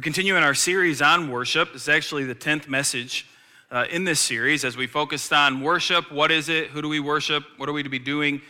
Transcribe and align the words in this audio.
We 0.00 0.02
continue 0.02 0.38
in 0.38 0.42
our 0.42 0.54
series 0.54 1.02
on 1.02 1.30
worship. 1.30 1.74
Is 1.74 1.86
actually 1.86 2.24
the 2.24 2.34
10th 2.34 2.68
message 2.68 3.26
uh, 3.70 3.84
in 3.90 4.04
this 4.04 4.18
series 4.18 4.64
as 4.64 4.74
we 4.74 4.86
focused 4.86 5.30
on 5.30 5.60
worship. 5.60 6.10
What 6.10 6.30
is 6.30 6.48
it? 6.48 6.68
Who 6.68 6.80
do 6.80 6.88
we 6.88 7.00
worship? 7.00 7.44
What 7.58 7.68
are 7.68 7.72
we 7.74 7.82
to 7.82 7.90
be 7.90 7.98
doing 7.98 8.40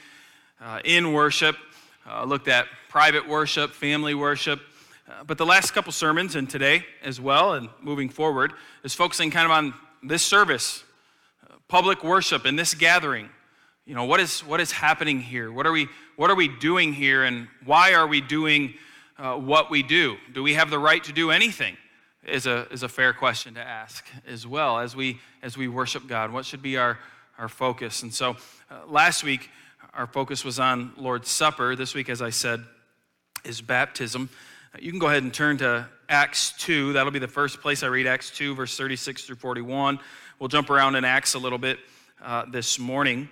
uh, 0.60 0.78
in 0.84 1.12
worship? 1.12 1.56
Uh, 2.08 2.22
looked 2.22 2.46
at 2.46 2.68
private 2.88 3.26
worship, 3.28 3.72
family 3.72 4.14
worship. 4.14 4.60
Uh, 5.08 5.24
but 5.24 5.38
the 5.38 5.44
last 5.44 5.72
couple 5.72 5.90
sermons 5.90 6.36
and 6.36 6.48
today 6.48 6.86
as 7.02 7.20
well, 7.20 7.54
and 7.54 7.68
moving 7.80 8.10
forward, 8.10 8.52
is 8.84 8.94
focusing 8.94 9.32
kind 9.32 9.44
of 9.44 9.50
on 9.50 9.74
this 10.04 10.22
service, 10.22 10.84
uh, 11.50 11.54
public 11.66 12.04
worship, 12.04 12.44
and 12.44 12.56
this 12.56 12.74
gathering. 12.74 13.28
You 13.86 13.96
know, 13.96 14.04
what 14.04 14.20
is, 14.20 14.38
what 14.44 14.60
is 14.60 14.70
happening 14.70 15.20
here? 15.20 15.50
What 15.50 15.66
are, 15.66 15.72
we, 15.72 15.88
what 16.14 16.30
are 16.30 16.36
we 16.36 16.46
doing 16.46 16.92
here, 16.92 17.24
and 17.24 17.48
why 17.64 17.94
are 17.94 18.06
we 18.06 18.20
doing 18.20 18.74
uh, 19.20 19.36
what 19.36 19.70
we 19.70 19.82
do. 19.82 20.16
Do 20.32 20.42
we 20.42 20.54
have 20.54 20.70
the 20.70 20.78
right 20.78 21.04
to 21.04 21.12
do 21.12 21.30
anything? 21.30 21.76
Is 22.24 22.46
a, 22.46 22.66
is 22.70 22.82
a 22.82 22.88
fair 22.88 23.12
question 23.12 23.54
to 23.54 23.60
ask 23.60 24.06
as 24.26 24.46
well 24.46 24.78
as 24.78 24.94
we, 24.94 25.20
as 25.42 25.56
we 25.56 25.68
worship 25.68 26.06
God. 26.06 26.32
What 26.32 26.44
should 26.44 26.60
be 26.62 26.76
our, 26.76 26.98
our 27.38 27.48
focus? 27.48 28.02
And 28.02 28.12
so 28.12 28.36
uh, 28.70 28.86
last 28.86 29.24
week, 29.24 29.48
our 29.94 30.06
focus 30.06 30.44
was 30.44 30.58
on 30.58 30.92
Lord's 30.96 31.30
Supper. 31.30 31.74
This 31.76 31.94
week, 31.94 32.10
as 32.10 32.20
I 32.20 32.30
said, 32.30 32.62
is 33.44 33.62
baptism. 33.62 34.28
Uh, 34.74 34.78
you 34.80 34.90
can 34.90 34.98
go 34.98 35.08
ahead 35.08 35.22
and 35.22 35.32
turn 35.32 35.56
to 35.58 35.88
Acts 36.10 36.52
2. 36.58 36.92
That'll 36.92 37.12
be 37.12 37.18
the 37.18 37.28
first 37.28 37.60
place 37.62 37.82
I 37.82 37.86
read 37.86 38.06
Acts 38.06 38.30
2, 38.30 38.54
verse 38.54 38.76
36 38.76 39.24
through 39.24 39.36
41. 39.36 39.98
We'll 40.38 40.48
jump 40.48 40.68
around 40.68 40.94
in 40.94 41.04
Acts 41.04 41.34
a 41.34 41.38
little 41.38 41.58
bit 41.58 41.78
uh, 42.22 42.44
this 42.50 42.78
morning. 42.78 43.30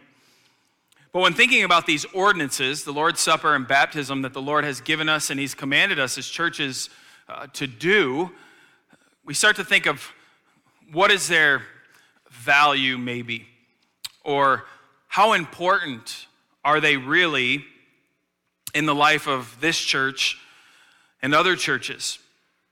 But 1.12 1.20
when 1.20 1.32
thinking 1.32 1.64
about 1.64 1.86
these 1.86 2.04
ordinances, 2.06 2.84
the 2.84 2.92
Lord's 2.92 3.20
Supper 3.20 3.54
and 3.54 3.66
baptism 3.66 4.22
that 4.22 4.34
the 4.34 4.42
Lord 4.42 4.64
has 4.64 4.80
given 4.80 5.08
us 5.08 5.30
and 5.30 5.40
He's 5.40 5.54
commanded 5.54 5.98
us 5.98 6.18
as 6.18 6.26
churches 6.28 6.90
uh, 7.28 7.46
to 7.54 7.66
do, 7.66 8.30
we 9.24 9.34
start 9.34 9.56
to 9.56 9.64
think 9.64 9.86
of 9.86 10.12
what 10.92 11.10
is 11.10 11.28
their 11.28 11.62
value, 12.30 12.98
maybe, 12.98 13.46
or 14.22 14.64
how 15.06 15.32
important 15.32 16.26
are 16.64 16.80
they 16.80 16.96
really 16.96 17.64
in 18.74 18.84
the 18.84 18.94
life 18.94 19.26
of 19.26 19.56
this 19.60 19.78
church 19.78 20.38
and 21.22 21.34
other 21.34 21.56
churches? 21.56 22.18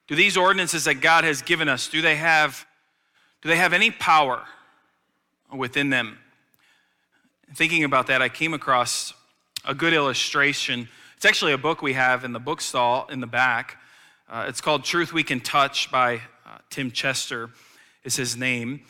Do 0.06 0.14
these 0.14 0.36
ordinances 0.36 0.84
that 0.84 0.96
God 0.96 1.24
has 1.24 1.42
given 1.42 1.68
us, 1.68 1.88
do 1.88 2.00
they 2.02 2.16
have, 2.16 2.66
do 3.42 3.48
they 3.48 3.56
have 3.56 3.72
any 3.72 3.90
power 3.90 4.42
within 5.54 5.90
them? 5.90 6.18
Thinking 7.54 7.84
about 7.84 8.08
that, 8.08 8.20
I 8.20 8.28
came 8.28 8.54
across 8.54 9.14
a 9.64 9.72
good 9.72 9.92
illustration. 9.92 10.88
It's 11.16 11.24
actually 11.24 11.52
a 11.52 11.58
book 11.58 11.80
we 11.80 11.92
have 11.92 12.24
in 12.24 12.32
the 12.32 12.40
bookstall 12.40 13.06
in 13.08 13.20
the 13.20 13.26
back. 13.26 13.80
Uh, 14.28 14.46
it's 14.48 14.60
called 14.60 14.82
Truth 14.82 15.12
We 15.12 15.22
Can 15.22 15.38
Touch 15.38 15.90
by 15.92 16.16
uh, 16.44 16.58
Tim 16.70 16.90
Chester, 16.90 17.50
is 18.02 18.16
his 18.16 18.36
name. 18.36 18.80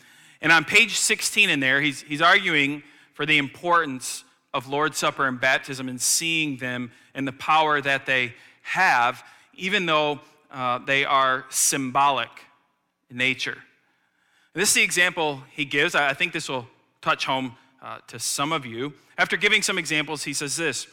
And 0.41 0.51
on 0.51 0.65
page 0.65 0.97
16 0.97 1.51
in 1.51 1.59
there, 1.59 1.81
he's, 1.81 2.01
he's 2.01 2.21
arguing 2.21 2.81
for 3.13 3.27
the 3.27 3.37
importance 3.37 4.23
of 4.55 4.67
Lord's 4.67 4.97
Supper 4.97 5.27
and 5.27 5.39
baptism 5.39 5.87
and 5.87 6.01
seeing 6.01 6.57
them 6.57 6.91
and 7.13 7.27
the 7.27 7.33
power 7.33 7.79
that 7.79 8.07
they 8.07 8.33
have, 8.63 9.23
even 9.53 9.85
though 9.85 10.19
uh, 10.51 10.79
they 10.79 11.05
are 11.05 11.45
symbolic 11.49 12.29
in 13.11 13.17
nature. 13.17 13.57
And 14.53 14.61
this 14.61 14.69
is 14.69 14.75
the 14.75 14.83
example 14.83 15.43
he 15.51 15.63
gives. 15.63 15.93
I, 15.93 16.09
I 16.09 16.13
think 16.15 16.33
this 16.33 16.49
will 16.49 16.67
touch 17.01 17.25
home 17.25 17.55
uh, 17.87 17.99
to 18.05 18.19
some 18.19 18.51
of 18.51 18.65
you. 18.65 18.93
After 19.17 19.37
giving 19.37 19.61
some 19.61 19.77
examples, 19.77 20.23
he 20.23 20.33
says 20.33 20.57
this 20.57 20.87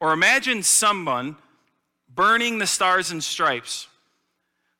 Or 0.00 0.12
imagine 0.12 0.64
someone 0.64 1.36
burning 2.12 2.58
the 2.58 2.66
stars 2.66 3.12
and 3.12 3.22
stripes, 3.22 3.86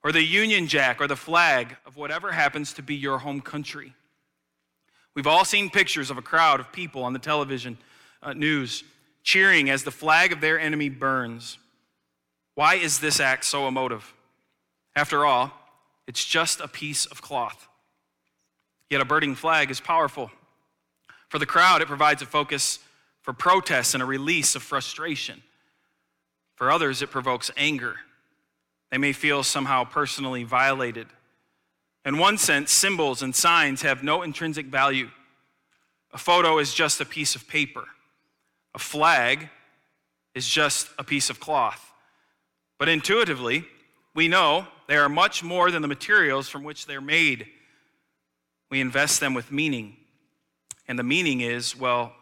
or 0.03 0.11
the 0.11 0.23
Union 0.23 0.67
Jack, 0.67 1.01
or 1.01 1.07
the 1.07 1.17
flag 1.17 1.77
of 1.87 1.97
whatever 1.97 2.33
happens 2.33 2.73
to 2.75 2.83
be 2.83 2.97
your 2.97 3.19
home 3.19 3.41
country. 3.41 3.93
We've 5.15 5.29
all 5.29 5.45
seen 5.45 5.71
pictures 5.71 6.11
of 6.11 6.19
a 6.19 6.23
crowd 6.23 6.59
of 6.59 6.73
people 6.73 7.05
on 7.05 7.13
the 7.13 7.19
television 7.21 7.79
uh, 8.21 8.33
news 8.33 8.83
cheering 9.23 9.71
as 9.71 9.85
the 9.85 9.91
flag 9.93 10.33
of 10.33 10.41
their 10.41 10.59
enemy 10.59 10.89
burns. 10.89 11.59
Why 12.55 12.75
is 12.77 12.99
this 12.99 13.21
act 13.21 13.45
so 13.45 13.69
emotive? 13.69 14.13
After 14.97 15.25
all, 15.25 15.53
it's 16.09 16.25
just 16.25 16.61
a 16.61 16.67
piece 16.67 17.07
of 17.07 17.23
cloth. 17.23 17.69
Yet 18.91 19.01
a 19.01 19.05
burning 19.05 19.37
flag 19.37 19.71
is 19.71 19.81
powerful. 19.81 20.33
For 21.29 21.39
the 21.39 21.47
crowd, 21.47 21.83
it 21.83 21.89
provides 21.89 22.23
a 22.23 22.27
focus 22.27 22.79
for 23.23 23.33
protest 23.33 23.95
and 23.95 24.03
a 24.03 24.07
release 24.07 24.55
of 24.55 24.63
frustration. 24.63 25.43
For 26.57 26.71
others, 26.71 27.03
it 27.03 27.11
provokes 27.11 27.51
anger. 27.57 27.97
They 28.91 28.99
may 28.99 29.13
feel 29.13 29.43
somehow 29.43 29.85
personally 29.85 30.45
violated. 30.45 31.07
In 32.05 32.17
one 32.17 32.39
sense, 32.39 32.73
symbols 32.73 33.23
and 33.23 33.35
signs 33.37 33.83
have 33.83 34.03
no 34.03 34.23
intrinsic 34.23 34.67
value. 34.67 35.11
A 36.13 36.19
photo 36.19 36.59
is 36.59 36.73
just 36.73 37.03
a 37.03 37.05
piece 37.05 37.35
of 37.35 37.47
paper, 37.47 37.85
a 38.75 38.79
flag 38.79 39.51
is 40.35 40.49
just 40.49 40.89
a 40.99 41.05
piece 41.05 41.29
of 41.29 41.39
cloth. 41.39 41.93
But 42.79 42.89
intuitively, 42.89 43.67
we 44.15 44.27
know 44.27 44.67
they 44.87 44.97
are 44.97 45.09
much 45.09 45.43
more 45.43 45.71
than 45.71 45.83
the 45.83 45.89
materials 45.89 46.49
from 46.49 46.65
which 46.65 46.87
they're 46.87 47.01
made. 47.03 47.47
We 48.71 48.81
invest 48.81 49.21
them 49.21 49.35
with 49.35 49.53
meaning. 49.53 49.98
And 50.89 50.99
the 50.99 51.05
meaning 51.05 51.43
is, 51.43 51.77
well, 51.77 52.15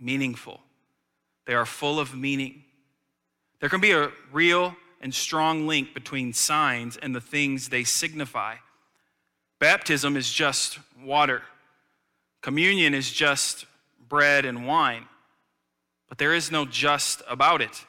meaningful. 0.00 0.60
They 1.46 1.54
are 1.54 1.66
full 1.66 2.00
of 2.00 2.16
meaning. 2.16 2.64
There 3.60 3.68
can 3.68 3.80
be 3.80 3.92
a 3.92 4.10
real 4.32 4.74
and 5.00 5.14
strong 5.14 5.66
link 5.66 5.92
between 5.92 6.32
signs 6.32 6.96
and 6.96 7.14
the 7.14 7.20
things 7.20 7.68
they 7.68 7.84
signify. 7.84 8.56
Baptism 9.58 10.16
is 10.16 10.32
just 10.32 10.78
water, 11.02 11.42
communion 12.40 12.94
is 12.94 13.12
just 13.12 13.66
bread 14.08 14.44
and 14.44 14.66
wine. 14.66 15.06
But 16.08 16.18
there 16.18 16.34
is 16.34 16.50
no 16.50 16.64
just 16.64 17.22
about 17.28 17.60
it. 17.60 17.84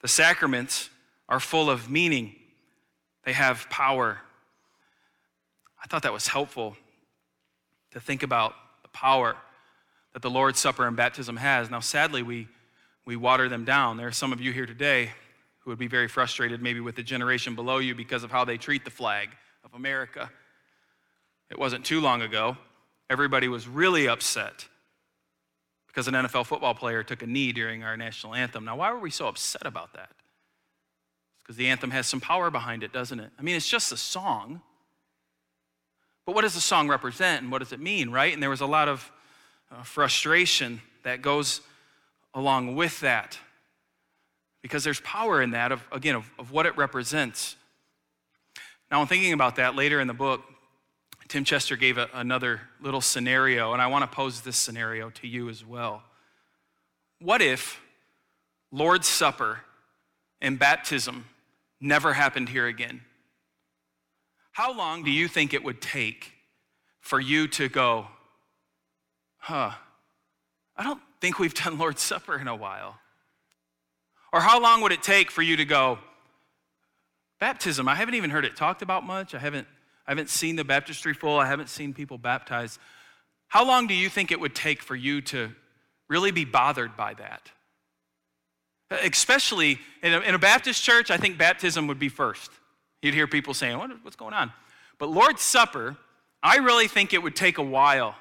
The 0.00 0.08
sacraments 0.08 0.90
are 1.28 1.40
full 1.40 1.70
of 1.70 1.90
meaning, 1.90 2.34
they 3.24 3.32
have 3.32 3.68
power. 3.70 4.18
I 5.82 5.86
thought 5.86 6.02
that 6.02 6.12
was 6.12 6.26
helpful 6.26 6.76
to 7.92 8.00
think 8.00 8.22
about 8.22 8.54
the 8.92 8.98
power 8.98 9.36
that 10.12 10.22
the 10.22 10.30
Lord's 10.30 10.58
Supper 10.58 10.86
and 10.86 10.96
baptism 10.96 11.36
has. 11.36 11.70
Now, 11.70 11.80
sadly, 11.80 12.22
we, 12.22 12.48
we 13.04 13.16
water 13.16 13.48
them 13.48 13.64
down. 13.64 13.96
There 13.96 14.08
are 14.08 14.12
some 14.12 14.32
of 14.32 14.40
you 14.40 14.52
here 14.52 14.66
today 14.66 15.10
who 15.60 15.70
would 15.70 15.78
be 15.78 15.88
very 15.88 16.08
frustrated, 16.08 16.62
maybe 16.62 16.80
with 16.80 16.96
the 16.96 17.02
generation 17.02 17.54
below 17.54 17.78
you, 17.78 17.94
because 17.94 18.24
of 18.24 18.30
how 18.30 18.44
they 18.44 18.56
treat 18.56 18.84
the 18.84 18.90
flag 18.90 19.30
of 19.64 19.74
America. 19.74 20.30
It 21.50 21.58
wasn't 21.58 21.84
too 21.84 22.00
long 22.00 22.22
ago. 22.22 22.56
Everybody 23.10 23.48
was 23.48 23.68
really 23.68 24.08
upset 24.08 24.66
because 25.86 26.08
an 26.08 26.14
NFL 26.14 26.46
football 26.46 26.74
player 26.74 27.02
took 27.02 27.22
a 27.22 27.26
knee 27.26 27.52
during 27.52 27.82
our 27.82 27.96
national 27.96 28.34
anthem. 28.34 28.64
Now, 28.64 28.76
why 28.76 28.92
were 28.92 28.98
we 28.98 29.10
so 29.10 29.28
upset 29.28 29.66
about 29.66 29.94
that? 29.94 30.10
It's 31.34 31.42
because 31.42 31.56
the 31.56 31.68
anthem 31.68 31.90
has 31.90 32.06
some 32.06 32.20
power 32.20 32.50
behind 32.50 32.82
it, 32.82 32.92
doesn't 32.92 33.18
it? 33.18 33.30
I 33.38 33.42
mean, 33.42 33.56
it's 33.56 33.68
just 33.68 33.92
a 33.92 33.96
song. 33.96 34.62
But 36.28 36.34
what 36.34 36.42
does 36.42 36.52
the 36.52 36.60
song 36.60 36.88
represent 36.88 37.40
and 37.40 37.50
what 37.50 37.60
does 37.60 37.72
it 37.72 37.80
mean, 37.80 38.10
right? 38.10 38.34
And 38.34 38.42
there 38.42 38.50
was 38.50 38.60
a 38.60 38.66
lot 38.66 38.86
of 38.86 39.10
uh, 39.72 39.82
frustration 39.82 40.82
that 41.02 41.22
goes 41.22 41.62
along 42.34 42.76
with 42.76 43.00
that 43.00 43.38
because 44.60 44.84
there's 44.84 45.00
power 45.00 45.40
in 45.40 45.52
that, 45.52 45.72
of, 45.72 45.82
again, 45.90 46.16
of, 46.16 46.30
of 46.38 46.52
what 46.52 46.66
it 46.66 46.76
represents. 46.76 47.56
Now, 48.90 49.00
I'm 49.00 49.06
thinking 49.06 49.32
about 49.32 49.56
that 49.56 49.74
later 49.74 50.00
in 50.00 50.06
the 50.06 50.12
book. 50.12 50.42
Tim 51.28 51.44
Chester 51.44 51.76
gave 51.76 51.96
a, 51.96 52.10
another 52.12 52.60
little 52.78 53.00
scenario, 53.00 53.72
and 53.72 53.80
I 53.80 53.86
want 53.86 54.02
to 54.02 54.14
pose 54.14 54.42
this 54.42 54.58
scenario 54.58 55.08
to 55.08 55.26
you 55.26 55.48
as 55.48 55.64
well. 55.64 56.02
What 57.20 57.40
if 57.40 57.80
Lord's 58.70 59.08
Supper 59.08 59.60
and 60.42 60.58
baptism 60.58 61.24
never 61.80 62.12
happened 62.12 62.50
here 62.50 62.66
again? 62.66 63.00
How 64.58 64.72
long 64.72 65.04
do 65.04 65.12
you 65.12 65.28
think 65.28 65.54
it 65.54 65.62
would 65.62 65.80
take 65.80 66.32
for 66.98 67.20
you 67.20 67.46
to 67.46 67.68
go, 67.68 68.08
huh, 69.36 69.70
I 70.76 70.82
don't 70.82 71.00
think 71.20 71.38
we've 71.38 71.54
done 71.54 71.78
Lord's 71.78 72.02
Supper 72.02 72.36
in 72.36 72.48
a 72.48 72.56
while? 72.56 72.98
Or 74.32 74.40
how 74.40 74.60
long 74.60 74.80
would 74.80 74.90
it 74.90 75.00
take 75.00 75.30
for 75.30 75.42
you 75.42 75.58
to 75.58 75.64
go, 75.64 76.00
baptism, 77.38 77.86
I 77.86 77.94
haven't 77.94 78.16
even 78.16 78.30
heard 78.30 78.44
it 78.44 78.56
talked 78.56 78.82
about 78.82 79.06
much. 79.06 79.32
I 79.32 79.38
haven't, 79.38 79.68
I 80.08 80.10
haven't 80.10 80.28
seen 80.28 80.56
the 80.56 80.64
baptistry 80.64 81.14
full. 81.14 81.38
I 81.38 81.46
haven't 81.46 81.68
seen 81.68 81.94
people 81.94 82.18
baptized. 82.18 82.80
How 83.46 83.64
long 83.64 83.86
do 83.86 83.94
you 83.94 84.08
think 84.08 84.32
it 84.32 84.40
would 84.40 84.56
take 84.56 84.82
for 84.82 84.96
you 84.96 85.20
to 85.20 85.52
really 86.08 86.32
be 86.32 86.44
bothered 86.44 86.96
by 86.96 87.14
that? 87.14 87.52
Especially 88.90 89.78
in 90.02 90.14
a, 90.14 90.18
in 90.18 90.34
a 90.34 90.38
Baptist 90.40 90.82
church, 90.82 91.12
I 91.12 91.16
think 91.16 91.38
baptism 91.38 91.86
would 91.86 92.00
be 92.00 92.08
first. 92.08 92.50
You'd 93.02 93.14
hear 93.14 93.26
people 93.26 93.54
saying, 93.54 93.78
what, 93.78 93.90
What's 94.02 94.16
going 94.16 94.34
on? 94.34 94.52
But 94.98 95.10
Lord's 95.10 95.42
Supper, 95.42 95.96
I 96.42 96.56
really 96.56 96.88
think 96.88 97.12
it 97.12 97.22
would 97.22 97.36
take 97.36 97.58
a 97.58 97.62
while. 97.62 98.16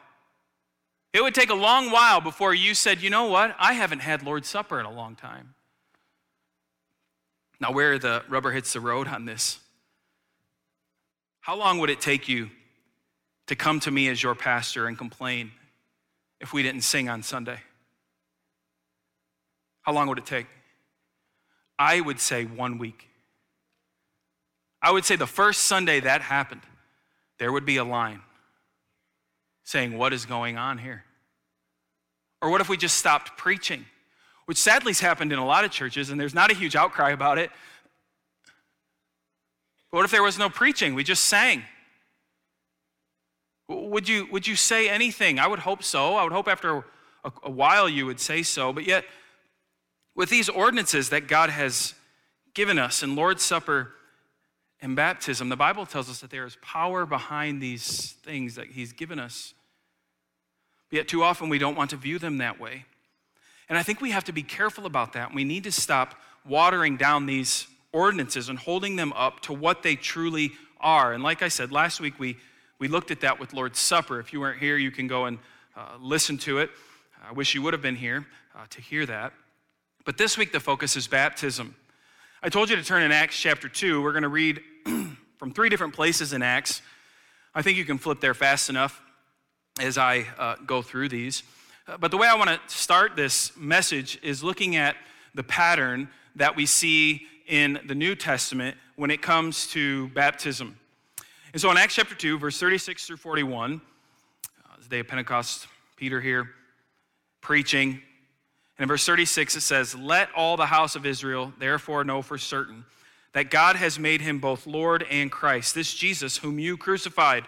It 1.13 1.21
would 1.21 1.33
take 1.33 1.49
a 1.49 1.55
long 1.55 1.89
while 1.89 2.21
before 2.21 2.53
you 2.53 2.73
said, 2.73 3.01
You 3.01 3.09
know 3.09 3.25
what? 3.25 3.55
I 3.59 3.73
haven't 3.73 3.99
had 3.99 4.23
Lord's 4.23 4.47
Supper 4.47 4.79
in 4.79 4.85
a 4.85 4.91
long 4.91 5.15
time. 5.15 5.55
Now, 7.59 7.71
where 7.71 7.97
the 7.97 8.23
rubber 8.29 8.51
hits 8.51 8.73
the 8.73 8.79
road 8.79 9.07
on 9.07 9.25
this 9.25 9.59
How 11.41 11.55
long 11.55 11.79
would 11.79 11.89
it 11.89 12.01
take 12.01 12.27
you 12.27 12.49
to 13.47 13.55
come 13.55 13.79
to 13.79 13.91
me 13.91 14.09
as 14.09 14.21
your 14.21 14.35
pastor 14.35 14.87
and 14.87 14.97
complain 14.97 15.51
if 16.39 16.53
we 16.53 16.61
didn't 16.61 16.81
sing 16.81 17.09
on 17.09 17.23
Sunday? 17.23 17.59
How 19.81 19.93
long 19.93 20.07
would 20.09 20.17
it 20.17 20.25
take? 20.25 20.47
I 21.79 22.01
would 22.01 22.19
say 22.19 22.43
one 22.43 22.77
week. 22.77 23.07
I 24.87 24.91
would 24.91 25.03
say 25.03 25.17
the 25.17 25.27
first 25.27 25.63
Sunday 25.63 25.99
that 25.99 26.21
happened, 26.21 26.61
there 27.39 27.51
would 27.51 27.65
be 27.65 27.75
a 27.75 27.83
line 27.83 28.21
saying, 29.65 29.97
What 29.97 30.13
is 30.13 30.25
going 30.25 30.57
on 30.57 30.77
here? 30.77 31.03
Or 32.41 32.49
what 32.49 32.61
if 32.61 32.69
we 32.69 32.77
just 32.77 32.95
stopped 32.95 33.37
preaching? 33.37 33.83
Which 34.45 34.57
sadly 34.57 34.91
has 34.91 35.01
happened 35.01 35.33
in 35.33 35.39
a 35.39 35.45
lot 35.45 35.65
of 35.65 35.71
churches, 35.71 36.09
and 36.09 36.17
there's 36.17 36.33
not 36.33 36.51
a 36.51 36.53
huge 36.53 36.73
outcry 36.73 37.09
about 37.09 37.37
it. 37.37 37.51
But 39.91 39.97
what 39.97 40.05
if 40.05 40.11
there 40.11 40.23
was 40.23 40.39
no 40.39 40.49
preaching? 40.49 40.95
We 40.95 41.03
just 41.03 41.25
sang. 41.25 41.63
Would 43.67 44.07
you, 44.07 44.25
would 44.31 44.47
you 44.47 44.55
say 44.55 44.87
anything? 44.87 45.37
I 45.37 45.47
would 45.47 45.59
hope 45.59 45.83
so. 45.83 46.15
I 46.15 46.23
would 46.23 46.31
hope 46.31 46.47
after 46.47 46.85
a, 47.25 47.31
a 47.43 47.51
while 47.51 47.89
you 47.89 48.05
would 48.05 48.21
say 48.21 48.41
so. 48.41 48.71
But 48.71 48.87
yet, 48.87 49.03
with 50.15 50.29
these 50.29 50.47
ordinances 50.47 51.09
that 51.09 51.27
God 51.27 51.49
has 51.49 51.93
given 52.53 52.79
us 52.79 53.03
in 53.03 53.17
Lord's 53.17 53.43
Supper 53.43 53.91
and 54.81 54.95
baptism, 54.95 55.49
the 55.49 55.55
Bible 55.55 55.85
tells 55.85 56.09
us 56.09 56.19
that 56.19 56.29
there 56.29 56.45
is 56.45 56.57
power 56.61 57.05
behind 57.05 57.61
these 57.61 58.13
things 58.23 58.55
that 58.55 58.67
He's 58.67 58.93
given 58.93 59.19
us. 59.19 59.53
Yet, 60.91 61.07
too 61.07 61.23
often, 61.23 61.49
we 61.49 61.57
don't 61.57 61.75
want 61.75 61.89
to 61.89 61.97
view 61.97 62.19
them 62.19 62.37
that 62.37 62.59
way. 62.59 62.85
And 63.69 63.77
I 63.77 63.83
think 63.83 63.99
we 63.99 64.11
have 64.11 64.23
to 64.25 64.31
be 64.31 64.43
careful 64.43 64.85
about 64.85 65.13
that. 65.13 65.33
We 65.33 65.43
need 65.43 65.63
to 65.65 65.71
stop 65.71 66.15
watering 66.45 66.95
down 66.95 67.25
these 67.25 67.67
ordinances 67.91 68.49
and 68.49 68.57
holding 68.57 68.95
them 68.95 69.11
up 69.13 69.41
to 69.41 69.53
what 69.53 69.83
they 69.83 69.95
truly 69.95 70.51
are. 70.79 71.13
And 71.13 71.23
like 71.23 71.41
I 71.41 71.47
said, 71.47 71.71
last 71.71 71.99
week 71.99 72.19
we, 72.19 72.37
we 72.79 72.87
looked 72.87 73.11
at 73.11 73.21
that 73.21 73.39
with 73.39 73.53
Lord's 73.53 73.79
Supper. 73.79 74.19
If 74.19 74.31
you 74.31 74.39
weren't 74.39 74.59
here, 74.59 74.77
you 74.77 74.91
can 74.91 75.07
go 75.07 75.25
and 75.25 75.39
uh, 75.75 75.97
listen 75.99 76.37
to 76.39 76.59
it. 76.59 76.69
I 77.27 77.33
wish 77.33 77.53
you 77.55 77.61
would 77.63 77.73
have 77.73 77.81
been 77.81 77.95
here 77.95 78.25
uh, 78.55 78.65
to 78.69 78.81
hear 78.81 79.05
that. 79.05 79.33
But 80.05 80.17
this 80.17 80.37
week, 80.37 80.53
the 80.53 80.59
focus 80.59 80.95
is 80.95 81.07
baptism. 81.07 81.75
I 82.43 82.49
told 82.49 82.69
you 82.69 82.75
to 82.75 82.83
turn 82.83 83.01
in 83.01 83.11
Acts 83.11 83.35
chapter 83.35 83.67
2. 83.67 83.99
We're 83.99 84.11
going 84.11 84.21
to 84.21 84.29
read 84.29 84.61
from 85.37 85.53
three 85.53 85.69
different 85.69 85.95
places 85.95 86.33
in 86.33 86.43
Acts. 86.43 86.83
I 87.55 87.63
think 87.63 87.79
you 87.79 87.85
can 87.85 87.97
flip 87.97 88.21
there 88.21 88.35
fast 88.35 88.69
enough 88.69 89.01
as 89.81 89.97
I 89.97 90.27
uh, 90.37 90.55
go 90.63 90.83
through 90.83 91.09
these. 91.09 91.41
Uh, 91.87 91.97
but 91.97 92.11
the 92.11 92.17
way 92.17 92.27
I 92.27 92.35
want 92.35 92.51
to 92.51 92.59
start 92.67 93.15
this 93.15 93.57
message 93.57 94.19
is 94.21 94.43
looking 94.43 94.75
at 94.75 94.95
the 95.33 95.41
pattern 95.41 96.09
that 96.35 96.55
we 96.55 96.67
see 96.67 97.25
in 97.47 97.79
the 97.87 97.95
New 97.95 98.13
Testament 98.13 98.77
when 98.97 99.09
it 99.09 99.23
comes 99.23 99.65
to 99.69 100.09
baptism. 100.09 100.77
And 101.53 101.61
so 101.61 101.71
in 101.71 101.77
Acts 101.77 101.95
chapter 101.95 102.13
2, 102.13 102.37
verse 102.37 102.59
36 102.59 103.07
through 103.07 103.17
41, 103.17 103.81
uh, 104.63 104.75
the 104.83 104.89
day 104.89 104.99
of 104.99 105.07
Pentecost, 105.07 105.67
Peter 105.95 106.21
here 106.21 106.51
preaching. 107.41 107.99
And 108.77 108.83
in 108.83 108.87
verse 108.87 109.05
36, 109.05 109.55
it 109.55 109.61
says, 109.61 109.95
Let 109.95 110.29
all 110.35 110.57
the 110.57 110.67
house 110.67 110.95
of 110.95 111.05
Israel 111.05 111.53
therefore 111.57 112.03
know 112.03 112.21
for 112.21 112.37
certain 112.37 112.85
that 113.33 113.49
God 113.49 113.75
has 113.75 113.99
made 113.99 114.21
him 114.21 114.39
both 114.39 114.65
Lord 114.65 115.05
and 115.09 115.31
Christ, 115.31 115.75
this 115.75 115.93
Jesus 115.93 116.37
whom 116.37 116.59
you 116.59 116.77
crucified. 116.77 117.45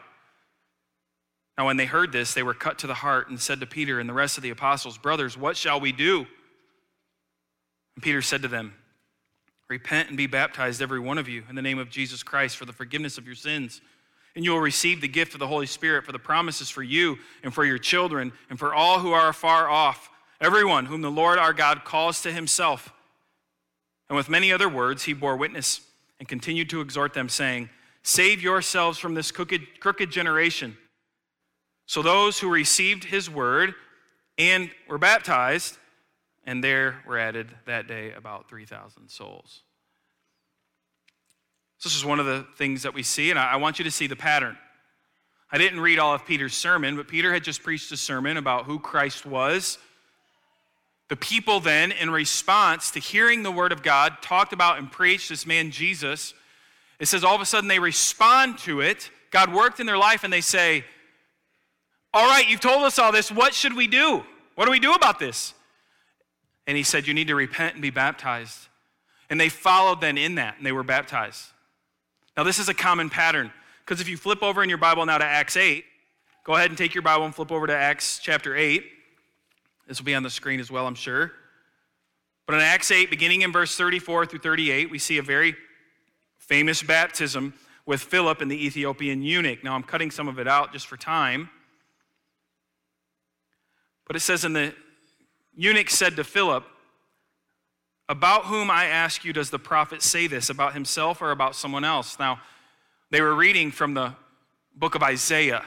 Now, 1.57 1.65
when 1.65 1.77
they 1.77 1.85
heard 1.85 2.11
this, 2.11 2.33
they 2.33 2.43
were 2.43 2.53
cut 2.53 2.79
to 2.79 2.87
the 2.87 2.93
heart 2.93 3.29
and 3.29 3.39
said 3.39 3.59
to 3.59 3.65
Peter 3.65 3.99
and 3.99 4.07
the 4.07 4.13
rest 4.13 4.37
of 4.37 4.43
the 4.43 4.49
apostles, 4.49 4.97
Brothers, 4.97 5.37
what 5.37 5.57
shall 5.57 5.79
we 5.79 5.91
do? 5.91 6.25
And 7.95 8.03
Peter 8.03 8.21
said 8.21 8.41
to 8.43 8.47
them, 8.47 8.73
Repent 9.67 10.09
and 10.09 10.17
be 10.17 10.25
baptized, 10.25 10.81
every 10.81 10.99
one 10.99 11.17
of 11.17 11.27
you, 11.27 11.43
in 11.49 11.55
the 11.55 11.61
name 11.61 11.77
of 11.77 11.89
Jesus 11.89 12.23
Christ 12.23 12.57
for 12.57 12.65
the 12.65 12.73
forgiveness 12.73 13.17
of 13.17 13.25
your 13.25 13.35
sins. 13.35 13.81
And 14.35 14.45
you 14.45 14.51
will 14.51 14.61
receive 14.61 15.01
the 15.01 15.07
gift 15.07 15.33
of 15.33 15.39
the 15.39 15.47
Holy 15.47 15.65
Spirit, 15.65 16.05
for 16.05 16.11
the 16.11 16.19
promises 16.19 16.69
for 16.69 16.81
you 16.81 17.17
and 17.43 17.53
for 17.53 17.65
your 17.65 17.77
children 17.77 18.31
and 18.49 18.57
for 18.57 18.73
all 18.73 18.99
who 18.99 19.11
are 19.11 19.29
afar 19.29 19.69
off 19.69 20.09
everyone 20.41 20.86
whom 20.86 21.01
the 21.01 21.12
Lord 21.12 21.38
our 21.38 21.53
God 21.53 21.83
calls 21.83 22.21
to 22.21 22.31
himself. 22.31 22.94
And 24.07 24.15
with 24.15 24.30
many 24.30 24.51
other 24.51 24.69
words, 24.69 25.03
he 25.03 25.13
bore 25.13 25.36
witness 25.36 25.81
and 26.19 26.27
continued 26.27 26.69
to 26.71 26.81
exhort 26.81 27.13
them, 27.13 27.30
saying, 27.30 27.69
Save 28.03 28.41
yourselves 28.41 28.97
from 28.97 29.13
this 29.13 29.31
crooked, 29.31 29.80
crooked 29.80 30.12
generation. 30.12 30.77
So 31.86 32.01
those 32.01 32.39
who 32.39 32.50
received 32.50 33.03
his 33.03 33.30
word 33.30 33.75
and 34.38 34.71
were 34.88 34.97
baptized, 34.97 35.77
and 36.45 36.63
there 36.63 37.03
were 37.06 37.18
added 37.18 37.50
that 37.65 37.88
day 37.88 38.13
about 38.13 38.50
3,000 38.50 39.09
souls. 39.09 39.63
So 41.77 41.89
this 41.89 41.95
is 41.95 42.06
one 42.06 42.19
of 42.19 42.25
the 42.25 42.45
things 42.57 42.83
that 42.83 42.94
we 42.94 43.03
see, 43.03 43.30
and 43.30 43.39
I 43.39 43.57
want 43.57 43.80
you 43.80 43.86
to 43.86 43.91
see 43.91 44.07
the 44.07 44.15
pattern. 44.15 44.57
I 45.51 45.57
didn't 45.57 45.80
read 45.80 45.97
all 45.97 46.13
of 46.13 46.25
Peter's 46.25 46.53
sermon, 46.53 46.95
but 46.95 47.07
Peter 47.07 47.33
had 47.33 47.44
just 47.44 47.63
preached 47.63 47.91
a 47.91 47.97
sermon 47.97 48.38
about 48.38 48.65
who 48.65 48.80
Christ 48.80 49.25
was 49.25 49.77
the 51.09 51.15
people 51.15 51.59
then, 51.59 51.91
in 51.91 52.11
response 52.11 52.91
to 52.91 53.00
hearing 53.00 53.41
the 53.41 53.51
word 53.51 53.71
of 53.71 53.81
God 53.81 54.21
talked 54.21 54.53
about 54.53 54.77
and 54.77 54.91
preached, 54.91 55.29
this 55.29 55.45
man 55.45 55.71
Jesus, 55.71 56.35
it 57.00 57.07
says 57.07 57.23
all 57.23 57.33
of 57.33 57.41
a 57.41 57.45
sudden 57.45 57.67
they 57.67 57.79
respond 57.79 58.59
to 58.59 58.81
it. 58.81 59.09
God 59.31 59.53
worked 59.53 59.79
in 59.79 59.88
their 59.88 59.97
life 59.97 60.23
and 60.23 60.31
they 60.31 60.41
say, 60.41 60.85
All 62.13 62.27
right, 62.27 62.47
you've 62.47 62.59
told 62.59 62.83
us 62.83 63.00
all 63.00 63.11
this. 63.11 63.31
What 63.31 63.56
should 63.56 63.75
we 63.75 63.88
do? 63.88 64.23
What 64.53 64.65
do 64.65 64.71
we 64.71 64.79
do 64.79 64.94
about 64.94 65.17
this? 65.17 65.56
And 66.67 66.77
he 66.77 66.83
said, 66.83 67.07
You 67.07 67.15
need 67.15 67.27
to 67.27 67.35
repent 67.35 67.73
and 67.73 67.81
be 67.81 67.89
baptized. 67.89 68.67
And 69.31 69.39
they 69.39 69.50
followed 69.50 70.01
then 70.01 70.17
in 70.17 70.35
that 70.35 70.57
and 70.57 70.65
they 70.65 70.71
were 70.71 70.83
baptized. 70.83 71.45
Now, 72.38 72.44
this 72.44 72.59
is 72.59 72.69
a 72.69 72.73
common 72.73 73.09
pattern 73.09 73.51
because 73.83 74.00
if 74.00 74.07
you 74.07 74.15
flip 74.15 74.44
over 74.44 74.62
in 74.62 74.69
your 74.69 74.77
Bible 74.77 75.05
now 75.07 75.17
to 75.17 75.25
Acts 75.25 75.57
8, 75.57 75.83
go 76.44 76.53
ahead 76.53 76.69
and 76.69 76.77
take 76.77 76.94
your 76.94 77.01
Bible 77.01 77.25
and 77.25 77.33
flip 77.33 77.51
over 77.51 77.65
to 77.65 77.75
Acts 77.75 78.19
chapter 78.21 78.55
8. 78.55 78.83
This 79.89 80.00
will 80.00 80.06
be 80.06 80.13
on 80.13 80.21
the 80.21 80.30
screen 80.30 80.59
as 80.59 80.69
well, 80.69 80.86
I'm 80.86 80.94
sure. 80.94 81.31
But 82.45 82.53
in 82.53 82.62
Acts 82.62 82.91
8, 82.91 83.09
beginning 83.09 83.41
in 83.41 83.51
verse 83.51 83.75
34 83.75 84.27
through 84.27 84.38
38, 84.38 84.91
we 84.91 85.00
see 85.00 85.18
a 85.18 85.24
very 85.24 85.56
famous 86.38 86.83
baptism 86.83 87.56
with 87.88 88.00
Philip 88.00 88.39
and 88.39 88.51
the 88.51 88.65
Ethiopian 88.68 89.24
eunuch. 89.24 89.63
Now, 89.63 89.74
I'm 89.74 89.81
cutting 89.81 90.12
some 90.12 90.27
of 90.27 90.38
it 90.38 90.47
out 90.47 90.74
just 90.74 90.86
for 90.86 90.95
time. 90.95 91.50
But 94.06 94.15
it 94.15 94.19
says, 94.19 94.44
And 94.44 94.56
the 94.56 94.75
eunuch 95.56 95.89
said 95.89 96.15
to 96.18 96.24
Philip, 96.24 96.65
About 98.07 98.45
whom 98.45 98.69
I 98.69 98.86
ask 98.86 99.25
you, 99.25 99.33
does 99.33 99.50
the 99.50 99.57
prophet 99.57 100.03
say 100.03 100.27
this? 100.27 100.51
About 100.51 100.75
himself 100.75 101.19
or 101.19 101.31
about 101.31 101.56
someone 101.56 101.83
else? 101.83 102.19
Now, 102.19 102.41
they 103.09 103.21
were 103.21 103.33
reading 103.33 103.71
from 103.71 103.96
the 103.96 104.13
book 104.75 104.93
of 104.93 105.01
Isaiah. 105.01 105.65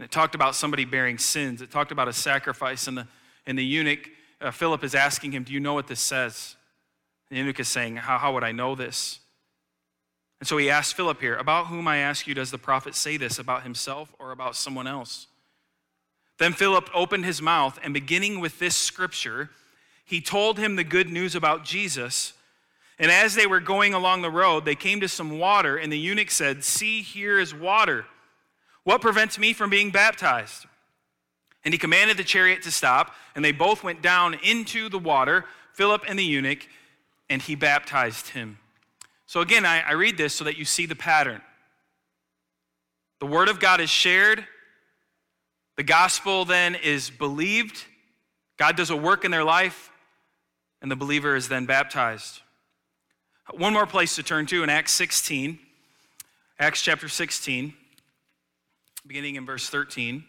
And 0.00 0.06
it 0.06 0.10
talked 0.10 0.34
about 0.34 0.54
somebody 0.54 0.86
bearing 0.86 1.18
sins. 1.18 1.60
It 1.60 1.70
talked 1.70 1.92
about 1.92 2.08
a 2.08 2.14
sacrifice. 2.14 2.86
And 2.86 2.96
the, 2.96 3.06
and 3.44 3.58
the 3.58 3.62
eunuch, 3.62 4.08
uh, 4.40 4.50
Philip, 4.50 4.82
is 4.82 4.94
asking 4.94 5.32
him, 5.32 5.42
Do 5.42 5.52
you 5.52 5.60
know 5.60 5.74
what 5.74 5.88
this 5.88 6.00
says? 6.00 6.56
The 7.28 7.36
eunuch 7.36 7.60
is 7.60 7.68
saying, 7.68 7.96
how, 7.96 8.16
how 8.16 8.32
would 8.32 8.42
I 8.42 8.50
know 8.50 8.74
this? 8.74 9.18
And 10.40 10.48
so 10.48 10.56
he 10.56 10.70
asked 10.70 10.94
Philip 10.94 11.20
here, 11.20 11.36
About 11.36 11.66
whom 11.66 11.86
I 11.86 11.98
ask 11.98 12.26
you, 12.26 12.32
does 12.32 12.50
the 12.50 12.56
prophet 12.56 12.94
say 12.94 13.18
this? 13.18 13.38
About 13.38 13.62
himself 13.62 14.10
or 14.18 14.32
about 14.32 14.56
someone 14.56 14.86
else? 14.86 15.26
Then 16.38 16.54
Philip 16.54 16.88
opened 16.94 17.26
his 17.26 17.42
mouth, 17.42 17.78
and 17.84 17.92
beginning 17.92 18.40
with 18.40 18.58
this 18.58 18.74
scripture, 18.74 19.50
he 20.06 20.22
told 20.22 20.58
him 20.58 20.76
the 20.76 20.82
good 20.82 21.10
news 21.10 21.34
about 21.34 21.62
Jesus. 21.62 22.32
And 22.98 23.10
as 23.10 23.34
they 23.34 23.46
were 23.46 23.60
going 23.60 23.92
along 23.92 24.22
the 24.22 24.30
road, 24.30 24.64
they 24.64 24.76
came 24.76 25.02
to 25.02 25.08
some 25.08 25.38
water, 25.38 25.76
and 25.76 25.92
the 25.92 25.98
eunuch 25.98 26.30
said, 26.30 26.64
See, 26.64 27.02
here 27.02 27.38
is 27.38 27.54
water. 27.54 28.06
What 28.90 29.00
prevents 29.00 29.38
me 29.38 29.52
from 29.52 29.70
being 29.70 29.92
baptized? 29.92 30.66
And 31.64 31.72
he 31.72 31.78
commanded 31.78 32.16
the 32.16 32.24
chariot 32.24 32.62
to 32.62 32.72
stop, 32.72 33.14
and 33.36 33.44
they 33.44 33.52
both 33.52 33.84
went 33.84 34.02
down 34.02 34.34
into 34.42 34.88
the 34.88 34.98
water, 34.98 35.44
Philip 35.74 36.02
and 36.08 36.18
the 36.18 36.24
eunuch, 36.24 36.66
and 37.28 37.40
he 37.40 37.54
baptized 37.54 38.30
him. 38.30 38.58
So 39.26 39.42
again, 39.42 39.64
I, 39.64 39.82
I, 39.82 39.92
read 39.92 40.16
this 40.16 40.34
so 40.34 40.42
that 40.42 40.56
you 40.56 40.64
see 40.64 40.86
the 40.86 40.96
pattern. 40.96 41.40
The 43.20 43.26
word 43.26 43.48
of 43.48 43.60
God 43.60 43.80
is 43.80 43.90
shared, 43.90 44.44
the 45.76 45.84
gospel 45.84 46.44
then 46.44 46.74
is 46.74 47.10
believed, 47.10 47.84
God 48.56 48.74
does 48.74 48.90
a 48.90 48.96
work 48.96 49.24
in 49.24 49.30
their 49.30 49.44
life, 49.44 49.92
and 50.82 50.90
the 50.90 50.96
believer 50.96 51.36
is 51.36 51.46
then 51.46 51.64
baptized. 51.64 52.40
One 53.52 53.72
more 53.72 53.86
place 53.86 54.16
to 54.16 54.24
turn 54.24 54.46
to 54.46 54.64
in 54.64 54.68
Acts 54.68 54.90
16, 54.90 55.60
Acts 56.58 56.82
chapter 56.82 57.08
16 57.08 57.74
beginning 59.10 59.34
in 59.34 59.44
verse 59.44 59.68
13. 59.68 60.22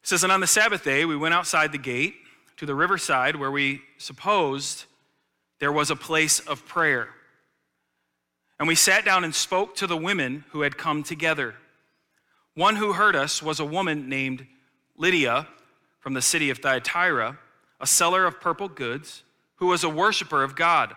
It 0.00 0.08
says, 0.08 0.22
And 0.22 0.30
on 0.30 0.38
the 0.38 0.46
Sabbath 0.46 0.84
day, 0.84 1.04
we 1.04 1.16
went 1.16 1.34
outside 1.34 1.72
the 1.72 1.78
gate 1.78 2.14
to 2.58 2.66
the 2.66 2.74
riverside 2.76 3.34
where 3.34 3.50
we 3.50 3.82
supposed 3.96 4.84
there 5.58 5.72
was 5.72 5.90
a 5.90 5.96
place 5.96 6.38
of 6.38 6.64
prayer. 6.66 7.08
And 8.60 8.68
we 8.68 8.76
sat 8.76 9.04
down 9.04 9.24
and 9.24 9.34
spoke 9.34 9.74
to 9.74 9.88
the 9.88 9.96
women 9.96 10.44
who 10.50 10.60
had 10.60 10.78
come 10.78 11.02
together. 11.02 11.56
One 12.54 12.76
who 12.76 12.92
heard 12.92 13.16
us 13.16 13.42
was 13.42 13.58
a 13.58 13.64
woman 13.64 14.08
named 14.08 14.46
Lydia 14.96 15.48
from 15.98 16.14
the 16.14 16.22
city 16.22 16.48
of 16.50 16.58
Thyatira 16.58 17.38
a 17.80 17.86
seller 17.86 18.24
of 18.24 18.40
purple 18.40 18.68
goods, 18.68 19.22
who 19.58 19.66
was 19.66 19.84
a 19.84 19.88
worshiper 19.88 20.42
of 20.42 20.56
God. 20.56 20.94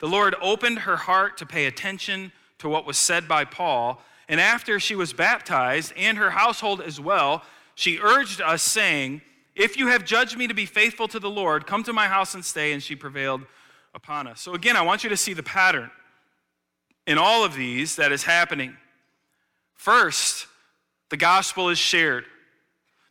The 0.00 0.08
Lord 0.08 0.34
opened 0.40 0.80
her 0.80 0.96
heart 0.96 1.36
to 1.38 1.46
pay 1.46 1.66
attention 1.66 2.32
to 2.58 2.68
what 2.68 2.86
was 2.86 2.96
said 2.96 3.28
by 3.28 3.44
Paul, 3.44 4.02
and 4.28 4.40
after 4.40 4.78
she 4.78 4.94
was 4.94 5.12
baptized, 5.12 5.92
and 5.96 6.18
her 6.18 6.30
household 6.30 6.80
as 6.80 7.00
well, 7.00 7.42
she 7.74 7.98
urged 7.98 8.40
us, 8.40 8.62
saying, 8.62 9.22
If 9.54 9.76
you 9.76 9.86
have 9.86 10.04
judged 10.04 10.36
me 10.36 10.46
to 10.48 10.54
be 10.54 10.66
faithful 10.66 11.08
to 11.08 11.18
the 11.18 11.30
Lord, 11.30 11.66
come 11.66 11.82
to 11.84 11.92
my 11.92 12.08
house 12.08 12.34
and 12.34 12.44
stay. 12.44 12.72
And 12.72 12.82
she 12.82 12.94
prevailed 12.94 13.42
upon 13.94 14.26
us. 14.26 14.40
So, 14.40 14.54
again, 14.54 14.76
I 14.76 14.82
want 14.82 15.02
you 15.02 15.10
to 15.10 15.16
see 15.16 15.32
the 15.32 15.42
pattern 15.42 15.90
in 17.06 17.16
all 17.16 17.44
of 17.44 17.54
these 17.54 17.96
that 17.96 18.12
is 18.12 18.24
happening. 18.24 18.76
First, 19.74 20.46
the 21.08 21.16
gospel 21.16 21.70
is 21.70 21.78
shared. 21.78 22.24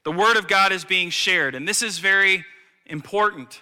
The 0.03 0.11
word 0.11 0.37
of 0.37 0.47
God 0.47 0.71
is 0.71 0.85
being 0.85 1.09
shared. 1.09 1.55
And 1.55 1.67
this 1.67 1.81
is 1.81 1.97
very 1.97 2.45
important 2.85 3.61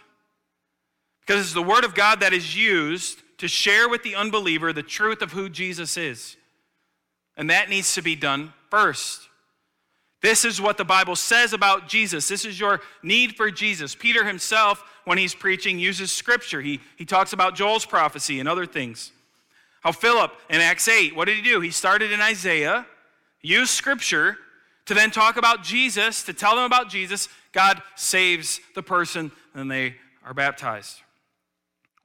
because 1.26 1.42
it's 1.42 1.54
the 1.54 1.64
word 1.64 1.84
of 1.84 1.96
God 1.96 2.20
that 2.20 2.34
is 2.34 2.56
used 2.56 3.22
to 3.40 3.48
share 3.48 3.90
with 3.90 4.04
the 4.04 4.16
unbeliever 4.16 4.72
the 4.72 4.84
truth 4.84 5.22
of 5.22 5.32
who 5.32 5.50
Jesus 5.50 5.98
is. 5.98 6.38
And 7.36 7.50
that 7.50 7.70
needs 7.70 7.94
to 7.96 8.02
be 8.02 8.16
done 8.16 8.54
first. 8.70 9.28
This 10.22 10.46
is 10.46 10.62
what 10.62 10.78
the 10.78 10.86
Bible 10.86 11.16
says 11.16 11.54
about 11.54 11.88
Jesus. 11.88 12.28
This 12.28 12.46
is 12.46 12.60
your 12.60 12.82
need 13.04 13.36
for 13.36 13.52
Jesus. 13.52 13.94
Peter 13.94 14.26
himself, 14.26 14.84
when 15.04 15.18
he's 15.18 15.36
preaching, 15.36 15.78
uses 15.78 16.12
scripture. 16.12 16.62
He, 16.62 16.80
he 16.96 17.06
talks 17.06 17.34
about 17.34 17.56
Joel's 17.56 17.86
prophecy 17.86 18.40
and 18.40 18.48
other 18.50 18.66
things. 18.66 19.12
How 19.82 19.92
Philip 19.92 20.32
in 20.50 20.62
Acts 20.62 20.88
8, 20.88 21.16
what 21.16 21.26
did 21.26 21.36
he 21.36 21.44
do? 21.44 21.60
He 21.60 21.70
started 21.70 22.12
in 22.12 22.22
Isaiah, 22.22 22.88
used 23.42 23.72
scripture 23.72 24.38
to 24.86 24.94
then 24.94 25.12
talk 25.12 25.38
about 25.38 25.64
Jesus, 25.64 26.24
to 26.24 26.34
tell 26.34 26.56
them 26.56 26.66
about 26.66 26.90
Jesus. 26.90 27.30
God 27.52 27.82
saves 27.96 28.60
the 28.74 28.82
person, 28.82 29.32
and 29.54 29.70
they 29.70 29.96
are 30.24 30.34
baptized. 30.34 31.02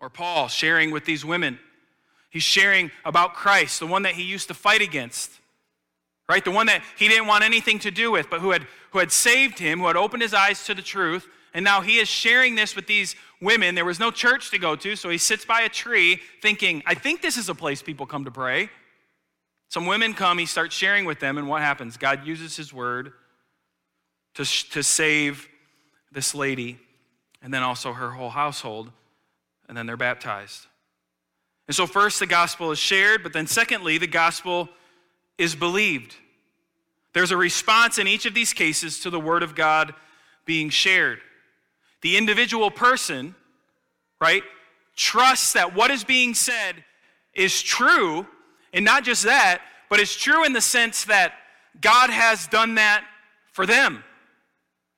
Or 0.01 0.09
Paul 0.09 0.49
sharing 0.49 0.91
with 0.91 1.05
these 1.05 1.25
women. 1.25 1.59
He's 2.31 2.43
sharing 2.43 2.91
about 3.05 3.35
Christ, 3.35 3.81
the 3.81 3.87
one 3.87 4.03
that 4.03 4.15
he 4.15 4.23
used 4.23 4.49
to 4.49 4.55
fight 4.55 4.81
against, 4.81 5.33
right? 6.29 6.45
The 6.45 6.51
one 6.51 6.67
that 6.67 6.83
he 6.97 7.09
didn't 7.09 7.27
want 7.27 7.45
anything 7.45 7.81
to 7.81 7.91
do 7.91 8.11
with, 8.11 8.31
but 8.31 8.41
who 8.41 8.53
had, 8.53 8.67
who 8.93 9.01
had 9.01 9.11
saved 9.11 9.59
him, 9.59 9.81
who 9.81 9.87
had 9.89 9.97
opened 9.97 10.23
his 10.23 10.33
eyes 10.33 10.65
to 10.67 10.75
the 10.75 10.83
truth. 10.83 11.27
And 11.53 11.65
now 11.65 11.81
he 11.81 11.99
is 11.99 12.09
sharing 12.09 12.55
this 12.55 12.77
with 12.77 12.87
these 12.87 13.17
women. 13.41 13.75
There 13.75 13.85
was 13.85 13.99
no 13.99 14.13
church 14.13 14.51
to 14.53 14.59
go 14.59 14.77
to, 14.77 14.95
so 14.95 15.09
he 15.11 15.19
sits 15.19 15.45
by 15.45 15.63
a 15.63 15.69
tree 15.69 16.21
thinking, 16.41 16.83
I 16.87 16.95
think 16.95 17.21
this 17.21 17.37
is 17.37 17.49
a 17.49 17.55
place 17.55 17.83
people 17.83 18.07
come 18.07 18.25
to 18.25 18.31
pray. 18.31 18.71
Some 19.69 19.87
women 19.87 20.15
come, 20.15 20.39
he 20.39 20.47
starts 20.47 20.75
sharing 20.75 21.05
with 21.05 21.21
them, 21.21 21.39
and 21.39 21.49
what 21.49 21.63
happens? 21.63 21.97
God 21.97 22.27
uses 22.27 22.57
his 22.57 22.73
word 22.73 23.13
to, 24.35 24.45
to 24.45 24.83
save 24.83 25.49
this 26.13 26.35
lady 26.35 26.79
and 27.43 27.53
then 27.53 27.63
also 27.63 27.93
her 27.93 28.11
whole 28.11 28.31
household 28.31 28.91
and 29.71 29.77
then 29.77 29.87
they're 29.87 29.97
baptized. 29.97 30.67
And 31.69 31.77
so, 31.77 31.87
first, 31.87 32.19
the 32.19 32.27
gospel 32.27 32.73
is 32.73 32.79
shared, 32.81 33.23
but 33.23 33.33
then, 33.33 33.47
secondly, 33.47 33.99
the 33.99 34.09
gospel 34.09 34.69
is 35.39 35.55
believed. 35.55 36.17
There's 37.13 37.31
a 37.31 37.37
response 37.37 37.97
in 37.97 38.09
each 38.09 38.27
of 38.27 38.35
these 38.35 38.53
cases 38.53 38.99
to 39.01 39.11
the 39.11 39.21
word 39.21 39.45
of 39.45 39.55
God 39.55 39.95
being 40.45 40.71
shared. 40.71 41.21
The 42.03 42.17
individual 42.17 42.73
person, 42.73 43.37
right, 44.21 44.43
trusts 44.97 45.53
that 45.53 45.73
what 45.73 45.93
is 45.93 46.03
being 46.03 46.35
said 46.35 46.83
is 47.33 47.63
true, 47.63 48.27
and 48.73 48.85
not 48.85 49.05
just 49.05 49.23
that, 49.23 49.63
but 49.89 50.01
it's 50.01 50.17
true 50.17 50.45
in 50.45 50.53
the 50.53 50.61
sense 50.61 51.05
that 51.05 51.35
God 51.81 52.11
has 52.11 52.49
done 52.49 52.75
that 52.75 53.05
for 53.53 53.67
them. 53.67 54.03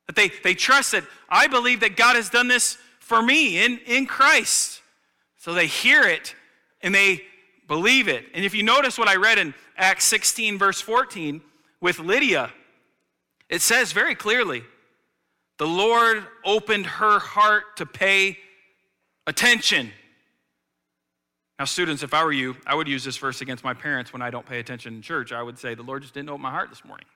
That 0.07 0.17
they, 0.17 0.31
they 0.43 0.55
trust 0.55 0.93
that 0.93 1.05
I 1.29 1.47
believe 1.47 1.81
that 1.81 1.95
God 1.95 2.17
has 2.17 2.31
done 2.31 2.49
this 2.49 2.79
for 3.03 3.21
me 3.21 3.63
in, 3.63 3.79
in 3.85 4.07
Christ. 4.07 4.81
So 5.37 5.53
they 5.53 5.67
hear 5.67 6.05
it 6.05 6.35
and 6.81 6.95
they 6.95 7.23
believe 7.67 8.07
it. 8.07 8.25
And 8.33 8.45
if 8.45 8.55
you 8.55 8.63
notice 8.63 8.97
what 8.97 9.09
I 9.09 9.17
read 9.17 9.39
in 9.39 9.55
Acts 9.77 10.05
16, 10.05 10.57
verse 10.57 10.81
14, 10.81 11.43
with 11.81 11.99
Lydia, 11.99 12.51
it 13.49 13.61
says 13.61 13.93
very 13.93 14.15
clearly 14.15 14.63
the 15.59 15.67
Lord 15.67 16.25
opened 16.45 16.87
her 16.87 17.19
heart 17.19 17.77
to 17.79 17.87
pay 17.87 18.39
attention. 19.27 19.91
Now, 21.59 21.65
students, 21.65 22.05
if 22.05 22.15
I 22.15 22.25
were 22.25 22.33
you, 22.33 22.57
I 22.67 22.77
would 22.77 22.89
use 22.89 23.05
this 23.05 23.17
verse 23.17 23.41
against 23.41 23.65
my 23.65 23.75
parents 23.75 24.13
when 24.13 24.23
I 24.23 24.31
don't 24.31 24.47
pay 24.47 24.61
attention 24.61 24.95
in 24.95 25.03
church. 25.03 25.33
I 25.33 25.43
would 25.43 25.59
say, 25.59 25.75
The 25.75 25.83
Lord 25.83 26.03
just 26.03 26.15
didn't 26.15 26.31
open 26.31 26.43
my 26.43 26.51
heart 26.51 26.71
this 26.71 26.85
morning. 26.85 27.07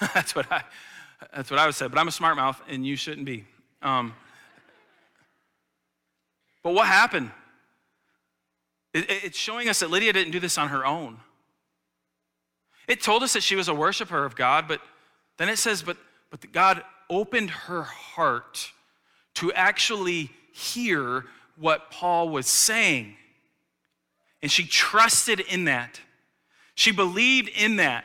that's, 0.14 0.34
what 0.34 0.50
I, 0.50 0.64
that's 1.34 1.50
what 1.50 1.60
I 1.60 1.66
would 1.66 1.74
say. 1.74 1.88
But 1.88 1.98
I'm 1.98 2.08
a 2.08 2.12
smart 2.12 2.36
mouth, 2.36 2.60
and 2.68 2.86
you 2.86 2.96
shouldn't 2.96 3.26
be. 3.26 3.44
Um, 3.82 4.14
but 6.62 6.74
what 6.74 6.86
happened? 6.86 7.30
It's 8.94 9.38
showing 9.38 9.68
us 9.68 9.80
that 9.80 9.90
Lydia 9.90 10.12
didn't 10.12 10.32
do 10.32 10.40
this 10.40 10.58
on 10.58 10.68
her 10.68 10.84
own. 10.84 11.18
It 12.86 13.00
told 13.00 13.22
us 13.22 13.32
that 13.32 13.42
she 13.42 13.56
was 13.56 13.68
a 13.68 13.74
worshiper 13.74 14.24
of 14.24 14.36
God, 14.36 14.68
but 14.68 14.80
then 15.38 15.48
it 15.48 15.58
says, 15.58 15.82
but, 15.82 15.96
but 16.30 16.52
God 16.52 16.82
opened 17.08 17.50
her 17.50 17.82
heart 17.82 18.70
to 19.34 19.52
actually 19.52 20.30
hear 20.52 21.24
what 21.56 21.90
Paul 21.90 22.28
was 22.28 22.46
saying. 22.46 23.16
And 24.42 24.50
she 24.50 24.64
trusted 24.64 25.40
in 25.40 25.64
that. 25.64 26.00
She 26.74 26.90
believed 26.90 27.48
in 27.48 27.76
that. 27.76 28.04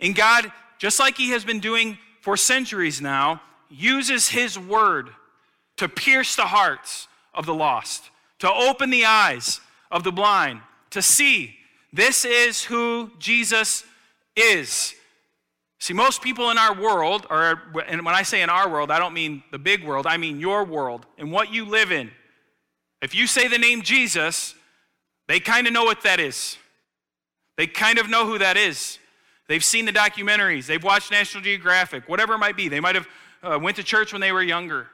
And 0.00 0.14
God, 0.14 0.50
just 0.78 0.98
like 0.98 1.16
He 1.16 1.30
has 1.30 1.44
been 1.44 1.60
doing 1.60 1.98
for 2.20 2.36
centuries 2.36 3.00
now, 3.00 3.40
uses 3.70 4.28
His 4.28 4.58
word 4.58 5.10
to 5.76 5.88
pierce 5.88 6.36
the 6.36 6.42
hearts 6.42 7.06
of 7.38 7.46
the 7.46 7.54
lost, 7.54 8.10
to 8.40 8.52
open 8.52 8.90
the 8.90 9.06
eyes 9.06 9.60
of 9.90 10.02
the 10.04 10.12
blind, 10.12 10.60
to 10.90 11.00
see 11.00 11.56
this 11.92 12.24
is 12.26 12.64
who 12.64 13.10
Jesus 13.18 13.84
is. 14.36 14.94
See, 15.78 15.94
most 15.94 16.20
people 16.20 16.50
in 16.50 16.58
our 16.58 16.74
world, 16.74 17.26
or 17.30 17.62
and 17.86 18.04
when 18.04 18.14
I 18.14 18.24
say 18.24 18.42
in 18.42 18.50
our 18.50 18.68
world, 18.68 18.90
I 18.90 18.98
don't 18.98 19.14
mean 19.14 19.44
the 19.52 19.58
big 19.58 19.84
world, 19.84 20.06
I 20.06 20.16
mean 20.16 20.40
your 20.40 20.64
world 20.64 21.06
and 21.16 21.30
what 21.30 21.52
you 21.52 21.64
live 21.64 21.92
in. 21.92 22.10
If 23.00 23.14
you 23.14 23.28
say 23.28 23.46
the 23.46 23.58
name 23.58 23.82
Jesus, 23.82 24.56
they 25.28 25.38
kind 25.38 25.68
of 25.68 25.72
know 25.72 25.84
what 25.84 26.02
that 26.02 26.18
is. 26.18 26.58
They 27.56 27.68
kind 27.68 27.98
of 27.98 28.10
know 28.10 28.26
who 28.26 28.38
that 28.38 28.56
is. 28.56 28.98
They've 29.46 29.64
seen 29.64 29.84
the 29.84 29.92
documentaries, 29.92 30.66
they've 30.66 30.82
watched 30.82 31.10
National 31.12 31.42
Geographic, 31.42 32.08
whatever 32.08 32.34
it 32.34 32.38
might 32.38 32.56
be. 32.56 32.68
They 32.68 32.80
might 32.80 32.96
have 32.96 33.08
uh, 33.42 33.58
went 33.62 33.76
to 33.76 33.84
church 33.84 34.12
when 34.12 34.20
they 34.20 34.32
were 34.32 34.42
younger. 34.42 34.88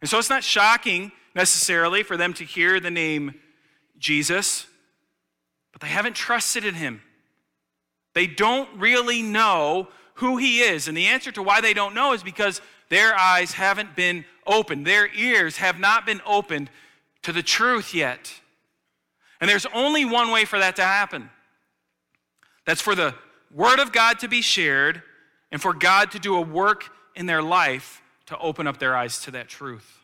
And 0.00 0.08
so 0.08 0.18
it's 0.18 0.30
not 0.30 0.44
shocking 0.44 1.10
necessarily 1.38 2.02
for 2.02 2.16
them 2.16 2.34
to 2.34 2.42
hear 2.42 2.80
the 2.80 2.90
name 2.90 3.32
Jesus, 3.96 4.66
but 5.70 5.80
they 5.80 5.86
haven't 5.86 6.16
trusted 6.16 6.64
in 6.64 6.74
him. 6.74 7.00
They 8.12 8.26
don't 8.26 8.68
really 8.76 9.22
know 9.22 9.86
who 10.14 10.36
he 10.36 10.62
is. 10.62 10.88
And 10.88 10.96
the 10.96 11.06
answer 11.06 11.30
to 11.30 11.42
why 11.42 11.60
they 11.60 11.74
don't 11.74 11.94
know 11.94 12.12
is 12.12 12.24
because 12.24 12.60
their 12.88 13.16
eyes 13.16 13.52
haven't 13.52 13.94
been 13.94 14.24
opened, 14.48 14.84
their 14.84 15.06
ears 15.14 15.58
have 15.58 15.78
not 15.78 16.04
been 16.04 16.20
opened 16.26 16.70
to 17.22 17.32
the 17.32 17.42
truth 17.42 17.94
yet. 17.94 18.32
And 19.40 19.48
there's 19.48 19.66
only 19.72 20.04
one 20.04 20.32
way 20.32 20.44
for 20.44 20.58
that 20.58 20.74
to 20.76 20.82
happen 20.82 21.30
that's 22.66 22.80
for 22.80 22.96
the 22.96 23.14
Word 23.54 23.78
of 23.78 23.92
God 23.92 24.18
to 24.18 24.28
be 24.28 24.42
shared 24.42 25.02
and 25.52 25.62
for 25.62 25.72
God 25.72 26.10
to 26.10 26.18
do 26.18 26.34
a 26.34 26.40
work 26.40 26.90
in 27.14 27.26
their 27.26 27.42
life 27.42 28.02
to 28.26 28.36
open 28.38 28.66
up 28.66 28.78
their 28.78 28.96
eyes 28.96 29.20
to 29.20 29.30
that 29.30 29.46
truth. 29.46 29.97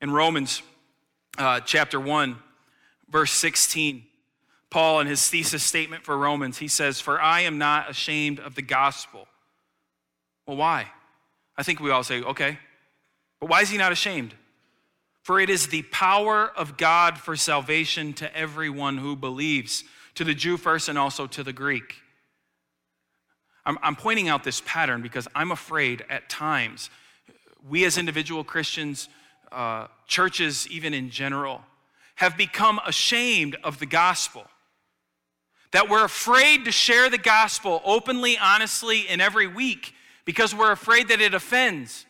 In 0.00 0.10
Romans 0.10 0.62
uh, 1.38 1.60
chapter 1.60 1.98
1, 1.98 2.36
verse 3.08 3.32
16, 3.32 4.04
Paul, 4.70 5.00
in 5.00 5.06
his 5.06 5.28
thesis 5.28 5.62
statement 5.62 6.04
for 6.04 6.16
Romans, 6.16 6.58
he 6.58 6.68
says, 6.68 7.00
For 7.00 7.20
I 7.20 7.40
am 7.40 7.58
not 7.58 7.90
ashamed 7.90 8.38
of 8.38 8.54
the 8.54 8.62
gospel. 8.62 9.26
Well, 10.46 10.56
why? 10.56 10.88
I 11.56 11.62
think 11.62 11.80
we 11.80 11.90
all 11.90 12.04
say, 12.04 12.22
okay. 12.22 12.58
But 13.40 13.48
why 13.48 13.62
is 13.62 13.70
he 13.70 13.78
not 13.78 13.92
ashamed? 13.92 14.34
For 15.22 15.40
it 15.40 15.50
is 15.50 15.66
the 15.66 15.82
power 15.82 16.50
of 16.56 16.76
God 16.76 17.18
for 17.18 17.36
salvation 17.36 18.12
to 18.14 18.34
everyone 18.36 18.98
who 18.98 19.16
believes, 19.16 19.84
to 20.14 20.24
the 20.24 20.34
Jew 20.34 20.56
first 20.56 20.88
and 20.88 20.98
also 20.98 21.26
to 21.26 21.42
the 21.42 21.52
Greek. 21.52 21.96
I'm, 23.66 23.78
I'm 23.82 23.96
pointing 23.96 24.28
out 24.28 24.44
this 24.44 24.62
pattern 24.64 25.02
because 25.02 25.28
I'm 25.34 25.50
afraid 25.50 26.04
at 26.08 26.28
times 26.28 26.88
we 27.68 27.84
as 27.84 27.98
individual 27.98 28.44
Christians 28.44 29.08
uh, 29.52 29.86
churches, 30.06 30.68
even 30.68 30.94
in 30.94 31.10
general, 31.10 31.62
have 32.16 32.36
become 32.36 32.80
ashamed 32.86 33.56
of 33.62 33.78
the 33.78 33.86
gospel. 33.86 34.44
That 35.72 35.88
we're 35.88 36.04
afraid 36.04 36.64
to 36.64 36.72
share 36.72 37.10
the 37.10 37.18
gospel 37.18 37.82
openly, 37.84 38.38
honestly, 38.38 39.06
and 39.08 39.20
every 39.20 39.46
week 39.46 39.94
because 40.24 40.54
we're 40.54 40.72
afraid 40.72 41.08
that 41.08 41.20
it 41.20 41.32
offends. 41.32 42.04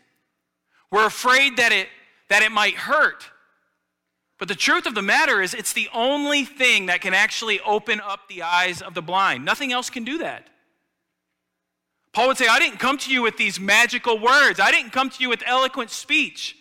We're 0.90 1.07
afraid 1.07 1.57
that 1.59 1.71
it, 1.71 1.88
that 2.28 2.42
it 2.42 2.50
might 2.50 2.75
hurt. 2.75 3.25
But 4.38 4.49
the 4.49 4.54
truth 4.54 4.87
of 4.87 4.95
the 4.95 5.02
matter 5.02 5.40
is, 5.40 5.54
it's 5.54 5.73
the 5.73 5.88
only 5.92 6.45
thing 6.45 6.87
that 6.87 7.00
can 7.00 7.14
actually 7.14 7.61
open 7.61 8.00
up 8.00 8.28
the 8.28 8.42
eyes 8.42 8.83
of 8.83 8.95
the 8.95 9.02
blind. 9.02 9.45
Nothing 9.45 9.73
else 9.73 9.90
can 9.90 10.04
do 10.04 10.18
that. 10.18 10.49
Paul 12.12 12.26
would 12.28 12.38
say, 12.38 12.49
I 12.49 12.59
didn't 12.59 12.78
come 12.78 12.99
to 12.99 13.12
you 13.12 13.23
with 13.23 13.37
these 13.37 13.61
magical 13.61 14.18
words, 14.18 14.59
I 14.59 14.73
didn't 14.73 14.90
come 14.90 15.11
to 15.11 15.21
you 15.21 15.28
with 15.28 15.42
eloquent 15.47 15.90
speech. 15.90 16.57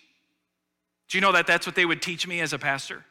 Do 1.09 1.17
you 1.17 1.21
know 1.21 1.31
that 1.31 1.47
that's 1.47 1.65
what 1.65 1.75
they 1.75 1.85
would 1.85 2.01
teach 2.01 2.27
me 2.27 2.41
as 2.41 2.53
a 2.53 2.59
pastor? 2.59 3.05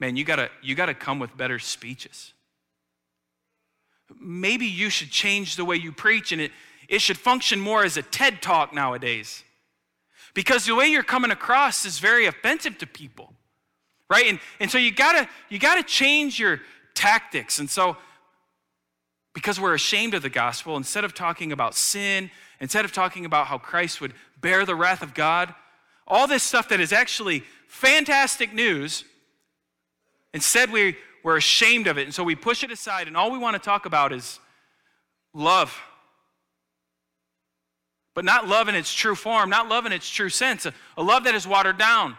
Man, 0.00 0.16
you 0.16 0.24
gotta, 0.24 0.50
you 0.62 0.74
gotta 0.74 0.94
come 0.94 1.18
with 1.18 1.36
better 1.36 1.58
speeches. 1.58 2.32
Maybe 4.20 4.66
you 4.66 4.90
should 4.90 5.10
change 5.10 5.56
the 5.56 5.64
way 5.64 5.76
you 5.76 5.92
preach 5.92 6.32
and 6.32 6.40
it, 6.40 6.52
it 6.88 7.00
should 7.00 7.16
function 7.16 7.60
more 7.60 7.84
as 7.84 7.96
a 7.96 8.02
TED 8.02 8.42
talk 8.42 8.74
nowadays. 8.74 9.44
Because 10.34 10.66
the 10.66 10.74
way 10.74 10.88
you're 10.88 11.02
coming 11.02 11.30
across 11.30 11.84
is 11.84 11.98
very 11.98 12.26
offensive 12.26 12.78
to 12.78 12.86
people. 12.86 13.32
Right? 14.10 14.26
And, 14.26 14.40
and 14.60 14.70
so 14.70 14.78
you 14.78 14.92
gotta 14.92 15.28
you 15.48 15.58
gotta 15.58 15.82
change 15.82 16.38
your 16.38 16.60
tactics. 16.94 17.58
And 17.58 17.70
so 17.70 17.96
because 19.34 19.58
we're 19.58 19.74
ashamed 19.74 20.14
of 20.14 20.22
the 20.22 20.28
gospel, 20.28 20.76
instead 20.76 21.04
of 21.04 21.14
talking 21.14 21.52
about 21.52 21.74
sin, 21.74 22.30
instead 22.60 22.84
of 22.84 22.92
talking 22.92 23.24
about 23.24 23.46
how 23.46 23.58
Christ 23.58 24.00
would 24.00 24.12
bear 24.40 24.66
the 24.66 24.74
wrath 24.74 25.02
of 25.02 25.14
God, 25.14 25.54
all 26.06 26.26
this 26.26 26.42
stuff 26.42 26.68
that 26.68 26.80
is 26.80 26.92
actually 26.92 27.44
fantastic 27.68 28.52
news, 28.52 29.04
instead 30.34 30.70
we, 30.70 30.96
we're 31.22 31.36
ashamed 31.36 31.86
of 31.86 31.98
it. 31.98 32.04
And 32.04 32.14
so 32.14 32.24
we 32.24 32.34
push 32.34 32.62
it 32.64 32.70
aside, 32.70 33.06
and 33.06 33.16
all 33.16 33.30
we 33.30 33.38
want 33.38 33.54
to 33.54 33.60
talk 33.60 33.86
about 33.86 34.12
is 34.12 34.40
love. 35.32 35.78
But 38.14 38.24
not 38.24 38.46
love 38.46 38.68
in 38.68 38.74
its 38.74 38.92
true 38.92 39.14
form, 39.14 39.48
not 39.48 39.68
love 39.68 39.86
in 39.86 39.92
its 39.92 40.08
true 40.08 40.28
sense, 40.28 40.66
a, 40.66 40.74
a 40.96 41.02
love 41.02 41.24
that 41.24 41.34
is 41.34 41.46
watered 41.46 41.78
down, 41.78 42.16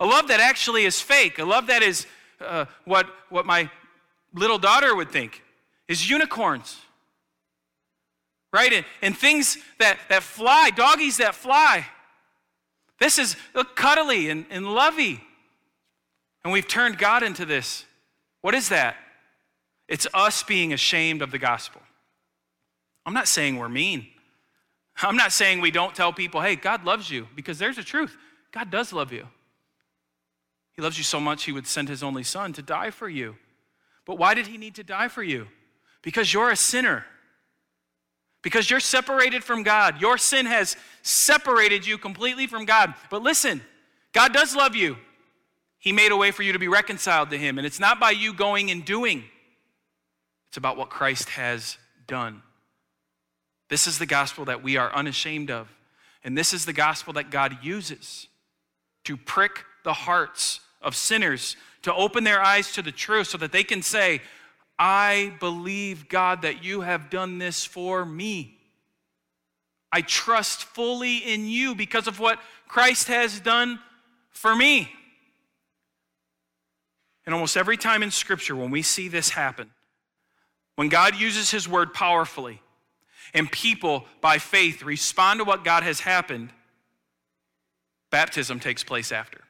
a 0.00 0.06
love 0.06 0.28
that 0.28 0.40
actually 0.40 0.84
is 0.84 1.00
fake, 1.00 1.38
a 1.38 1.44
love 1.44 1.66
that 1.66 1.82
is 1.82 2.06
uh, 2.40 2.64
what, 2.84 3.06
what 3.28 3.46
my 3.46 3.70
little 4.32 4.58
daughter 4.58 4.94
would 4.94 5.10
think 5.10 5.42
is 5.88 6.08
unicorns. 6.08 6.80
Right? 8.52 8.72
And, 8.72 8.86
and 9.02 9.16
things 9.16 9.58
that, 9.78 9.98
that 10.08 10.22
fly, 10.22 10.70
doggies 10.70 11.16
that 11.16 11.34
fly. 11.34 11.86
This 13.00 13.18
is 13.18 13.36
cuddly 13.74 14.30
and, 14.30 14.46
and 14.50 14.66
lovey. 14.66 15.20
And 16.44 16.52
we've 16.52 16.68
turned 16.68 16.98
God 16.98 17.22
into 17.22 17.44
this. 17.44 17.84
What 18.40 18.54
is 18.54 18.68
that? 18.68 18.96
It's 19.88 20.06
us 20.14 20.42
being 20.42 20.72
ashamed 20.72 21.22
of 21.22 21.30
the 21.30 21.38
gospel. 21.38 21.80
I'm 23.06 23.14
not 23.14 23.28
saying 23.28 23.56
we're 23.56 23.68
mean. 23.68 24.06
I'm 25.02 25.16
not 25.16 25.32
saying 25.32 25.60
we 25.60 25.70
don't 25.70 25.94
tell 25.94 26.12
people, 26.12 26.40
hey, 26.40 26.56
God 26.56 26.84
loves 26.84 27.10
you, 27.10 27.26
because 27.34 27.58
there's 27.58 27.78
a 27.78 27.84
truth. 27.84 28.16
God 28.52 28.70
does 28.70 28.92
love 28.92 29.12
you. 29.12 29.26
He 30.72 30.82
loves 30.82 30.98
you 30.98 31.04
so 31.04 31.20
much, 31.20 31.44
He 31.44 31.52
would 31.52 31.66
send 31.66 31.88
His 31.88 32.02
only 32.02 32.22
Son 32.22 32.52
to 32.52 32.62
die 32.62 32.90
for 32.90 33.08
you. 33.08 33.36
But 34.06 34.18
why 34.18 34.34
did 34.34 34.46
He 34.46 34.58
need 34.58 34.74
to 34.76 34.84
die 34.84 35.08
for 35.08 35.22
you? 35.22 35.48
Because 36.02 36.32
you're 36.32 36.50
a 36.50 36.56
sinner. 36.56 37.04
Because 38.44 38.70
you're 38.70 38.78
separated 38.78 39.42
from 39.42 39.64
God. 39.64 40.00
Your 40.00 40.18
sin 40.18 40.46
has 40.46 40.76
separated 41.02 41.84
you 41.86 41.98
completely 41.98 42.46
from 42.46 42.66
God. 42.66 42.94
But 43.10 43.22
listen, 43.22 43.62
God 44.12 44.32
does 44.32 44.54
love 44.54 44.76
you. 44.76 44.98
He 45.78 45.92
made 45.92 46.12
a 46.12 46.16
way 46.16 46.30
for 46.30 46.42
you 46.42 46.52
to 46.52 46.58
be 46.58 46.68
reconciled 46.68 47.30
to 47.30 47.38
Him. 47.38 47.58
And 47.58 47.66
it's 47.66 47.80
not 47.80 47.98
by 47.98 48.10
you 48.10 48.32
going 48.32 48.70
and 48.70 48.84
doing, 48.84 49.24
it's 50.48 50.58
about 50.58 50.76
what 50.76 50.90
Christ 50.90 51.30
has 51.30 51.78
done. 52.06 52.42
This 53.70 53.86
is 53.86 53.98
the 53.98 54.06
gospel 54.06 54.44
that 54.44 54.62
we 54.62 54.76
are 54.76 54.94
unashamed 54.94 55.50
of. 55.50 55.68
And 56.22 56.38
this 56.38 56.52
is 56.52 56.64
the 56.64 56.72
gospel 56.72 57.14
that 57.14 57.30
God 57.30 57.58
uses 57.62 58.28
to 59.04 59.16
prick 59.16 59.64
the 59.84 59.92
hearts 59.92 60.60
of 60.80 60.94
sinners, 60.94 61.56
to 61.82 61.94
open 61.94 62.24
their 62.24 62.42
eyes 62.42 62.72
to 62.72 62.82
the 62.82 62.92
truth 62.92 63.28
so 63.28 63.38
that 63.38 63.52
they 63.52 63.64
can 63.64 63.82
say, 63.82 64.20
I 64.78 65.32
believe, 65.40 66.08
God, 66.08 66.42
that 66.42 66.64
you 66.64 66.80
have 66.80 67.10
done 67.10 67.38
this 67.38 67.64
for 67.64 68.04
me. 68.04 68.58
I 69.92 70.00
trust 70.00 70.64
fully 70.64 71.18
in 71.18 71.46
you 71.46 71.74
because 71.74 72.08
of 72.08 72.18
what 72.18 72.40
Christ 72.66 73.06
has 73.08 73.38
done 73.38 73.78
for 74.30 74.54
me. 74.54 74.90
And 77.24 77.34
almost 77.34 77.56
every 77.56 77.76
time 77.76 78.02
in 78.02 78.10
Scripture, 78.10 78.56
when 78.56 78.70
we 78.70 78.82
see 78.82 79.08
this 79.08 79.30
happen, 79.30 79.70
when 80.74 80.88
God 80.88 81.14
uses 81.14 81.50
His 81.50 81.68
word 81.68 81.94
powerfully 81.94 82.60
and 83.32 83.50
people 83.50 84.04
by 84.20 84.38
faith 84.38 84.82
respond 84.82 85.38
to 85.38 85.44
what 85.44 85.62
God 85.62 85.84
has 85.84 86.00
happened, 86.00 86.50
baptism 88.10 88.58
takes 88.58 88.82
place 88.82 89.12
after. 89.12 89.40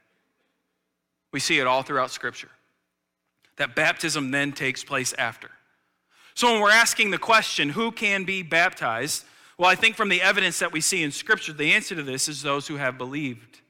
We 1.33 1.41
see 1.41 1.59
it 1.59 1.67
all 1.67 1.83
throughout 1.83 2.11
Scripture 2.11 2.51
that 3.57 3.75
baptism 3.75 4.31
then 4.31 4.53
takes 4.53 4.83
place 4.85 5.13
after. 5.19 5.51
So 6.35 6.53
when 6.53 6.61
we're 6.61 6.71
asking 6.71 7.11
the 7.11 7.19
question, 7.19 7.69
who 7.69 7.93
can 7.93 8.25
be 8.25 8.43
baptized? 8.43 9.25
Well, 9.57 9.71
I 9.71 9.77
think 9.77 9.95
from 9.95 10.09
the 10.09 10.21
evidence 10.21 10.59
that 10.59 10.73
we 10.73 10.81
see 10.81 11.03
in 11.03 11.13
Scripture, 11.13 11.53
the 11.53 11.73
answer 11.73 11.95
to 11.95 12.03
this 12.03 12.29
is 12.29 12.43
those 12.43 12.67
who 12.67 12.77
have 12.77 12.99
believed. 12.99 13.61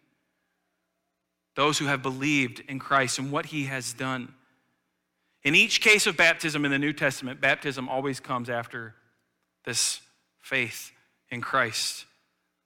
Those 1.57 1.79
who 1.79 1.87
have 1.87 2.03
believed 2.03 2.63
in 2.69 2.79
Christ 2.79 3.19
and 3.19 3.31
what 3.31 3.47
he 3.47 3.65
has 3.65 3.93
done. 3.93 4.33
In 5.45 5.55
each 5.55 5.83
case 5.83 6.07
of 6.07 6.17
baptism 6.17 6.65
in 6.65 6.71
the 6.71 6.79
New 6.79 6.95
Testament, 6.95 7.41
baptism 7.41 7.89
always 7.89 8.19
comes 8.19 8.49
after 8.49 8.95
this 9.67 10.01
faith 10.41 10.91
in 11.31 11.43
Christ, 11.43 12.07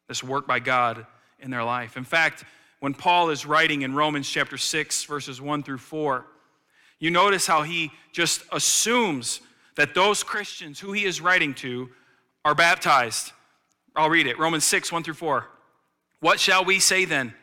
this 0.07 0.23
work 0.23 0.47
by 0.47 0.61
God 0.61 1.07
in 1.41 1.51
their 1.51 1.65
life. 1.65 1.97
In 1.97 2.05
fact, 2.05 2.45
when 2.79 2.95
Paul 2.95 3.31
is 3.31 3.45
writing 3.45 3.83
in 3.83 3.95
Romans 3.95 4.29
chapter 4.29 4.57
6, 4.57 5.05
verses 5.05 5.41
1 5.41 5.65
through 5.65 5.79
4, 5.79 6.25
you 7.01 7.11
notice 7.11 7.47
how 7.47 7.63
he 7.63 7.93
just 8.13 8.43
assumes 8.51 9.41
that 9.77 9.95
those 9.95 10.23
Christians 10.23 10.81
who 10.81 10.93
he 10.93 11.05
is 11.05 11.21
writing 11.21 11.55
to 11.55 11.89
are 12.45 12.55
baptized. 12.55 13.33
I'll 13.95 14.11
read 14.11 14.27
it 14.27 14.39
Romans 14.39 14.65
6, 14.65 14.91
1 14.91 15.05
through 15.05 15.15
4. 15.15 15.47
What 16.21 16.41
shall 16.41 16.65
we 16.65 16.81
say 16.81 17.05
then? 17.05 17.35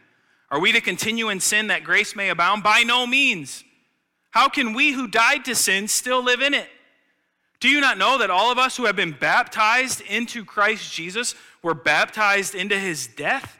Are 0.51 0.59
we 0.59 0.73
to 0.73 0.81
continue 0.81 1.29
in 1.29 1.39
sin 1.39 1.67
that 1.67 1.83
grace 1.83 2.15
may 2.15 2.29
abound? 2.29 2.63
By 2.63 2.81
no 2.81 3.07
means. 3.07 3.63
How 4.31 4.49
can 4.49 4.73
we 4.73 4.91
who 4.91 5.07
died 5.07 5.45
to 5.45 5.55
sin 5.55 5.87
still 5.87 6.21
live 6.21 6.41
in 6.41 6.53
it? 6.53 6.67
Do 7.61 7.69
you 7.69 7.79
not 7.79 7.97
know 7.97 8.17
that 8.17 8.29
all 8.29 8.51
of 8.51 8.57
us 8.57 8.75
who 8.75 8.85
have 8.85 8.97
been 8.97 9.15
baptized 9.17 10.01
into 10.01 10.43
Christ 10.43 10.93
Jesus 10.93 11.35
were 11.63 11.73
baptized 11.73 12.53
into 12.53 12.77
his 12.77 13.07
death? 13.07 13.57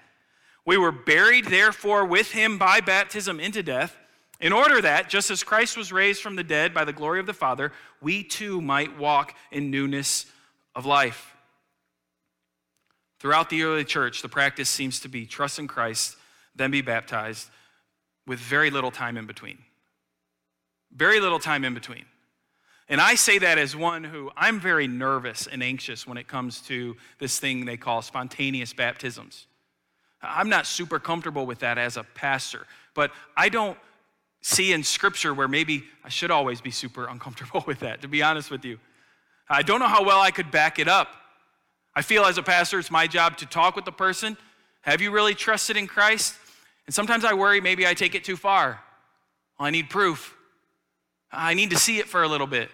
We 0.66 0.78
were 0.78 0.92
buried, 0.92 1.46
therefore, 1.46 2.06
with 2.06 2.32
him 2.32 2.58
by 2.58 2.82
baptism 2.82 3.40
into 3.40 3.64
death 3.64 3.96
in 4.40 4.52
order 4.52 4.82
that, 4.82 5.10
just 5.10 5.32
as 5.32 5.44
Christ 5.44 5.78
was 5.78 5.92
raised 5.92 6.22
from 6.22 6.36
the 6.36 6.44
dead 6.44 6.74
by 6.74 6.86
the 6.86 6.94
glory 6.94 7.20
of 7.20 7.26
the 7.26 7.34
Father, 7.34 7.72
we 8.02 8.24
too 8.24 8.62
might 8.62 8.98
walk 8.98 9.36
in 9.52 9.72
newness 9.72 10.26
of 10.76 10.86
life. 10.86 11.36
Throughout 13.20 13.50
the 13.50 13.64
early 13.64 13.86
church, 13.86 14.22
the 14.22 14.30
practice 14.30 14.70
seems 14.70 15.00
to 15.02 15.08
be 15.08 15.26
trust 15.26 15.58
in 15.58 15.68
Christ, 15.68 16.18
then 16.56 16.70
be 16.70 16.82
baptized, 16.82 17.50
with 18.28 18.40
very 18.40 18.70
little 18.70 18.92
time 18.92 19.18
in 19.18 19.26
between. 19.26 19.58
Very 20.94 21.20
little 21.20 21.40
time 21.40 21.64
in 21.64 21.74
between. 21.74 22.06
And 22.88 23.02
I 23.02 23.16
say 23.16 23.40
that 23.40 23.58
as 23.58 23.76
one 23.76 24.04
who 24.04 24.32
I'm 24.36 24.60
very 24.60 24.88
nervous 24.88 25.48
and 25.48 25.64
anxious 25.64 26.06
when 26.06 26.18
it 26.18 26.28
comes 26.28 26.62
to 26.62 26.96
this 27.20 27.40
thing 27.40 27.66
they 27.66 27.78
call 27.78 28.02
spontaneous 28.02 28.74
baptisms. 28.74 29.48
I'm 30.22 30.50
not 30.50 30.66
super 30.66 31.00
comfortable 31.00 31.46
with 31.46 31.60
that 31.60 31.78
as 31.78 31.98
a 31.98 32.04
pastor, 32.04 32.68
but 32.94 33.12
I 33.36 33.50
don't 33.50 33.78
see 34.46 34.74
in 34.74 34.84
scripture 34.84 35.34
where 35.34 35.48
maybe 35.48 35.84
I 36.04 36.10
should 36.10 36.30
always 36.30 36.62
be 36.62 36.70
super 36.70 37.08
uncomfortable 37.10 37.64
with 37.66 37.80
that, 37.80 38.02
to 38.04 38.08
be 38.08 38.22
honest 38.22 38.52
with 38.52 38.64
you. 38.64 38.80
I 39.50 39.64
don't 39.64 39.80
know 39.80 39.88
how 39.88 40.04
well 40.06 40.22
I 40.22 40.32
could 40.32 40.52
back 40.52 40.80
it 40.80 40.88
up. 40.88 41.10
I 41.96 42.02
feel 42.02 42.26
as 42.26 42.38
a 42.38 42.44
pastor, 42.44 42.78
it's 42.78 42.92
my 42.92 43.08
job 43.08 43.38
to 43.38 43.46
talk 43.46 43.76
with 43.76 43.86
the 43.86 43.92
person. 43.92 44.38
Have 44.82 45.02
you 45.02 45.12
really 45.12 45.34
trusted 45.34 45.78
in 45.78 45.88
Christ? 45.88 46.36
And 46.86 46.94
sometimes 46.94 47.26
I 47.26 47.34
worry 47.34 47.62
maybe 47.62 47.88
I 47.88 47.94
take 47.94 48.14
it 48.16 48.24
too 48.24 48.36
far. 48.36 48.82
Well, 49.58 49.68
I 49.68 49.72
need 49.72 49.90
proof. 49.90 50.36
I 51.32 51.54
need 51.54 51.72
to 51.72 51.78
see 51.78 52.00
it 52.00 52.08
for 52.08 52.22
a 52.22 52.28
little 52.28 52.48
bit. 52.48 52.70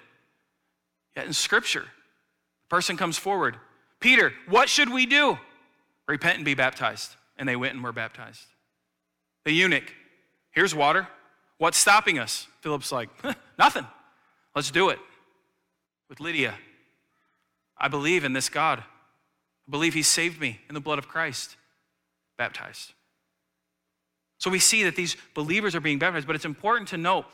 Yet 1.16 1.26
in 1.26 1.34
Scripture, 1.34 1.86
the 1.86 2.68
person 2.70 2.98
comes 2.98 3.18
forward. 3.18 3.58
Peter, 4.00 4.34
what 4.50 4.68
should 4.70 4.92
we 4.92 5.06
do? 5.06 5.38
Repent 6.08 6.38
and 6.38 6.46
be 6.46 6.54
baptized. 6.54 7.16
And 7.38 7.48
they 7.48 7.56
went 7.56 7.76
and 7.76 7.84
were 7.84 7.92
baptized. 7.92 8.46
The 9.46 9.52
eunuch, 9.52 9.94
here's 10.52 10.76
water. 10.76 11.08
What's 11.62 11.78
stopping 11.78 12.18
us? 12.18 12.48
Philip's 12.62 12.92
like, 12.92 13.10
nothing. 13.60 13.86
Let's 14.56 14.72
do 14.72 14.90
it. 14.90 14.98
With 16.10 16.20
Lydia, 16.20 16.56
I 17.78 17.88
believe 17.88 18.24
in 18.24 18.34
this 18.34 18.50
God. 18.50 18.80
I 18.80 19.70
believe 19.70 19.94
he 19.94 20.02
saved 20.02 20.42
me 20.42 20.60
in 20.70 20.74
the 20.74 20.82
blood 20.82 20.98
of 20.98 21.08
Christ. 21.08 21.58
Baptized. 22.36 22.94
So 24.40 24.50
we 24.50 24.58
see 24.58 24.86
that 24.86 24.96
these 24.96 25.16
believers 25.36 25.76
are 25.76 25.80
being 25.80 26.00
baptized, 26.00 26.26
but 26.26 26.36
it's 26.36 26.46
important 26.46 26.88
to 26.90 26.98
note 26.98 27.26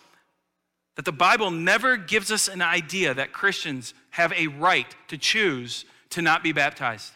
that 0.97 1.05
the 1.05 1.13
Bible 1.13 1.49
never 1.49 1.95
gives 1.95 2.29
us 2.29 2.49
an 2.49 2.61
idea 2.61 3.13
that 3.13 3.31
Christians 3.31 3.93
have 4.09 4.33
a 4.33 4.47
right 4.47 4.93
to 5.07 5.17
choose 5.17 5.85
to 6.09 6.21
not 6.21 6.43
be 6.43 6.51
baptized. 6.51 7.13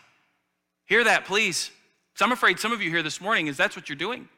Hear 0.86 1.04
that, 1.04 1.26
please. 1.26 1.72
Because 2.14 2.26
I'm 2.26 2.32
afraid 2.32 2.58
some 2.58 2.72
of 2.72 2.82
you 2.82 2.90
here 2.90 3.04
this 3.04 3.20
morning 3.20 3.48
is 3.48 3.58
that's 3.58 3.76
what 3.76 3.90
you're 3.90 3.98
doing. 3.98 4.30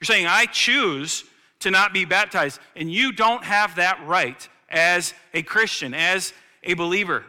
You're 0.00 0.06
saying, 0.06 0.26
I 0.26 0.46
choose 0.46 1.24
to 1.60 1.70
not 1.70 1.92
be 1.92 2.04
baptized. 2.04 2.60
And 2.74 2.90
you 2.92 3.12
don't 3.12 3.44
have 3.44 3.76
that 3.76 4.04
right 4.06 4.48
as 4.68 5.14
a 5.32 5.42
Christian, 5.42 5.94
as 5.94 6.32
a 6.62 6.74
believer. 6.74 7.24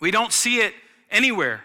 We 0.00 0.10
don't 0.10 0.32
see 0.32 0.58
it 0.58 0.74
anywhere. 1.10 1.62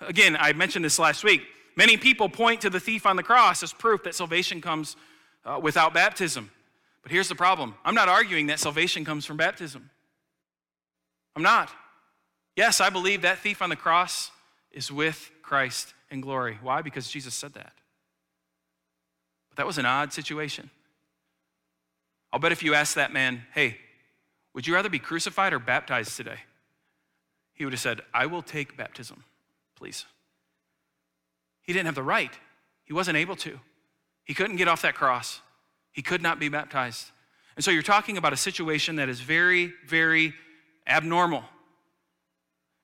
Again, 0.00 0.36
I 0.38 0.52
mentioned 0.52 0.84
this 0.84 0.98
last 0.98 1.24
week. 1.24 1.42
Many 1.76 1.96
people 1.96 2.28
point 2.28 2.60
to 2.62 2.70
the 2.70 2.80
thief 2.80 3.06
on 3.06 3.16
the 3.16 3.22
cross 3.22 3.62
as 3.62 3.72
proof 3.72 4.02
that 4.04 4.14
salvation 4.14 4.60
comes 4.60 4.96
uh, 5.44 5.58
without 5.62 5.94
baptism. 5.94 6.50
But 7.02 7.12
here's 7.12 7.28
the 7.28 7.34
problem 7.34 7.74
I'm 7.84 7.94
not 7.94 8.08
arguing 8.08 8.48
that 8.48 8.58
salvation 8.58 9.04
comes 9.04 9.24
from 9.24 9.36
baptism. 9.36 9.90
I'm 11.36 11.42
not. 11.42 11.70
Yes, 12.56 12.80
I 12.80 12.90
believe 12.90 13.22
that 13.22 13.38
thief 13.38 13.62
on 13.62 13.70
the 13.70 13.76
cross 13.76 14.32
is 14.72 14.90
with 14.90 15.30
Christ 15.42 15.94
in 16.10 16.20
glory. 16.20 16.58
Why? 16.60 16.82
Because 16.82 17.08
Jesus 17.08 17.34
said 17.34 17.54
that. 17.54 17.72
But 19.50 19.58
that 19.58 19.66
was 19.66 19.78
an 19.78 19.86
odd 19.86 20.12
situation. 20.12 20.70
I'll 22.32 22.40
bet 22.40 22.52
if 22.52 22.62
you 22.62 22.74
asked 22.74 22.94
that 22.96 23.12
man, 23.12 23.42
hey, 23.54 23.78
would 24.54 24.66
you 24.66 24.74
rather 24.74 24.88
be 24.88 24.98
crucified 24.98 25.52
or 25.52 25.58
baptized 25.58 26.16
today? 26.16 26.40
He 27.54 27.64
would 27.64 27.72
have 27.72 27.80
said, 27.80 28.00
I 28.12 28.26
will 28.26 28.42
take 28.42 28.76
baptism, 28.76 29.24
please. 29.76 30.04
He 31.62 31.72
didn't 31.72 31.86
have 31.86 31.94
the 31.94 32.02
right, 32.02 32.32
he 32.84 32.92
wasn't 32.92 33.16
able 33.16 33.36
to. 33.36 33.60
He 34.24 34.34
couldn't 34.34 34.56
get 34.56 34.68
off 34.68 34.82
that 34.82 34.94
cross, 34.94 35.40
he 35.92 36.02
could 36.02 36.22
not 36.22 36.38
be 36.38 36.48
baptized. 36.48 37.10
And 37.56 37.64
so 37.64 37.72
you're 37.72 37.82
talking 37.82 38.16
about 38.16 38.32
a 38.32 38.36
situation 38.36 38.96
that 38.96 39.08
is 39.08 39.20
very, 39.20 39.72
very 39.86 40.32
abnormal. 40.86 41.42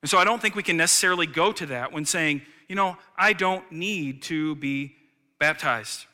And 0.01 0.09
so 0.09 0.17
I 0.17 0.25
don't 0.25 0.41
think 0.41 0.53
we 0.53 0.63
can 0.63 0.75
necessarily 0.75 1.25
go 1.25 1.51
to 1.53 1.65
that 1.67 1.93
when 1.93 2.05
saying, 2.05 2.41
you 2.67 2.75
know, 2.75 2.97
I 3.17 3.33
don't 3.33 3.71
need 3.71 4.21
to 4.23 4.55
be 4.55 4.95
baptized. 5.39 6.05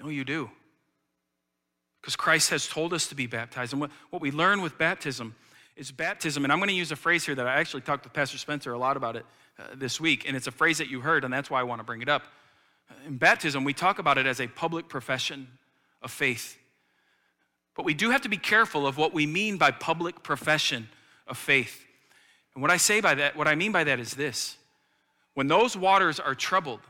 No, 0.00 0.08
you 0.08 0.24
do. 0.24 0.50
Because 2.00 2.16
Christ 2.16 2.50
has 2.50 2.66
told 2.66 2.92
us 2.92 3.08
to 3.08 3.14
be 3.14 3.26
baptized. 3.26 3.72
And 3.72 3.80
what, 3.80 3.90
what 4.10 4.22
we 4.22 4.30
learn 4.30 4.62
with 4.62 4.78
baptism 4.78 5.34
is 5.76 5.90
baptism, 5.90 6.44
and 6.44 6.52
I'm 6.52 6.58
going 6.58 6.68
to 6.68 6.74
use 6.74 6.92
a 6.92 6.96
phrase 6.96 7.24
here 7.24 7.34
that 7.34 7.46
I 7.46 7.54
actually 7.54 7.82
talked 7.82 8.04
with 8.04 8.12
Pastor 8.12 8.38
Spencer 8.38 8.72
a 8.72 8.78
lot 8.78 8.96
about 8.96 9.16
it 9.16 9.24
uh, 9.58 9.64
this 9.74 10.00
week, 10.00 10.26
and 10.26 10.36
it's 10.36 10.46
a 10.46 10.52
phrase 10.52 10.78
that 10.78 10.88
you 10.88 11.00
heard, 11.00 11.24
and 11.24 11.32
that's 11.32 11.50
why 11.50 11.60
I 11.60 11.62
want 11.62 11.80
to 11.80 11.84
bring 11.84 12.02
it 12.02 12.08
up. 12.08 12.22
In 13.06 13.16
baptism, 13.16 13.64
we 13.64 13.72
talk 13.72 13.98
about 13.98 14.18
it 14.18 14.26
as 14.26 14.40
a 14.40 14.46
public 14.46 14.88
profession 14.88 15.48
of 16.02 16.10
faith. 16.10 16.58
But 17.74 17.84
we 17.84 17.94
do 17.94 18.10
have 18.10 18.22
to 18.22 18.28
be 18.28 18.36
careful 18.36 18.86
of 18.86 18.96
what 18.96 19.14
we 19.14 19.26
mean 19.26 19.56
by 19.56 19.70
public 19.70 20.22
profession 20.22 20.88
of 21.26 21.38
faith. 21.38 21.84
And 22.54 22.62
what 22.62 22.70
I 22.70 22.76
say 22.76 23.00
by 23.00 23.14
that, 23.14 23.36
what 23.36 23.48
I 23.48 23.54
mean 23.54 23.72
by 23.72 23.84
that 23.84 24.00
is 24.00 24.14
this 24.14 24.58
when 25.34 25.48
those 25.48 25.76
waters 25.76 26.18
are 26.20 26.34
troubled, 26.34 26.80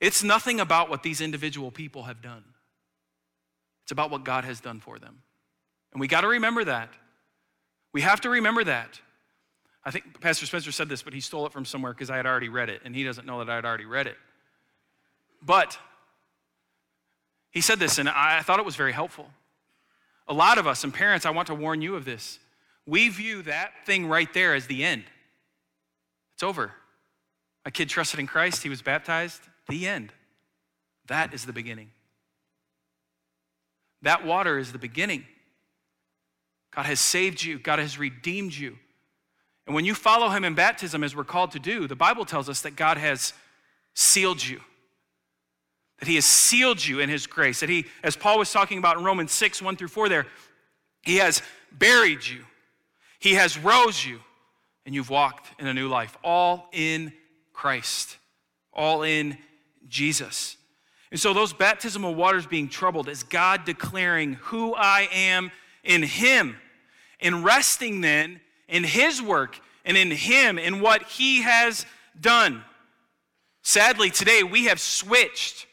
it's 0.00 0.22
nothing 0.22 0.60
about 0.60 0.90
what 0.90 1.02
these 1.02 1.20
individual 1.20 1.70
people 1.70 2.04
have 2.04 2.20
done, 2.20 2.44
it's 3.86 3.92
about 3.92 4.10
what 4.10 4.24
God 4.24 4.44
has 4.44 4.58
done 4.58 4.80
for 4.80 4.98
them. 4.98 5.22
And 5.92 6.00
we 6.00 6.08
got 6.08 6.22
to 6.22 6.26
remember 6.26 6.64
that. 6.64 6.88
We 7.92 8.00
have 8.00 8.20
to 8.22 8.28
remember 8.28 8.64
that. 8.64 9.00
I 9.84 9.92
think 9.92 10.20
Pastor 10.20 10.44
Spencer 10.44 10.72
said 10.72 10.88
this, 10.88 11.04
but 11.04 11.12
he 11.12 11.20
stole 11.20 11.46
it 11.46 11.52
from 11.52 11.64
somewhere 11.64 11.92
because 11.92 12.10
I 12.10 12.16
had 12.16 12.26
already 12.26 12.48
read 12.48 12.68
it, 12.68 12.80
and 12.84 12.96
he 12.96 13.04
doesn't 13.04 13.28
know 13.28 13.38
that 13.38 13.48
I 13.48 13.54
had 13.54 13.64
already 13.64 13.84
read 13.84 14.08
it. 14.08 14.16
But 15.40 15.78
he 17.52 17.60
said 17.60 17.78
this, 17.78 17.98
and 17.98 18.08
I 18.08 18.42
thought 18.42 18.58
it 18.58 18.66
was 18.66 18.74
very 18.74 18.90
helpful. 18.90 19.30
A 20.26 20.34
lot 20.34 20.58
of 20.58 20.66
us, 20.66 20.82
and 20.82 20.92
parents, 20.92 21.24
I 21.24 21.30
want 21.30 21.46
to 21.46 21.54
warn 21.54 21.80
you 21.80 21.94
of 21.94 22.04
this. 22.04 22.40
We 22.86 23.08
view 23.08 23.42
that 23.42 23.70
thing 23.86 24.08
right 24.08 24.34
there 24.34 24.56
as 24.56 24.66
the 24.66 24.82
end. 24.82 25.04
It's 26.34 26.42
over. 26.42 26.72
A 27.64 27.70
kid 27.70 27.88
trusted 27.88 28.18
in 28.18 28.26
Christ, 28.26 28.64
he 28.64 28.68
was 28.68 28.82
baptized, 28.82 29.42
the 29.68 29.86
end. 29.86 30.12
That 31.06 31.32
is 31.32 31.46
the 31.46 31.52
beginning. 31.52 31.92
That 34.06 34.24
water 34.24 34.56
is 34.56 34.70
the 34.70 34.78
beginning. 34.78 35.24
God 36.72 36.86
has 36.86 37.00
saved 37.00 37.42
you, 37.42 37.58
God 37.58 37.80
has 37.80 37.98
redeemed 37.98 38.54
you. 38.54 38.78
And 39.66 39.74
when 39.74 39.84
you 39.84 39.96
follow 39.96 40.28
him 40.28 40.44
in 40.44 40.54
baptism, 40.54 41.02
as 41.02 41.16
we're 41.16 41.24
called 41.24 41.50
to 41.52 41.58
do, 41.58 41.88
the 41.88 41.96
Bible 41.96 42.24
tells 42.24 42.48
us 42.48 42.60
that 42.60 42.76
God 42.76 42.98
has 42.98 43.32
sealed 43.94 44.46
you. 44.46 44.60
That 45.98 46.06
he 46.06 46.14
has 46.14 46.24
sealed 46.24 46.86
you 46.86 47.00
in 47.00 47.08
his 47.08 47.26
grace. 47.26 47.58
That 47.58 47.68
he, 47.68 47.86
as 48.04 48.14
Paul 48.14 48.38
was 48.38 48.52
talking 48.52 48.78
about 48.78 48.96
in 48.96 49.02
Romans 49.02 49.32
6, 49.32 49.60
1 49.60 49.74
through 49.74 49.88
4 49.88 50.08
there, 50.08 50.26
he 51.02 51.16
has 51.16 51.42
buried 51.72 52.24
you. 52.24 52.44
He 53.18 53.34
has 53.34 53.58
rose 53.58 54.06
you, 54.06 54.20
and 54.84 54.94
you've 54.94 55.10
walked 55.10 55.60
in 55.60 55.66
a 55.66 55.74
new 55.74 55.88
life. 55.88 56.16
All 56.22 56.68
in 56.70 57.12
Christ. 57.52 58.18
All 58.72 59.02
in 59.02 59.36
Jesus. 59.88 60.56
And 61.10 61.20
so 61.20 61.32
those 61.32 61.52
baptismal 61.52 62.14
waters 62.14 62.46
being 62.46 62.68
troubled 62.68 63.08
is 63.08 63.22
God 63.22 63.64
declaring 63.64 64.34
who 64.34 64.74
I 64.74 65.08
am 65.12 65.52
in 65.84 66.02
him 66.02 66.56
and 67.20 67.44
resting 67.44 68.00
then 68.00 68.40
in 68.68 68.84
His 68.84 69.22
work 69.22 69.58
and 69.84 69.96
in 69.96 70.10
Him, 70.10 70.58
in 70.58 70.80
what 70.80 71.02
He 71.04 71.42
has 71.42 71.86
done. 72.20 72.62
Sadly, 73.62 74.10
today 74.10 74.42
we 74.42 74.66
have 74.66 74.80
switched 74.80 75.66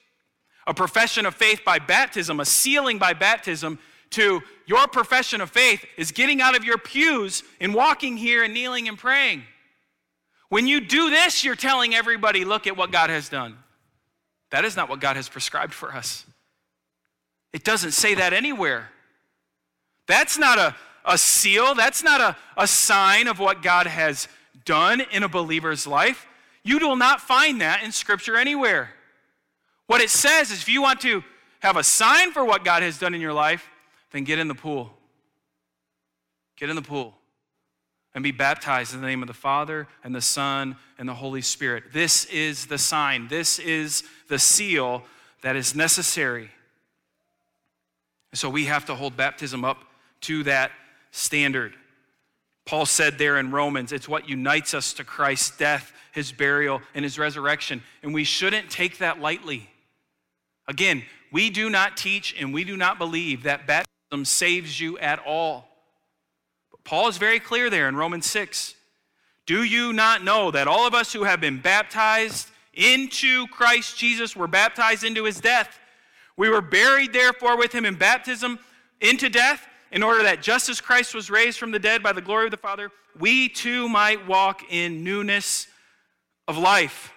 a 0.65 0.74
profession 0.74 1.26
of 1.26 1.36
faith 1.36 1.62
by 1.65 1.80
baptism, 1.80 2.39
a 2.39 2.46
sealing 2.46 2.98
by 2.98 3.13
baptism, 3.13 3.80
to 4.12 4.41
your 4.67 4.88
profession 4.88 5.41
of 5.41 5.50
faith 5.50 5.84
is 5.98 6.12
getting 6.12 6.39
out 6.39 6.56
of 6.56 6.63
your 6.63 6.78
pews 6.78 7.43
and 7.60 7.74
walking 7.74 8.15
here 8.15 8.43
and 8.43 8.54
kneeling 8.54 8.88
and 8.88 8.98
praying. 8.98 9.43
When 10.50 10.67
you 10.67 10.82
do 10.82 11.10
this, 11.10 11.43
you're 11.43 11.56
telling 11.56 11.96
everybody, 11.96 12.46
look 12.46 12.67
at 12.67 12.78
what 12.78 12.91
God 12.91 13.10
has 13.10 13.28
done. 13.28 13.58
That 14.53 14.65
is 14.65 14.75
not 14.75 14.87
what 14.87 14.99
God 14.99 15.15
has 15.15 15.27
prescribed 15.27 15.73
for 15.73 15.95
us. 15.95 16.27
It 17.53 17.63
doesn't 17.63 17.93
say 17.93 18.13
that 18.13 18.33
anywhere. 18.33 18.89
That's 20.05 20.37
not 20.37 20.59
a, 20.59 20.75
a 21.03 21.17
seal. 21.17 21.73
That's 21.73 22.03
not 22.03 22.21
a, 22.21 22.37
a 22.55 22.67
sign 22.67 23.27
of 23.27 23.39
what 23.39 23.63
God 23.63 23.87
has 23.87 24.27
done 24.63 25.01
in 25.11 25.23
a 25.23 25.27
believer's 25.27 25.87
life. 25.87 26.27
You 26.63 26.77
will 26.77 26.95
not 26.95 27.19
find 27.19 27.61
that 27.61 27.81
in 27.83 27.91
Scripture 27.91 28.37
anywhere. 28.37 28.91
What 29.87 30.01
it 30.01 30.11
says 30.11 30.51
is 30.51 30.61
if 30.61 30.69
you 30.69 30.83
want 30.83 31.01
to 31.01 31.23
have 31.61 31.75
a 31.75 31.83
sign 31.83 32.31
for 32.31 32.45
what 32.45 32.63
God 32.63 32.83
has 32.83 32.99
done 32.99 33.15
in 33.15 33.21
your 33.21 33.33
life, 33.33 33.67
then 34.11 34.23
get 34.23 34.37
in 34.37 34.47
the 34.47 34.53
pool. 34.53 34.93
Get 36.57 36.69
in 36.69 36.75
the 36.75 36.83
pool 36.83 37.15
and 38.15 38.23
be 38.23 38.32
baptized 38.32 38.93
in 38.93 39.02
the 39.02 39.08
name 39.08 39.23
of 39.23 39.28
the 39.28 39.34
Father 39.34 39.88
and 40.04 40.13
the 40.13 40.21
Son 40.21 40.76
and 40.97 41.10
the 41.10 41.13
Holy 41.13 41.41
Spirit. 41.41 41.86
This 41.91 42.26
is 42.26 42.67
the 42.67 42.78
sign, 42.78 43.28
this 43.28 43.60
is 43.60 44.04
the 44.30 44.39
seal 44.39 45.04
that 45.41 45.56
is 45.56 45.76
necessary. 45.76 46.49
So 48.34 48.49
we 48.49 48.65
have 48.65 48.86
to 48.86 48.95
hold 48.95 49.15
baptism 49.15 49.63
up 49.63 49.84
to 50.21 50.43
that 50.43 50.71
standard. 51.12 51.76
Paul 52.65 52.86
said 52.86 53.17
there 53.17 53.38
in 53.38 53.52
Romans, 53.52 53.91
it's 53.91 54.08
what 54.08 54.28
unites 54.28 54.73
us 54.73 54.93
to 54.93 55.04
Christ's 55.04 55.56
death, 55.58 55.91
his 56.13 56.32
burial, 56.32 56.82
and 56.95 57.04
his 57.04 57.19
resurrection. 57.19 57.84
And 58.02 58.13
we 58.13 58.23
shouldn't 58.23 58.69
take 58.69 58.99
that 58.99 59.19
lightly. 59.19 59.69
Again, 60.67 61.04
we 61.32 61.49
do 61.49 61.69
not 61.69 61.97
teach 61.97 62.36
and 62.39 62.54
we 62.54 62.63
do 62.63 62.78
not 62.78 62.97
believe 62.97 63.43
that 63.43 63.67
baptism 63.67 64.23
saves 64.23 64.80
you 64.80 64.97
at 64.99 65.19
all. 65.19 65.67
Paul 66.86 67.08
is 67.08 67.17
very 67.17 67.39
clear 67.39 67.69
there 67.69 67.88
in 67.88 67.96
Romans 67.96 68.26
6. 68.26 68.76
Do 69.46 69.63
you 69.63 69.93
not 69.93 70.24
know 70.24 70.52
that 70.52 70.67
all 70.67 70.88
of 70.88 70.93
us 70.93 71.13
who 71.13 71.24
have 71.24 71.41
been 71.41 71.60
baptized 71.60 72.50
into 72.74 73.48
Christ 73.48 73.98
Jesus 73.98 74.36
were 74.36 74.48
baptized 74.48 75.04
into 75.04 75.26
his 75.26 75.39
death? 75.39 75.80
We 76.38 76.50
were 76.50 76.62
buried, 76.62 77.13
therefore, 77.13 77.58
with 77.58 77.74
him 77.74 77.86
in 77.86 77.96
baptism 77.96 78.60
into 79.02 79.30
death 79.30 79.67
in 79.91 80.02
order 80.02 80.24
that 80.24 80.41
just 80.41 80.69
as 80.69 80.82
Christ 80.82 81.13
was 81.13 81.30
raised 81.30 81.60
from 81.60 81.72
the 81.72 81.80
dead 81.80 82.02
by 82.02 82.13
the 82.13 82.22
glory 82.22 82.46
of 82.46 82.52
the 82.52 82.58
Father, 82.58 82.91
we 83.19 83.48
too 83.50 83.88
might 83.88 84.28
walk 84.28 84.63
in 84.69 85.04
newness 85.04 85.67
of 86.48 86.58
life. 86.58 87.12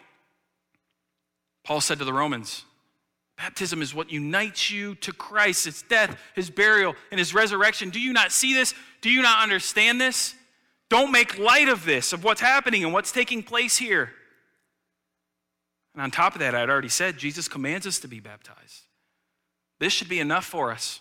Paul 1.65 1.81
said 1.81 1.99
to 1.99 2.05
the 2.05 2.13
Romans, 2.13 2.65
Baptism 3.37 3.83
is 3.83 3.95
what 3.95 4.11
unites 4.11 4.71
you 4.71 4.95
to 4.97 5.13
Christ, 5.13 5.67
his 5.67 5.83
death, 5.83 6.19
his 6.35 6.49
burial, 6.49 6.95
and 7.11 7.19
his 7.19 7.35
resurrection. 7.35 7.91
Do 7.91 8.01
you 8.01 8.13
not 8.13 8.33
see 8.33 8.55
this? 8.55 8.75
Do 9.07 9.12
you 9.12 9.23
not 9.23 9.40
understand 9.40 10.01
this? 10.01 10.35
Don't 10.88 11.12
make 11.12 11.38
light 11.38 11.69
of 11.69 11.85
this, 11.85 12.12
of 12.12 12.25
what's 12.25 12.40
happening 12.40 12.83
and 12.83 12.92
what's 12.92 13.12
taking 13.12 13.40
place 13.40 13.77
here. 13.77 14.11
And 15.95 16.03
on 16.03 16.11
top 16.11 16.35
of 16.35 16.40
that, 16.40 16.57
I'd 16.57 16.69
already 16.69 16.88
said 16.88 17.16
Jesus 17.16 17.47
commands 17.47 17.87
us 17.87 18.01
to 18.01 18.09
be 18.09 18.19
baptized. 18.19 18.83
This 19.79 19.92
should 19.92 20.09
be 20.09 20.19
enough 20.19 20.45
for 20.45 20.73
us. 20.73 20.99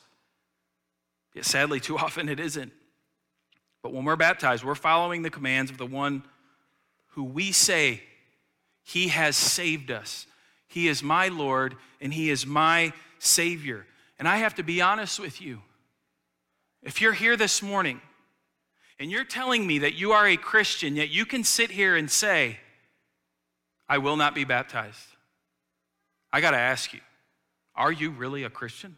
Yet 1.33 1.45
sadly, 1.45 1.79
too 1.79 1.97
often 1.97 2.29
it 2.29 2.39
isn't. 2.39 2.71
But 3.81 3.91
when 3.91 4.05
we're 4.05 4.15
baptized, 4.15 4.63
we're 4.63 4.75
following 4.75 5.23
the 5.23 5.31
commands 5.31 5.71
of 5.71 5.79
the 5.79 5.87
one 5.87 6.21
who 7.13 7.23
we 7.23 7.51
say, 7.51 8.03
He 8.83 9.07
has 9.07 9.35
saved 9.35 9.89
us. 9.89 10.27
He 10.67 10.87
is 10.87 11.01
my 11.01 11.29
Lord 11.29 11.75
and 11.99 12.13
He 12.13 12.29
is 12.29 12.45
my 12.45 12.93
Savior. 13.17 13.87
And 14.19 14.27
I 14.27 14.35
have 14.35 14.53
to 14.57 14.63
be 14.63 14.79
honest 14.79 15.19
with 15.19 15.41
you. 15.41 15.63
If 16.85 17.01
you're 17.01 17.13
here 17.13 17.35
this 17.35 17.63
morning 17.63 17.99
and 18.99 19.09
you're 19.09 19.25
telling 19.25 19.65
me 19.65 19.79
that 19.79 19.95
you 19.95 20.11
are 20.11 20.27
a 20.27 20.37
Christian, 20.37 20.95
yet 20.95 21.09
you 21.09 21.25
can 21.25 21.43
sit 21.43 21.71
here 21.71 21.95
and 21.95 22.09
say, 22.09 22.59
I 23.89 23.97
will 23.97 24.15
not 24.15 24.35
be 24.35 24.45
baptized, 24.45 25.07
I 26.31 26.41
got 26.41 26.51
to 26.51 26.57
ask 26.57 26.93
you, 26.93 27.01
are 27.75 27.91
you 27.91 28.11
really 28.11 28.43
a 28.43 28.49
Christian? 28.49 28.97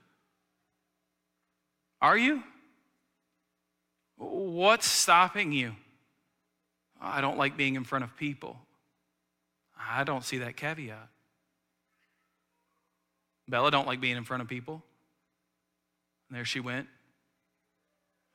Are 2.02 2.18
you? 2.18 2.44
What's 4.18 4.86
stopping 4.86 5.52
you? 5.52 5.74
I 7.02 7.22
don't 7.22 7.38
like 7.38 7.56
being 7.56 7.76
in 7.76 7.86
front 7.86 8.04
of 8.04 8.16
people. 8.18 8.58
I 9.80 10.04
don't 10.04 10.26
see 10.26 10.40
that 10.40 10.58
caveat. 10.58 11.08
Bella 13.48 13.72
don't 13.72 13.88
like 13.88 14.02
being 14.02 14.18
in 14.18 14.26
front 14.26 14.42
of 14.42 14.50
people. 14.50 14.84
And 16.28 16.38
there 16.38 16.46
she 16.46 16.60
went. 16.60 16.88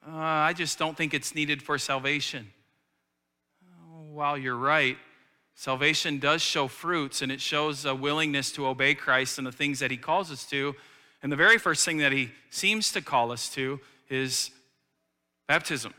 Uh, 0.07 0.17
I 0.17 0.53
just 0.53 0.79
don't 0.79 0.97
think 0.97 1.15
it's 1.15 1.35
needed 1.35 1.63
for 1.63 1.79
salvation. 1.79 2.51
While 4.11 4.37
you're 4.37 4.57
right, 4.57 4.97
salvation 5.55 6.19
does 6.19 6.43
show 6.43 6.67
fruits 6.67 7.23
and 7.23 7.31
it 7.31 7.41
shows 7.41 7.85
a 7.85 7.95
willingness 7.95 8.51
to 8.53 8.67
obey 8.67 8.95
Christ 8.95 9.39
and 9.39 9.47
the 9.47 9.53
things 9.53 9.79
that 9.79 9.91
he 9.91 9.97
calls 9.97 10.31
us 10.31 10.45
to. 10.47 10.75
And 11.23 11.31
the 11.31 11.37
very 11.37 11.57
first 11.57 11.85
thing 11.85 11.99
that 11.99 12.11
he 12.11 12.31
seems 12.51 12.91
to 12.93 13.01
call 13.01 13.31
us 13.31 13.49
to 13.51 13.81
is 14.11 14.51
baptism. 15.47 15.95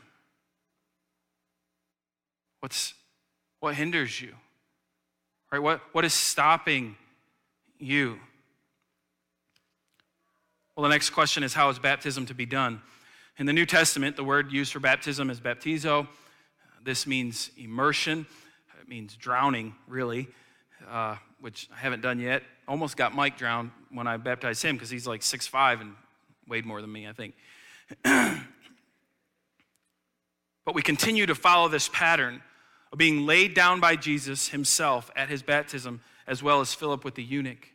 What's, 2.60 2.94
what 3.60 3.74
hinders 3.74 4.20
you? 4.20 4.34
Right? 5.50 5.60
What, 5.60 5.80
what 5.92 6.04
is 6.04 6.12
stopping 6.12 6.96
you? 7.78 8.18
Well, 10.76 10.82
the 10.82 10.90
next 10.90 11.10
question 11.10 11.42
is 11.42 11.54
how 11.54 11.70
is 11.70 11.78
baptism 11.78 12.26
to 12.26 12.34
be 12.34 12.46
done? 12.46 12.82
In 13.36 13.46
the 13.46 13.52
New 13.52 13.66
Testament, 13.66 14.14
the 14.14 14.22
word 14.22 14.52
used 14.52 14.72
for 14.72 14.78
baptism 14.78 15.28
is 15.28 15.40
baptizo. 15.40 16.06
This 16.84 17.04
means 17.04 17.50
immersion, 17.56 18.26
it 18.80 18.88
means 18.88 19.16
drowning, 19.16 19.74
really, 19.88 20.28
uh, 20.88 21.16
which 21.40 21.68
I 21.74 21.78
haven't 21.78 22.00
done 22.00 22.20
yet. 22.20 22.44
Almost 22.68 22.96
got 22.96 23.12
Mike 23.12 23.36
drowned 23.36 23.72
when 23.90 24.06
I 24.06 24.18
baptized 24.18 24.62
him 24.62 24.76
because 24.76 24.88
he's 24.88 25.08
like 25.08 25.24
six 25.24 25.48
five 25.48 25.80
and 25.80 25.94
weighed 26.46 26.64
more 26.64 26.80
than 26.80 26.92
me, 26.92 27.08
I 27.08 27.12
think. 27.12 27.34
but 30.64 30.74
we 30.74 30.82
continue 30.82 31.26
to 31.26 31.34
follow 31.34 31.66
this 31.68 31.88
pattern 31.88 32.40
of 32.92 32.98
being 32.98 33.26
laid 33.26 33.52
down 33.52 33.80
by 33.80 33.96
Jesus 33.96 34.50
himself 34.50 35.10
at 35.16 35.28
his 35.28 35.42
baptism, 35.42 36.02
as 36.28 36.40
well 36.40 36.60
as 36.60 36.72
Philip 36.72 37.04
with 37.04 37.16
the 37.16 37.24
eunuch. 37.24 37.68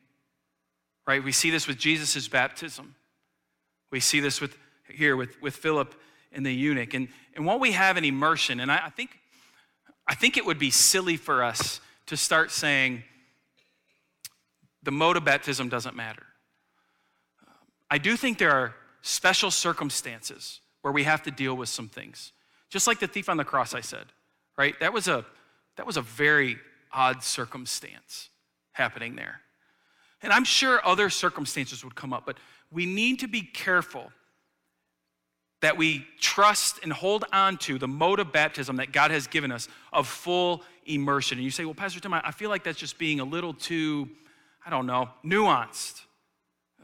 Right? 1.06 1.22
We 1.22 1.34
see 1.34 1.50
this 1.50 1.68
with 1.68 1.78
Jesus' 1.78 2.30
baptism. 2.30 2.96
We 3.92 4.00
see 4.00 4.22
this 4.22 4.40
with 4.40 4.56
here 4.92 5.16
with, 5.16 5.42
with 5.42 5.56
Philip 5.56 5.96
and 6.32 6.46
the 6.46 6.54
eunuch. 6.54 6.94
And, 6.94 7.08
and 7.36 7.46
what 7.46 7.60
we 7.60 7.72
have 7.72 7.98
in 7.98 8.06
immersion, 8.06 8.60
and 8.60 8.72
I, 8.72 8.86
I 8.86 8.90
think 8.90 9.20
I 10.10 10.16
think 10.16 10.38
it 10.38 10.46
would 10.46 10.58
be 10.58 10.72
silly 10.72 11.18
for 11.18 11.44
us 11.44 11.82
to 12.08 12.18
start 12.18 12.50
saying 12.50 13.04
the 14.82 14.92
mode 14.92 15.18
of 15.18 15.24
baptism 15.24 15.70
doesn't 15.70 15.96
matter. 15.96 16.24
I 17.92 18.00
do 18.00 18.18
think 18.18 18.40
there 18.40 18.52
are 18.52 18.74
special 19.04 19.52
circumstances 19.52 20.62
where 20.82 20.92
we 20.92 21.04
have 21.04 21.22
to 21.24 21.32
deal 21.32 21.56
with 21.56 21.70
some 21.70 21.88
things. 21.88 22.32
Just 22.72 22.88
like 22.88 23.00
the 23.00 23.08
thief 23.08 23.30
on 23.30 23.38
the 23.38 23.44
cross, 23.44 23.76
I 23.76 23.82
said, 23.82 24.06
right? 24.58 24.74
That 24.80 24.94
was 24.94 25.08
a, 25.08 25.26
that 25.76 25.86
was 25.86 25.96
a 25.96 26.02
very 26.02 26.58
odd 26.92 27.22
circumstance 27.22 28.30
happening 28.72 29.16
there. 29.16 29.42
And 30.24 30.34
I'm 30.34 30.44
sure 30.44 30.84
other 30.84 31.12
circumstances 31.12 31.84
would 31.84 31.96
come 31.96 32.14
up, 32.14 32.26
but 32.26 32.38
we 32.72 32.88
need 32.88 33.20
to 33.20 33.28
be 33.28 33.42
careful 33.42 34.12
that 35.62 35.78
we 35.78 36.08
trust 36.20 36.80
and 36.84 36.94
hold 36.94 37.26
on 37.34 37.58
to 37.58 37.78
the 37.78 37.88
mode 37.88 38.20
of 38.20 38.32
baptism 38.32 38.78
that 38.78 38.92
God 38.92 39.12
has 39.12 39.28
given 39.28 39.52
us 39.52 39.68
of 39.92 40.08
full 40.08 40.64
immersion. 40.86 41.38
And 41.38 41.46
you 41.46 41.52
say, 41.52 41.66
well, 41.66 41.74
Pastor 41.74 42.00
Tim, 42.00 42.14
I 42.14 42.32
feel 42.32 42.50
like 42.50 42.64
that's 42.64 42.80
just 42.80 42.98
being 42.98 43.20
a 43.20 43.26
little 43.26 43.54
too, 43.54 44.10
I 44.66 44.70
don't 44.70 44.86
know, 44.86 45.10
nuanced. 45.24 46.02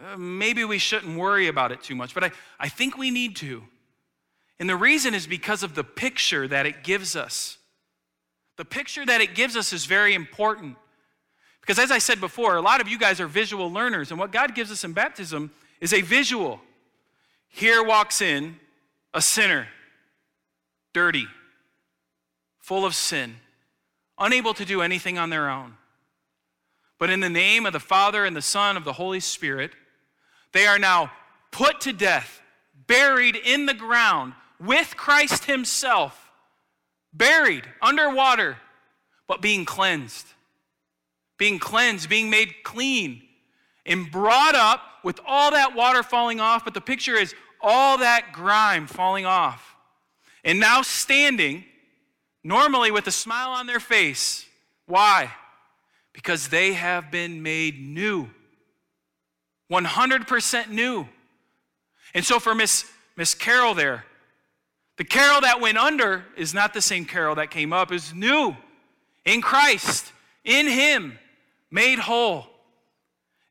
Uh, 0.04 0.18
maybe 0.18 0.66
we 0.66 0.78
shouldn't 0.78 1.18
worry 1.18 1.48
about 1.48 1.72
it 1.72 1.82
too 1.82 1.96
much, 1.96 2.14
but 2.14 2.26
I, 2.26 2.32
I 2.60 2.68
think 2.68 2.98
we 2.98 3.12
need 3.12 3.38
to. 3.38 3.64
And 4.60 4.70
the 4.70 4.76
reason 4.76 5.14
is 5.14 5.26
because 5.26 5.64
of 5.64 5.76
the 5.76 5.84
picture 5.84 6.48
that 6.48 6.66
it 6.66 6.84
gives 6.84 7.16
us. 7.16 7.58
The 8.58 8.66
picture 8.66 9.06
that 9.06 9.22
it 9.22 9.36
gives 9.36 9.56
us 9.56 9.74
is 9.74 9.86
very 9.86 10.14
important. 10.14 10.78
Because 11.62 11.80
as 11.80 11.92
I 11.92 11.98
said 11.98 12.20
before, 12.20 12.56
a 12.58 12.62
lot 12.62 12.82
of 12.82 12.88
you 12.88 13.00
guys 13.00 13.20
are 13.20 13.28
visual 13.28 13.72
learners, 13.72 14.12
and 14.12 14.20
what 14.20 14.32
God 14.32 14.54
gives 14.54 14.72
us 14.72 14.84
in 14.84 14.94
baptism 14.94 15.52
is 15.82 15.94
a 15.94 16.02
visual. 16.02 16.62
Here 17.50 17.84
walks 17.84 18.22
in 18.22 18.60
a 19.16 19.22
sinner, 19.22 19.68
dirty, 20.94 21.26
full 22.60 22.86
of 22.86 22.94
sin, 22.94 23.38
unable 24.20 24.54
to 24.54 24.66
do 24.66 24.82
anything 24.82 25.18
on 25.18 25.30
their 25.30 25.50
own. 25.50 25.76
But 27.00 27.10
in 27.10 27.22
the 27.22 27.30
name 27.30 27.66
of 27.66 27.74
the 27.74 27.80
Father 27.80 28.26
and 28.26 28.36
the 28.36 28.42
Son 28.42 28.76
of 28.78 28.84
the 28.84 28.94
Holy 28.94 29.22
Spirit, 29.22 29.72
they 30.52 30.68
are 30.68 30.78
now 30.78 31.12
put 31.52 31.82
to 31.82 31.94
death, 31.94 32.42
buried 32.88 33.38
in 33.38 33.66
the 33.66 33.74
ground 33.74 34.34
with 34.60 34.96
Christ 34.98 35.46
Himself, 35.46 36.30
buried 37.14 37.64
underwater, 37.82 38.58
but 39.28 39.42
being 39.42 39.64
cleansed. 39.66 40.28
Being 41.38 41.60
cleansed, 41.60 42.10
being 42.10 42.30
made 42.30 42.56
clean, 42.64 43.22
and 43.86 44.10
brought 44.10 44.56
up 44.56 44.82
with 45.04 45.20
all 45.26 45.52
that 45.52 45.76
water 45.76 46.04
falling 46.04 46.40
off. 46.40 46.64
But 46.64 46.74
the 46.74 46.82
picture 46.82 47.16
is 47.16 47.36
all 47.66 47.98
that 47.98 48.32
grime 48.32 48.88
falling 48.88 49.26
off. 49.26 49.76
And 50.44 50.60
now 50.60 50.84
standing, 50.84 51.66
normally 52.44 52.92
with 52.92 53.08
a 53.08 53.12
smile 53.12 53.50
on 53.50 53.66
their 53.66 53.80
face. 53.80 54.46
Why? 54.86 55.34
Because 56.14 56.50
they 56.50 56.74
have 56.74 57.12
been 57.12 57.42
made 57.42 57.80
new. 57.80 58.30
100% 59.72 60.70
new. 60.70 61.10
And 62.14 62.24
so 62.24 62.40
for 62.40 62.54
Miss, 62.54 62.86
Miss 63.18 63.34
Carol 63.34 63.74
there, 63.74 64.06
the 64.98 65.04
Carol 65.04 65.42
that 65.42 65.60
went 65.60 65.78
under 65.78 66.24
is 66.38 66.54
not 66.54 66.74
the 66.74 66.82
same 66.82 67.06
Carol 67.06 67.36
that 67.36 67.50
came 67.50 67.74
up, 67.74 67.92
is 67.92 68.14
new 68.14 68.56
in 69.26 69.42
Christ, 69.42 70.12
in 70.44 70.68
Him, 70.68 71.18
made 71.72 72.00
whole. 72.00 72.46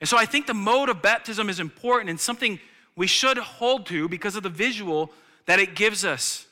And 0.01 0.09
so 0.09 0.17
I 0.17 0.25
think 0.25 0.47
the 0.47 0.55
mode 0.55 0.89
of 0.89 1.03
baptism 1.03 1.49
is 1.49 1.59
important 1.61 2.11
and 2.11 2.21
something 2.21 2.61
we 2.97 3.07
should 3.07 3.39
hold 3.39 3.87
to 3.87 4.09
because 4.09 4.37
of 4.37 4.43
the 4.43 4.49
visual 4.49 5.11
that 5.47 5.59
it 5.59 5.75
gives 5.75 6.05
us. 6.05 6.47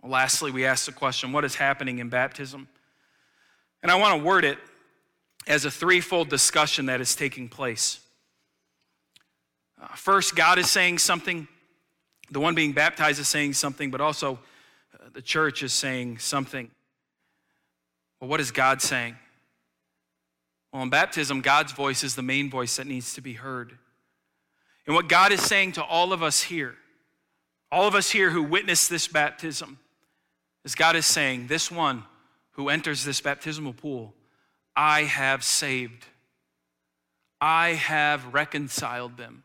Well, 0.00 0.12
lastly, 0.12 0.50
we 0.50 0.64
ask 0.64 0.86
the 0.86 0.92
question 0.92 1.32
what 1.32 1.44
is 1.44 1.54
happening 1.54 1.98
in 1.98 2.08
baptism? 2.08 2.68
And 3.82 3.90
I 3.90 3.96
want 3.96 4.18
to 4.18 4.24
word 4.24 4.44
it 4.44 4.58
as 5.46 5.64
a 5.64 5.70
threefold 5.70 6.28
discussion 6.28 6.86
that 6.86 7.00
is 7.00 7.14
taking 7.14 7.48
place. 7.48 8.00
Uh, 9.80 9.88
first, 9.96 10.34
God 10.36 10.58
is 10.58 10.70
saying 10.70 10.98
something, 10.98 11.46
the 12.30 12.40
one 12.40 12.54
being 12.54 12.72
baptized 12.72 13.20
is 13.20 13.28
saying 13.28 13.52
something, 13.54 13.90
but 13.90 14.00
also 14.00 14.38
uh, 14.94 15.08
the 15.12 15.20
church 15.20 15.62
is 15.62 15.72
saying 15.72 16.18
something. 16.18 16.70
Well, 18.20 18.30
what 18.30 18.40
is 18.40 18.50
God 18.50 18.80
saying? 18.80 19.16
Well, 20.72 20.82
in 20.82 20.90
baptism, 20.90 21.40
God's 21.40 21.72
voice 21.72 22.02
is 22.02 22.14
the 22.14 22.22
main 22.22 22.48
voice 22.48 22.76
that 22.76 22.86
needs 22.86 23.14
to 23.14 23.20
be 23.20 23.34
heard. 23.34 23.78
And 24.86 24.94
what 24.94 25.08
God 25.08 25.32
is 25.32 25.40
saying 25.40 25.72
to 25.72 25.84
all 25.84 26.12
of 26.12 26.22
us 26.22 26.42
here, 26.42 26.74
all 27.72 27.86
of 27.86 27.94
us 27.94 28.10
here 28.10 28.30
who 28.30 28.42
witness 28.42 28.86
this 28.86 29.08
baptism, 29.08 29.78
is 30.64 30.74
God 30.74 30.96
is 30.96 31.06
saying, 31.06 31.46
This 31.46 31.70
one 31.70 32.04
who 32.52 32.68
enters 32.68 33.04
this 33.04 33.20
baptismal 33.20 33.72
pool, 33.72 34.14
I 34.76 35.02
have 35.02 35.42
saved. 35.42 36.06
I 37.40 37.70
have 37.70 38.32
reconciled 38.32 39.16
them. 39.16 39.42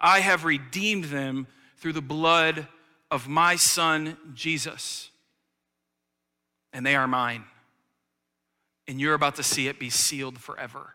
I 0.00 0.20
have 0.20 0.44
redeemed 0.44 1.04
them 1.04 1.46
through 1.76 1.92
the 1.92 2.00
blood 2.00 2.66
of 3.10 3.28
my 3.28 3.56
son, 3.56 4.16
Jesus. 4.34 5.10
And 6.72 6.84
they 6.84 6.96
are 6.96 7.06
mine. 7.06 7.44
And 8.88 9.00
you're 9.00 9.14
about 9.14 9.36
to 9.36 9.42
see 9.42 9.68
it 9.68 9.78
be 9.78 9.90
sealed 9.90 10.38
forever. 10.38 10.94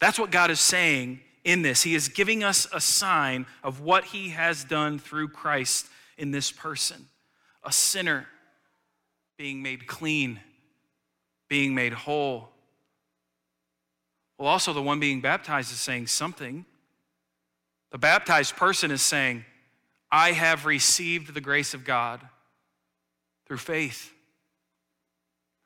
That's 0.00 0.18
what 0.18 0.30
God 0.30 0.50
is 0.50 0.60
saying 0.60 1.20
in 1.48 1.62
this. 1.62 1.82
He 1.82 1.94
is 1.94 2.08
giving 2.08 2.44
us 2.44 2.66
a 2.74 2.80
sign 2.80 3.46
of 3.64 3.80
what 3.80 4.04
he 4.04 4.28
has 4.28 4.64
done 4.64 4.98
through 4.98 5.28
Christ 5.28 5.86
in 6.18 6.30
this 6.30 6.52
person 6.52 7.06
a 7.64 7.72
sinner 7.72 8.26
being 9.36 9.62
made 9.62 9.86
clean, 9.86 10.40
being 11.48 11.74
made 11.74 11.92
whole. 11.92 12.50
Well, 14.38 14.48
also, 14.48 14.72
the 14.72 14.82
one 14.82 15.00
being 15.00 15.20
baptized 15.20 15.72
is 15.72 15.80
saying 15.80 16.06
something. 16.06 16.64
The 17.90 17.98
baptized 17.98 18.56
person 18.56 18.90
is 18.90 19.02
saying, 19.02 19.44
I 20.10 20.32
have 20.32 20.66
received 20.66 21.34
the 21.34 21.40
grace 21.40 21.74
of 21.74 21.84
God 21.84 22.20
through 23.46 23.58
faith. 23.58 24.12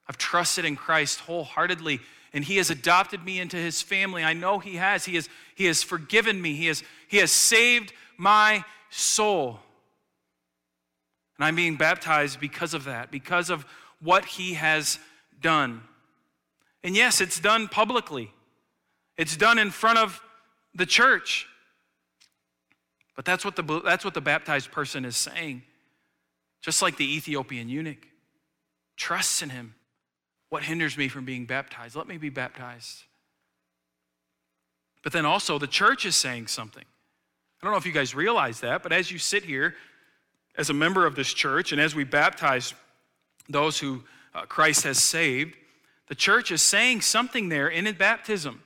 I've 0.08 0.18
trusted 0.18 0.64
in 0.64 0.76
Christ 0.76 1.20
wholeheartedly 1.20 2.00
and 2.32 2.44
he 2.44 2.56
has 2.56 2.70
adopted 2.70 3.24
me 3.24 3.40
into 3.40 3.56
his 3.56 3.82
family. 3.82 4.24
I 4.24 4.32
know 4.32 4.58
he 4.58 4.76
has. 4.76 5.04
He 5.04 5.16
has, 5.16 5.28
he 5.54 5.66
has 5.66 5.82
forgiven 5.82 6.40
me. 6.40 6.54
He 6.54 6.66
has, 6.66 6.82
he 7.08 7.18
has 7.18 7.30
saved 7.30 7.92
my 8.16 8.64
soul. 8.90 9.60
And 11.36 11.44
I'm 11.44 11.56
being 11.56 11.76
baptized 11.76 12.40
because 12.40 12.74
of 12.74 12.84
that, 12.84 13.10
because 13.10 13.50
of 13.50 13.66
what 14.00 14.24
he 14.24 14.54
has 14.54 14.98
done. 15.40 15.82
And 16.84 16.96
yes, 16.96 17.20
it's 17.20 17.38
done 17.38 17.68
publicly, 17.68 18.32
it's 19.16 19.36
done 19.36 19.58
in 19.58 19.70
front 19.70 19.98
of 19.98 20.20
the 20.74 20.86
church. 20.86 21.46
But 23.14 23.26
that's 23.26 23.44
what 23.44 23.56
the, 23.56 23.82
that's 23.84 24.04
what 24.04 24.14
the 24.14 24.22
baptized 24.22 24.72
person 24.72 25.04
is 25.04 25.16
saying. 25.16 25.62
just 26.62 26.80
like 26.80 26.96
the 26.96 27.16
Ethiopian 27.16 27.68
eunuch, 27.68 28.06
trusts 28.96 29.42
in 29.42 29.50
him. 29.50 29.74
What 30.52 30.64
hinders 30.64 30.98
me 30.98 31.08
from 31.08 31.24
being 31.24 31.46
baptized? 31.46 31.96
Let 31.96 32.06
me 32.06 32.18
be 32.18 32.28
baptized. 32.28 33.04
But 35.02 35.14
then 35.14 35.24
also, 35.24 35.58
the 35.58 35.66
church 35.66 36.04
is 36.04 36.14
saying 36.14 36.48
something. 36.48 36.84
I 36.84 37.64
don't 37.64 37.72
know 37.72 37.78
if 37.78 37.86
you 37.86 37.92
guys 37.92 38.14
realize 38.14 38.60
that, 38.60 38.82
but 38.82 38.92
as 38.92 39.10
you 39.10 39.16
sit 39.16 39.44
here 39.44 39.76
as 40.54 40.68
a 40.68 40.74
member 40.74 41.06
of 41.06 41.14
this 41.14 41.32
church 41.32 41.72
and 41.72 41.80
as 41.80 41.94
we 41.94 42.04
baptize 42.04 42.74
those 43.48 43.78
who 43.78 44.04
uh, 44.34 44.42
Christ 44.42 44.84
has 44.84 44.98
saved, 44.98 45.56
the 46.08 46.14
church 46.14 46.50
is 46.50 46.60
saying 46.60 47.00
something 47.00 47.48
there 47.48 47.68
in 47.68 47.90
baptism. 47.94 48.62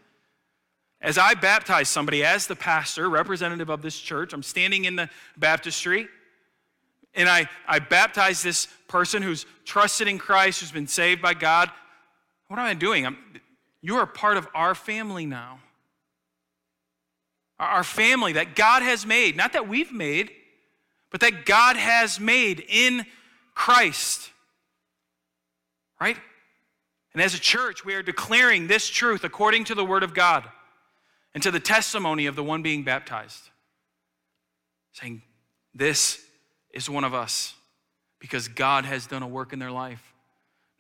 As 1.00 1.18
I 1.18 1.34
baptize 1.34 1.88
somebody 1.88 2.24
as 2.24 2.48
the 2.48 2.56
pastor, 2.56 3.08
representative 3.08 3.70
of 3.70 3.82
this 3.82 4.00
church, 4.00 4.32
I'm 4.32 4.42
standing 4.42 4.86
in 4.86 4.96
the 4.96 5.08
baptistry 5.36 6.08
and 7.16 7.28
I, 7.28 7.48
I 7.66 7.78
baptize 7.78 8.42
this 8.42 8.68
person 8.88 9.22
who's 9.22 9.46
trusted 9.64 10.06
in 10.06 10.18
Christ, 10.18 10.60
who's 10.60 10.70
been 10.70 10.86
saved 10.86 11.22
by 11.22 11.34
God. 11.34 11.70
What 12.48 12.60
am 12.60 12.66
I 12.66 12.74
doing? 12.74 13.06
I'm, 13.06 13.16
you 13.80 13.96
are 13.96 14.06
part 14.06 14.36
of 14.36 14.46
our 14.54 14.74
family 14.74 15.26
now. 15.26 15.58
Our 17.58 17.82
family 17.82 18.34
that 18.34 18.54
God 18.54 18.82
has 18.82 19.06
made, 19.06 19.36
not 19.36 19.54
that 19.54 19.66
we've 19.66 19.92
made, 19.92 20.30
but 21.10 21.20
that 21.20 21.46
God 21.46 21.76
has 21.76 22.20
made 22.20 22.64
in 22.68 23.06
Christ. 23.54 24.30
Right? 25.98 26.18
And 27.14 27.22
as 27.22 27.34
a 27.34 27.40
church, 27.40 27.82
we 27.82 27.94
are 27.94 28.02
declaring 28.02 28.66
this 28.66 28.90
truth 28.90 29.24
according 29.24 29.64
to 29.64 29.74
the 29.74 29.84
Word 29.84 30.02
of 30.02 30.12
God 30.12 30.44
and 31.32 31.42
to 31.42 31.50
the 31.50 31.60
testimony 31.60 32.26
of 32.26 32.36
the 32.36 32.44
one 32.44 32.62
being 32.62 32.82
baptized. 32.82 33.48
Saying, 34.92 35.22
This 35.74 36.25
is 36.76 36.90
one 36.90 37.04
of 37.04 37.14
us 37.14 37.54
because 38.20 38.48
God 38.48 38.84
has 38.84 39.06
done 39.06 39.22
a 39.22 39.26
work 39.26 39.52
in 39.52 39.58
their 39.58 39.70
life. 39.70 40.12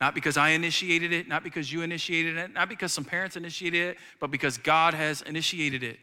Not 0.00 0.14
because 0.14 0.36
I 0.36 0.50
initiated 0.50 1.12
it, 1.12 1.26
not 1.26 1.42
because 1.42 1.72
you 1.72 1.80
initiated 1.80 2.36
it, 2.36 2.52
not 2.52 2.68
because 2.68 2.92
some 2.92 3.04
parents 3.04 3.34
initiated 3.34 3.80
it, 3.80 3.96
but 4.20 4.30
because 4.30 4.58
God 4.58 4.92
has 4.92 5.22
initiated 5.22 5.82
it. 5.82 5.98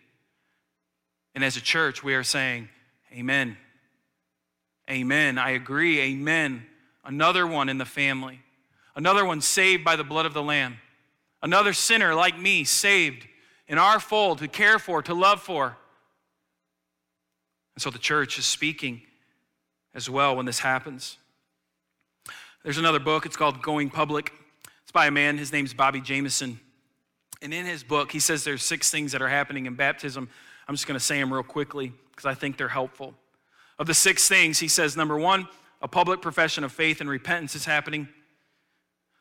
And 1.36 1.43
as 1.43 1.58
a 1.58 1.62
church, 1.62 2.03
we 2.03 2.15
are 2.15 2.23
saying, 2.23 2.69
Amen. 3.13 3.56
Amen. 4.89 5.38
I 5.38 5.51
agree. 5.51 5.99
Amen. 6.01 6.65
Another 7.06 7.45
one 7.45 7.69
in 7.69 7.77
the 7.77 7.86
family. 7.86 8.41
Another 8.95 9.23
one 9.23 9.41
saved 9.41 9.84
by 9.84 9.95
the 9.95 10.03
blood 10.03 10.25
of 10.25 10.34
the 10.34 10.41
Lamb. 10.41 10.77
Another 11.43 11.73
sinner 11.73 12.15
like 12.15 12.38
me 12.38 12.63
saved 12.63 13.27
in 13.67 13.77
our 13.77 13.99
fold 13.99 14.39
to 14.39 14.47
care 14.47 14.79
for, 14.79 15.03
to 15.03 15.13
love 15.13 15.41
for. 15.41 15.77
And 17.75 17.82
so 17.82 17.91
the 17.91 17.99
church 17.99 18.39
is 18.39 18.45
speaking 18.45 19.03
as 19.95 20.10
well 20.10 20.36
when 20.36 20.45
this 20.45 20.60
happens. 20.60 21.17
There's 22.63 22.77
another 22.77 22.99
book, 22.99 23.25
it's 23.25 23.36
called 23.36 23.62
Going 23.62 23.89
Public. 23.89 24.32
It's 24.84 24.91
by 24.91 25.08
a 25.08 25.12
man, 25.12 25.38
his 25.38 25.51
name's 25.51 25.73
Bobby 25.73 26.01
Jamieson. 26.01 26.60
And 27.41 27.53
in 27.53 27.65
his 27.65 27.84
book, 27.84 28.12
he 28.12 28.19
says 28.19 28.43
there's 28.43 28.63
six 28.63 28.89
things 28.89 29.12
that 29.12 29.21
are 29.21 29.27
happening 29.27 29.65
in 29.65 29.75
baptism. 29.75 30.29
I'm 30.67 30.75
just 30.75 30.88
going 30.88 30.97
to 30.97 31.03
say 31.03 31.19
them 31.19 31.34
real 31.34 31.43
quickly 31.43 31.91
because 32.12 32.25
I 32.25 32.34
think 32.34 32.58
they're 32.58 32.69
helpful. 32.69 33.13
Of 33.77 33.88
the 33.88 33.93
six 33.93 34.29
things, 34.29 34.60
he 34.60 34.67
says 34.67 34.95
number 34.95 35.17
one, 35.17 35.47
a 35.82 35.88
public 35.88 36.21
profession 36.21 36.63
of 36.63 36.71
faith 36.71 37.01
and 37.01 37.10
repentance 37.10 37.56
is 37.56 37.65
happening. 37.65 38.08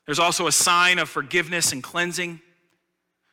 There's 0.07 0.21
also 0.21 0.47
a 0.47 0.53
sign 0.53 0.99
of 0.99 1.09
forgiveness 1.09 1.73
and 1.73 1.83
cleansing. 1.83 2.41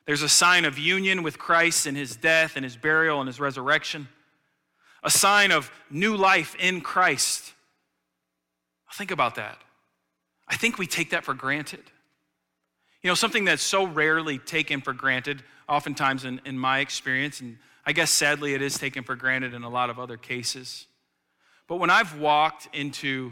There's 0.06 0.24
a 0.24 0.30
sign 0.30 0.66
of 0.66 0.80
union 0.80 1.22
with 1.22 1.38
Christ 1.38 1.86
in 1.86 1.94
his 1.94 2.16
death 2.16 2.56
and 2.56 2.64
his 2.64 2.76
burial 2.76 3.20
and 3.20 3.28
his 3.28 3.40
resurrection. 3.40 4.08
A 5.04 5.10
sign 5.10 5.52
of 5.52 5.72
new 5.90 6.16
life 6.16 6.56
in 6.60 6.82
Christ. 6.82 7.54
Think 8.94 9.12
about 9.12 9.36
that. 9.36 9.58
I 10.48 10.58
think 10.58 10.78
we 10.78 10.88
take 10.88 11.12
that 11.12 11.24
for 11.24 11.34
granted. 11.34 11.84
You 13.02 13.08
know, 13.08 13.14
something 13.14 13.46
that's 13.46 13.64
so 13.64 13.86
rarely 13.86 14.40
taken 14.40 14.82
for 14.82 14.92
granted, 14.92 15.42
oftentimes 15.70 16.26
in, 16.26 16.42
in 16.44 16.60
my 16.60 16.80
experience, 16.80 17.40
and 17.40 17.58
I 17.86 17.94
guess 17.94 18.12
sadly 18.12 18.54
it 18.54 18.62
is 18.62 18.78
taken 18.78 19.04
for 19.04 19.16
granted 19.16 19.54
in 19.54 19.64
a 19.64 19.70
lot 19.70 19.90
of 19.90 20.00
other 20.00 20.18
cases. 20.18 20.86
But 21.68 21.78
when 21.78 21.90
I've 21.90 22.20
walked 22.20 22.68
into 22.76 23.32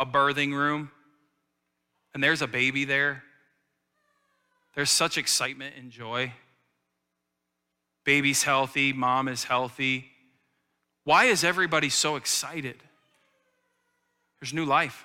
a 0.00 0.06
birthing 0.06 0.52
room 0.52 0.90
and 2.14 2.22
there's 2.22 2.40
a 2.40 2.46
baby 2.46 2.84
there, 2.84 3.24
there's 4.74 4.90
such 4.90 5.18
excitement 5.18 5.74
and 5.78 5.90
joy. 5.90 6.32
Baby's 8.04 8.42
healthy, 8.42 8.92
mom 8.92 9.28
is 9.28 9.44
healthy. 9.44 10.10
Why 11.04 11.26
is 11.26 11.44
everybody 11.44 11.90
so 11.90 12.16
excited? 12.16 12.76
There's 14.40 14.54
new 14.54 14.64
life. 14.64 15.04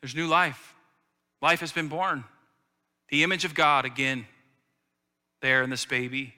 There's 0.00 0.14
new 0.14 0.26
life. 0.26 0.74
Life 1.40 1.60
has 1.60 1.72
been 1.72 1.88
born. 1.88 2.24
The 3.08 3.22
image 3.22 3.44
of 3.44 3.54
God 3.54 3.84
again 3.84 4.26
there 5.40 5.62
in 5.62 5.70
this 5.70 5.84
baby. 5.84 6.34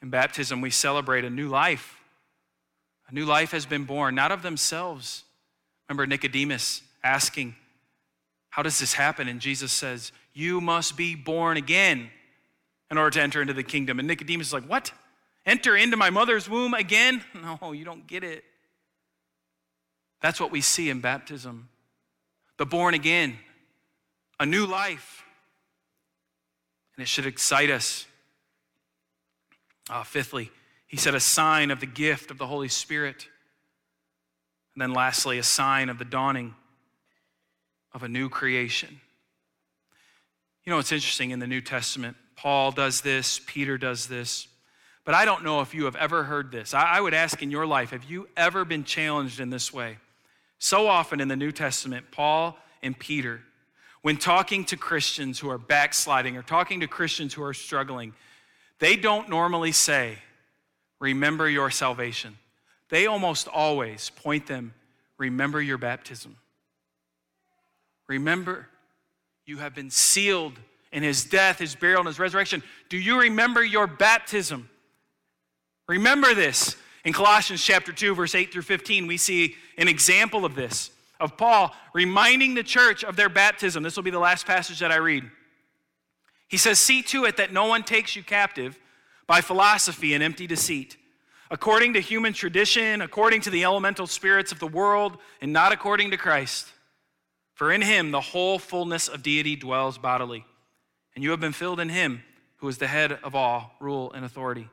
In 0.00 0.10
baptism, 0.10 0.60
we 0.60 0.70
celebrate 0.70 1.24
a 1.24 1.30
new 1.30 1.48
life. 1.48 1.96
A 3.08 3.14
new 3.14 3.24
life 3.24 3.52
has 3.52 3.66
been 3.66 3.84
born, 3.84 4.14
not 4.14 4.32
of 4.32 4.42
themselves. 4.42 5.24
Remember 5.88 6.06
Nicodemus 6.06 6.82
asking, 7.04 7.54
How 8.50 8.62
does 8.62 8.78
this 8.80 8.94
happen? 8.94 9.28
And 9.28 9.40
Jesus 9.40 9.70
says, 9.70 10.12
You 10.32 10.60
must 10.60 10.96
be 10.96 11.14
born 11.14 11.56
again 11.56 12.10
in 12.90 12.98
order 12.98 13.10
to 13.10 13.22
enter 13.22 13.40
into 13.40 13.52
the 13.52 13.62
kingdom. 13.62 13.98
And 13.98 14.08
Nicodemus 14.08 14.48
is 14.48 14.52
like, 14.52 14.64
What? 14.64 14.92
Enter 15.44 15.76
into 15.76 15.96
my 15.96 16.10
mother's 16.10 16.48
womb 16.48 16.74
again? 16.74 17.22
No, 17.34 17.72
you 17.72 17.84
don't 17.84 18.06
get 18.06 18.22
it. 18.22 18.44
That's 20.20 20.40
what 20.40 20.52
we 20.52 20.60
see 20.60 20.88
in 20.88 21.00
baptism 21.00 21.68
the 22.58 22.66
born 22.66 22.94
again, 22.94 23.38
a 24.38 24.46
new 24.46 24.66
life. 24.66 25.24
And 26.96 27.02
it 27.02 27.08
should 27.08 27.26
excite 27.26 27.70
us. 27.70 28.06
Uh, 29.90 30.04
fifthly, 30.04 30.50
he 30.86 30.96
said 30.96 31.16
a 31.16 31.20
sign 31.20 31.72
of 31.72 31.80
the 31.80 31.86
gift 31.86 32.30
of 32.30 32.38
the 32.38 32.46
Holy 32.46 32.68
Spirit. 32.68 33.26
And 34.74 34.82
then 34.82 34.92
lastly, 34.92 35.38
a 35.38 35.42
sign 35.42 35.88
of 35.88 35.98
the 35.98 36.04
dawning 36.04 36.54
of 37.92 38.04
a 38.04 38.08
new 38.08 38.28
creation. 38.28 39.00
You 40.64 40.70
know, 40.70 40.78
it's 40.78 40.92
interesting 40.92 41.30
in 41.30 41.40
the 41.40 41.48
New 41.48 41.60
Testament, 41.60 42.16
Paul 42.36 42.70
does 42.70 43.00
this, 43.00 43.40
Peter 43.46 43.76
does 43.76 44.06
this. 44.06 44.46
But 45.04 45.14
I 45.14 45.24
don't 45.24 45.42
know 45.42 45.60
if 45.60 45.74
you 45.74 45.86
have 45.86 45.96
ever 45.96 46.24
heard 46.24 46.52
this. 46.52 46.74
I, 46.74 46.84
I 46.84 47.00
would 47.00 47.14
ask 47.14 47.42
in 47.42 47.50
your 47.50 47.66
life, 47.66 47.90
have 47.90 48.04
you 48.04 48.28
ever 48.36 48.64
been 48.64 48.84
challenged 48.84 49.40
in 49.40 49.50
this 49.50 49.72
way? 49.72 49.98
So 50.58 50.86
often 50.86 51.20
in 51.20 51.28
the 51.28 51.36
New 51.36 51.50
Testament, 51.50 52.06
Paul 52.12 52.56
and 52.82 52.96
Peter, 52.96 53.40
when 54.02 54.16
talking 54.16 54.64
to 54.66 54.76
Christians 54.76 55.38
who 55.40 55.50
are 55.50 55.58
backsliding 55.58 56.36
or 56.36 56.42
talking 56.42 56.80
to 56.80 56.86
Christians 56.86 57.34
who 57.34 57.42
are 57.42 57.54
struggling, 57.54 58.14
they 58.78 58.96
don't 58.96 59.28
normally 59.28 59.72
say, 59.72 60.18
Remember 61.00 61.48
your 61.48 61.68
salvation. 61.70 62.38
They 62.88 63.06
almost 63.06 63.48
always 63.48 64.10
point 64.10 64.46
them, 64.46 64.72
Remember 65.18 65.60
your 65.60 65.78
baptism. 65.78 66.36
Remember, 68.06 68.68
you 69.46 69.58
have 69.58 69.74
been 69.74 69.90
sealed 69.90 70.58
in 70.92 71.02
his 71.02 71.24
death, 71.24 71.58
his 71.58 71.74
burial, 71.74 72.00
and 72.00 72.06
his 72.06 72.18
resurrection. 72.18 72.62
Do 72.88 72.98
you 72.98 73.20
remember 73.20 73.64
your 73.64 73.86
baptism? 73.86 74.68
Remember 75.88 76.34
this. 76.34 76.76
In 77.04 77.12
Colossians 77.12 77.62
chapter 77.62 77.92
2, 77.92 78.14
verse 78.14 78.34
8 78.34 78.52
through 78.52 78.62
15, 78.62 79.06
we 79.06 79.16
see 79.16 79.56
an 79.76 79.88
example 79.88 80.44
of 80.44 80.54
this, 80.54 80.90
of 81.18 81.36
Paul 81.36 81.74
reminding 81.92 82.54
the 82.54 82.62
church 82.62 83.02
of 83.02 83.16
their 83.16 83.28
baptism. 83.28 83.82
This 83.82 83.96
will 83.96 84.04
be 84.04 84.10
the 84.10 84.20
last 84.20 84.46
passage 84.46 84.78
that 84.78 84.92
I 84.92 84.96
read. 84.96 85.24
He 86.48 86.56
says, 86.56 86.78
See 86.78 87.02
to 87.04 87.24
it 87.24 87.38
that 87.38 87.52
no 87.52 87.66
one 87.66 87.82
takes 87.82 88.14
you 88.14 88.22
captive 88.22 88.78
by 89.26 89.40
philosophy 89.40 90.14
and 90.14 90.22
empty 90.22 90.46
deceit, 90.46 90.96
according 91.50 91.94
to 91.94 92.00
human 92.00 92.32
tradition, 92.32 93.00
according 93.00 93.40
to 93.42 93.50
the 93.50 93.64
elemental 93.64 94.06
spirits 94.06 94.52
of 94.52 94.58
the 94.58 94.66
world, 94.66 95.18
and 95.40 95.52
not 95.52 95.72
according 95.72 96.10
to 96.12 96.16
Christ. 96.16 96.68
For 97.54 97.72
in 97.72 97.82
him 97.82 98.10
the 98.10 98.20
whole 98.20 98.58
fullness 98.58 99.08
of 99.08 99.22
deity 99.22 99.56
dwells 99.56 99.98
bodily, 99.98 100.44
and 101.14 101.24
you 101.24 101.30
have 101.30 101.40
been 101.40 101.52
filled 101.52 101.80
in 101.80 101.88
him 101.88 102.22
who 102.56 102.68
is 102.68 102.78
the 102.78 102.86
head 102.86 103.12
of 103.24 103.34
all 103.34 103.74
rule 103.80 104.12
and 104.12 104.24
authority. 104.24 104.68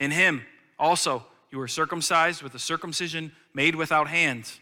In 0.00 0.10
him 0.10 0.42
also 0.78 1.24
you 1.52 1.58
were 1.58 1.68
circumcised 1.68 2.42
with 2.42 2.54
a 2.54 2.58
circumcision 2.58 3.30
made 3.54 3.76
without 3.76 4.08
hands, 4.08 4.58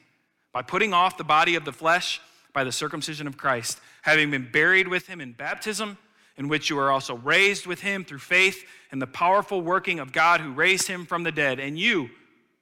by 0.53 0.63
putting 0.63 0.93
off 0.93 1.17
the 1.17 1.25
body 1.25 1.55
of 1.55 1.65
the 1.65 1.73
flesh 1.73 2.21
by 2.53 2.65
the 2.65 2.73
circumcision 2.73 3.27
of 3.27 3.37
Christ, 3.37 3.81
having 4.03 4.31
been 4.31 4.51
buried 4.51 4.89
with 4.89 5.07
him 5.07 5.21
in 5.21 5.33
baptism 5.33 5.97
in 6.37 6.49
which 6.49 6.71
you 6.71 6.79
are 6.79 6.91
also 6.91 7.17
raised 7.17 7.67
with 7.67 7.81
him 7.81 8.05
through 8.05 8.19
faith 8.19 8.65
in 8.91 8.99
the 8.99 9.07
powerful 9.07 9.61
working 9.61 9.99
of 9.99 10.13
God 10.13 10.41
who 10.41 10.53
raised 10.53 10.87
him 10.87 11.05
from 11.05 11.25
the 11.25 11.33
dead. 11.33 11.61
And 11.61 11.79
you, 11.79 12.11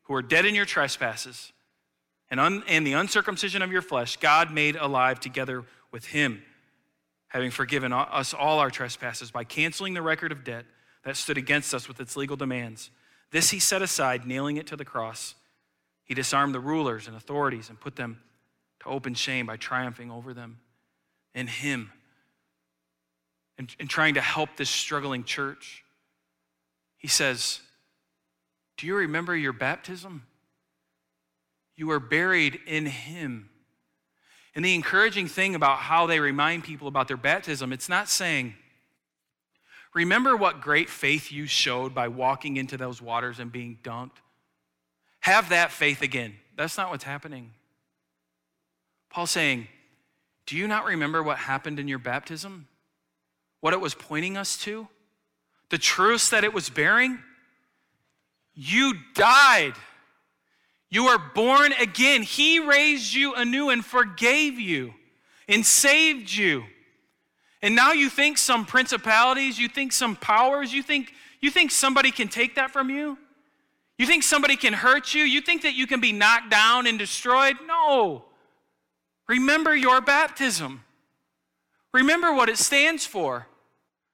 who 0.04 0.14
are 0.14 0.22
dead 0.22 0.46
in 0.46 0.54
your 0.54 0.64
trespasses 0.64 1.52
and, 2.30 2.40
un- 2.40 2.64
and 2.66 2.86
the 2.86 2.94
uncircumcision 2.94 3.62
of 3.62 3.70
your 3.70 3.82
flesh, 3.82 4.16
God 4.16 4.50
made 4.50 4.76
alive 4.76 5.20
together 5.20 5.64
with 5.92 6.06
him, 6.06 6.42
having 7.28 7.50
forgiven 7.50 7.92
us 7.92 8.34
all 8.34 8.58
our 8.58 8.70
trespasses 8.70 9.30
by 9.30 9.44
canceling 9.44 9.94
the 9.94 10.02
record 10.02 10.32
of 10.32 10.42
debt 10.42 10.64
that 11.06 11.16
stood 11.16 11.38
against 11.38 11.72
us 11.72 11.86
with 11.86 12.00
its 12.00 12.16
legal 12.16 12.36
demands. 12.36 12.90
This 13.30 13.50
he 13.50 13.60
set 13.60 13.80
aside, 13.80 14.26
nailing 14.26 14.56
it 14.56 14.66
to 14.66 14.76
the 14.76 14.84
cross. 14.84 15.36
He 16.04 16.14
disarmed 16.14 16.52
the 16.52 16.60
rulers 16.60 17.06
and 17.06 17.16
authorities 17.16 17.68
and 17.68 17.78
put 17.78 17.94
them 17.94 18.20
to 18.80 18.88
open 18.88 19.14
shame 19.14 19.46
by 19.46 19.56
triumphing 19.56 20.10
over 20.10 20.34
them 20.34 20.58
in 21.32 21.46
Him 21.46 21.92
and, 23.56 23.72
and 23.78 23.88
trying 23.88 24.14
to 24.14 24.20
help 24.20 24.56
this 24.56 24.68
struggling 24.68 25.22
church. 25.22 25.84
He 26.98 27.08
says, 27.08 27.60
Do 28.76 28.88
you 28.88 28.96
remember 28.96 29.36
your 29.36 29.52
baptism? 29.52 30.26
You 31.76 31.86
were 31.86 32.00
buried 32.00 32.58
in 32.66 32.86
Him. 32.86 33.48
And 34.56 34.64
the 34.64 34.74
encouraging 34.74 35.28
thing 35.28 35.54
about 35.54 35.78
how 35.78 36.06
they 36.06 36.18
remind 36.18 36.64
people 36.64 36.88
about 36.88 37.06
their 37.06 37.16
baptism, 37.16 37.72
it's 37.72 37.88
not 37.88 38.08
saying, 38.08 38.54
Remember 39.96 40.36
what 40.36 40.60
great 40.60 40.90
faith 40.90 41.32
you 41.32 41.46
showed 41.46 41.94
by 41.94 42.08
walking 42.08 42.58
into 42.58 42.76
those 42.76 43.00
waters 43.00 43.38
and 43.38 43.50
being 43.50 43.78
dunked? 43.82 44.18
Have 45.20 45.48
that 45.48 45.72
faith 45.72 46.02
again. 46.02 46.34
That's 46.54 46.76
not 46.76 46.90
what's 46.90 47.04
happening. 47.04 47.52
Paul's 49.08 49.30
saying, 49.30 49.68
Do 50.44 50.54
you 50.54 50.68
not 50.68 50.84
remember 50.84 51.22
what 51.22 51.38
happened 51.38 51.80
in 51.80 51.88
your 51.88 51.98
baptism? 51.98 52.68
What 53.60 53.72
it 53.72 53.80
was 53.80 53.94
pointing 53.94 54.36
us 54.36 54.58
to? 54.58 54.86
The 55.70 55.78
truths 55.78 56.28
that 56.28 56.44
it 56.44 56.52
was 56.52 56.68
bearing? 56.68 57.18
You 58.54 58.96
died. 59.14 59.76
You 60.90 61.06
are 61.06 61.18
born 61.34 61.72
again. 61.72 62.20
He 62.20 62.60
raised 62.60 63.14
you 63.14 63.34
anew 63.34 63.70
and 63.70 63.82
forgave 63.82 64.60
you 64.60 64.92
and 65.48 65.64
saved 65.64 66.30
you. 66.30 66.64
And 67.62 67.74
now 67.74 67.92
you 67.92 68.10
think 68.10 68.38
some 68.38 68.64
principalities, 68.64 69.58
you 69.58 69.68
think 69.68 69.92
some 69.92 70.16
powers, 70.16 70.72
you 70.72 70.82
think, 70.82 71.12
you 71.40 71.50
think 71.50 71.70
somebody 71.70 72.10
can 72.10 72.28
take 72.28 72.56
that 72.56 72.70
from 72.70 72.90
you? 72.90 73.18
You 73.98 74.06
think 74.06 74.22
somebody 74.22 74.56
can 74.56 74.72
hurt 74.72 75.14
you? 75.14 75.22
You 75.22 75.40
think 75.40 75.62
that 75.62 75.74
you 75.74 75.86
can 75.86 76.00
be 76.00 76.12
knocked 76.12 76.50
down 76.50 76.86
and 76.86 76.98
destroyed? 76.98 77.56
No. 77.66 78.26
Remember 79.28 79.74
your 79.74 80.00
baptism. 80.00 80.82
Remember 81.94 82.32
what 82.32 82.48
it 82.48 82.58
stands 82.58 83.06
for. 83.06 83.46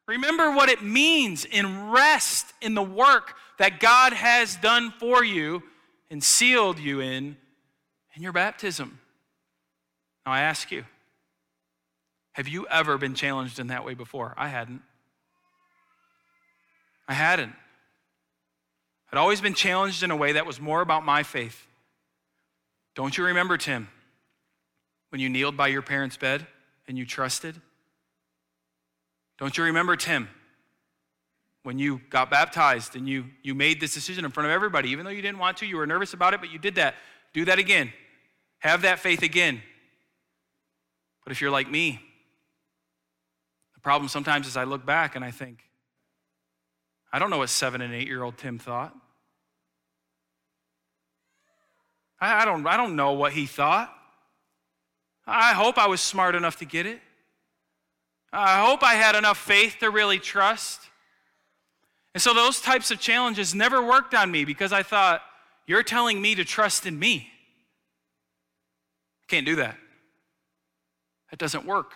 Remember 0.07 0.53
what 0.53 0.69
it 0.69 0.83
means 0.83 1.45
in 1.45 1.91
rest 1.91 2.53
in 2.61 2.75
the 2.75 2.83
work 2.83 3.35
that 3.59 3.81
God 3.81 4.13
has 4.13 4.57
done 4.57 4.93
for 4.99 5.25
you 5.25 5.63
and 6.11 6.23
sealed 6.23 6.79
you 6.79 7.01
in 7.01 7.37
in 8.15 8.23
your 8.23 8.33
baptism. 8.33 9.01
Now 10.27 10.33
I 10.33 10.41
ask 10.41 10.71
you, 10.71 10.85
have 12.33 12.49
you 12.49 12.67
ever 12.69 12.99
been 12.99 13.15
challenged 13.15 13.59
in 13.59 13.69
that 13.69 13.85
way 13.85 13.95
before? 13.95 14.35
I 14.37 14.49
hadn't. 14.49 14.83
I 17.07 17.15
hadn't. 17.15 17.53
I'd 19.13 19.19
always 19.19 19.41
been 19.41 19.55
challenged 19.55 20.03
in 20.03 20.11
a 20.11 20.17
way 20.17 20.33
that 20.33 20.47
was 20.47 20.59
more 20.59 20.81
about 20.81 21.05
my 21.05 21.23
faith. 21.23 21.67
Don't 22.95 23.17
you 23.17 23.25
remember, 23.25 23.59
Tim, 23.59 23.89
when 25.11 25.21
you 25.21 25.29
kneeled 25.29 25.57
by 25.57 25.69
your 25.69 25.83
parents' 25.83 26.17
bed 26.17 26.47
and 26.89 26.97
you 26.97 27.05
trusted? 27.05 27.61
Don't 29.39 29.57
you 29.59 29.65
remember, 29.65 29.97
Tim, 29.97 30.29
when 31.63 31.79
you 31.79 32.01
got 32.09 32.31
baptized 32.31 32.97
and 32.97 33.09
you, 33.09 33.27
you 33.43 33.55
made 33.55 33.81
this 33.81 33.93
decision 33.93 34.25
in 34.25 34.31
front 34.31 34.47
of 34.47 34.53
everybody, 34.53 34.91
even 34.91 35.05
though 35.05 35.11
you 35.11 35.23
didn't 35.23 35.39
want 35.39 35.59
to, 35.59 35.67
you 35.67 35.77
were 35.77 35.87
nervous 35.87 36.15
about 36.15 36.33
it, 36.33 36.41
but 36.41 36.51
you 36.51 36.59
did 36.59 36.77
that. 36.77 36.95
Do 37.35 37.45
that 37.45 37.59
again. 37.59 37.93
Have 38.61 38.83
that 38.83 39.01
faith 39.01 39.23
again. 39.23 39.63
But 41.25 41.33
if 41.33 41.41
you're 41.41 41.51
like 41.51 41.71
me, 41.71 42.01
problem 43.83 44.09
sometimes 44.09 44.47
is 44.47 44.57
I 44.57 44.65
look 44.65 44.87
back 44.87 45.17
and 45.17 45.25
I 45.25 45.31
think, 45.31 45.59
I 47.13 47.19
don't 47.19 47.31
know 47.31 47.39
what 47.39 47.51
seven 47.51 47.81
and 47.81 47.93
eight 47.93 48.07
year 48.07 48.23
old 48.23 48.39
Tim 48.39 48.59
thought. 48.59 48.95
I, 52.21 52.43
I, 52.43 52.45
don't, 52.45 52.67
I 52.67 52.77
don't 52.77 52.97
know 52.97 53.13
what 53.13 53.33
he 53.33 53.47
thought. 53.47 53.93
I 55.27 55.53
hope 55.53 55.79
I 55.79 55.87
was 55.87 56.01
smart 56.01 56.35
enough 56.35 56.57
to 56.59 56.65
get 56.65 56.87
it. 56.87 57.01
I 58.33 58.65
hope 58.65 58.83
I 58.83 58.95
had 58.95 59.15
enough 59.15 59.39
faith 59.39 59.77
to 59.81 59.91
really 59.91 60.19
trust. 60.19 60.81
And 62.15 62.23
so 62.23 62.33
those 62.33 62.61
types 62.61 62.91
of 62.91 62.99
challenges 62.99 63.55
never 63.55 63.83
worked 63.83 64.15
on 64.15 64.31
me 64.31 64.45
because 64.45 64.73
I 64.73 64.83
thought, 64.83 65.23
you're 65.67 65.83
telling 65.83 66.21
me 66.21 66.35
to 66.35 66.45
trust 66.45 66.87
in 66.87 66.99
me. 66.99 67.29
I 69.23 69.27
can't 69.29 69.47
do 69.47 69.57
that. 69.57 69.77
That 71.31 71.39
doesn't 71.39 71.65
work. 71.65 71.93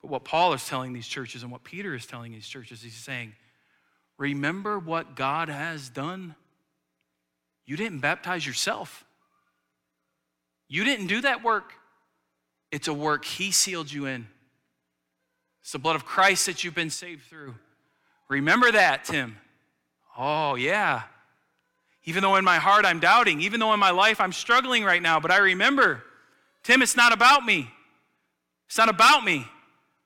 But 0.00 0.10
what 0.10 0.24
Paul 0.24 0.52
is 0.52 0.66
telling 0.66 0.92
these 0.92 1.08
churches 1.08 1.42
and 1.42 1.50
what 1.50 1.64
Peter 1.64 1.94
is 1.94 2.06
telling 2.06 2.32
these 2.32 2.46
churches, 2.46 2.82
he's 2.82 2.94
saying, 2.94 3.32
remember 4.16 4.78
what 4.78 5.16
God 5.16 5.48
has 5.48 5.88
done. 5.88 6.34
You 7.66 7.76
didn't 7.76 8.00
baptize 8.00 8.46
yourself, 8.46 9.04
you 10.68 10.84
didn't 10.84 11.06
do 11.06 11.20
that 11.22 11.42
work. 11.42 11.72
It's 12.70 12.86
a 12.86 12.92
work 12.92 13.24
He 13.24 13.50
sealed 13.50 13.90
you 13.90 14.04
in. 14.04 14.28
It's 15.62 15.72
the 15.72 15.78
blood 15.78 15.96
of 15.96 16.04
Christ 16.04 16.46
that 16.46 16.64
you've 16.64 16.74
been 16.74 16.90
saved 16.90 17.22
through. 17.24 17.54
Remember 18.28 18.70
that, 18.70 19.04
Tim. 19.04 19.38
Oh, 20.18 20.54
yeah. 20.54 21.02
Even 22.04 22.22
though 22.22 22.36
in 22.36 22.44
my 22.44 22.56
heart 22.56 22.84
I'm 22.84 23.00
doubting, 23.00 23.40
even 23.40 23.60
though 23.60 23.72
in 23.72 23.80
my 23.80 23.90
life 23.90 24.20
I'm 24.20 24.32
struggling 24.32 24.84
right 24.84 25.00
now, 25.00 25.20
but 25.20 25.30
I 25.30 25.38
remember, 25.38 26.02
Tim, 26.62 26.82
it's 26.82 26.96
not 26.96 27.12
about 27.12 27.44
me. 27.44 27.70
It's 28.66 28.78
not 28.78 28.88
about 28.88 29.24
me. 29.24 29.46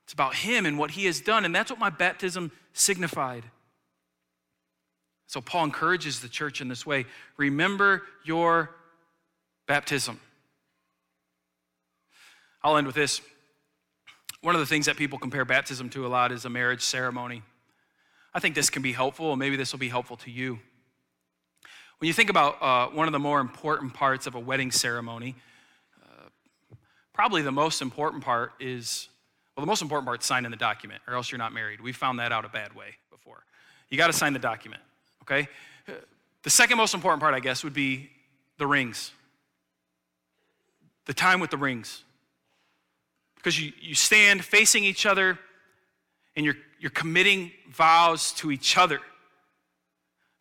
It's 0.04 0.12
about 0.12 0.34
Him 0.34 0.66
and 0.66 0.78
what 0.78 0.92
He 0.92 1.06
has 1.06 1.20
done. 1.20 1.44
And 1.44 1.54
that's 1.54 1.70
what 1.70 1.80
my 1.80 1.90
baptism 1.90 2.52
signified. 2.72 3.44
So 5.26 5.40
Paul 5.40 5.64
encourages 5.64 6.20
the 6.20 6.28
church 6.28 6.60
in 6.60 6.68
this 6.68 6.84
way 6.84 7.06
remember 7.36 8.02
your 8.24 8.70
baptism. 9.66 10.20
I'll 12.62 12.76
end 12.76 12.86
with 12.86 12.96
this. 12.96 13.20
One 14.42 14.54
of 14.54 14.60
the 14.60 14.66
things 14.66 14.86
that 14.86 14.96
people 14.96 15.18
compare 15.18 15.44
baptism 15.44 15.88
to 15.90 16.06
a 16.06 16.08
lot 16.08 16.32
is 16.32 16.44
a 16.44 16.50
marriage 16.50 16.82
ceremony. 16.82 17.42
I 18.34 18.40
think 18.40 18.54
this 18.54 18.70
can 18.70 18.82
be 18.82 18.92
helpful, 18.92 19.32
and 19.32 19.38
maybe 19.38 19.56
this 19.56 19.72
will 19.72 19.78
be 19.78 19.88
helpful 19.88 20.16
to 20.18 20.30
you. 20.30 20.58
When 21.98 22.08
you 22.08 22.12
think 22.12 22.28
about 22.30 22.60
uh, 22.60 22.88
one 22.88 23.06
of 23.06 23.12
the 23.12 23.18
more 23.18 23.40
important 23.40 23.94
parts 23.94 24.26
of 24.26 24.34
a 24.34 24.40
wedding 24.40 24.70
ceremony, 24.70 25.36
uh, 26.02 26.28
probably 27.12 27.42
the 27.42 27.52
most 27.52 27.80
important 27.80 28.24
part 28.24 28.52
is 28.58 29.08
well, 29.62 29.66
the 29.66 29.70
most 29.70 29.82
important 29.82 30.06
part 30.06 30.20
is 30.20 30.26
signing 30.26 30.50
the 30.50 30.56
document, 30.56 31.02
or 31.06 31.14
else 31.14 31.30
you're 31.30 31.38
not 31.38 31.52
married. 31.52 31.80
We 31.80 31.92
found 31.92 32.18
that 32.18 32.32
out 32.32 32.44
a 32.44 32.48
bad 32.48 32.74
way 32.74 32.96
before. 33.12 33.44
You 33.90 33.96
got 33.96 34.08
to 34.08 34.12
sign 34.12 34.32
the 34.32 34.40
document, 34.40 34.82
okay? 35.22 35.46
The 36.42 36.50
second 36.50 36.78
most 36.78 36.94
important 36.94 37.20
part, 37.20 37.32
I 37.32 37.38
guess, 37.38 37.62
would 37.62 37.72
be 37.72 38.10
the 38.58 38.66
rings. 38.66 39.12
The 41.06 41.14
time 41.14 41.38
with 41.38 41.50
the 41.50 41.58
rings. 41.58 42.02
Because 43.36 43.56
you, 43.56 43.72
you 43.80 43.94
stand 43.94 44.44
facing 44.44 44.82
each 44.82 45.06
other 45.06 45.38
and 46.34 46.44
you're, 46.44 46.56
you're 46.80 46.90
committing 46.90 47.52
vows 47.70 48.32
to 48.38 48.50
each 48.50 48.76
other. 48.76 48.98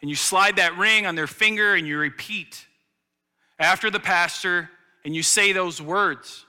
And 0.02 0.10
you 0.10 0.16
slide 0.16 0.56
that 0.56 0.80
ring 0.80 1.06
on 1.06 1.14
their 1.14 1.28
finger 1.28 1.76
and 1.76 1.86
you 1.86 2.00
repeat 2.00 2.66
after 3.60 3.92
the 3.92 4.00
pastor 4.00 4.72
and 5.06 5.16
you 5.16 5.22
say 5.22 5.54
those 5.54 5.80
words 5.80 6.44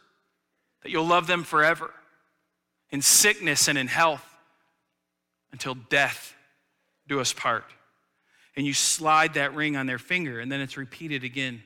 that 0.83 0.91
you'll 0.91 1.07
love 1.07 1.27
them 1.27 1.45
forever 1.45 1.91
in 2.93 3.03
sickness 3.03 3.67
and 3.69 3.77
in 3.77 3.89
health 3.89 4.25
until 5.51 5.75
death 5.75 6.35
do 7.09 7.19
us 7.21 7.33
part. 7.33 7.65
And 8.55 8.67
you 8.67 8.75
slide 8.75 9.35
that 9.35 9.55
ring 9.55 9.77
on 9.77 9.87
their 9.87 9.99
finger, 9.99 10.39
and 10.39 10.53
then 10.53 10.61
it's 10.61 10.77
repeated 10.77 11.25
again 11.25 11.63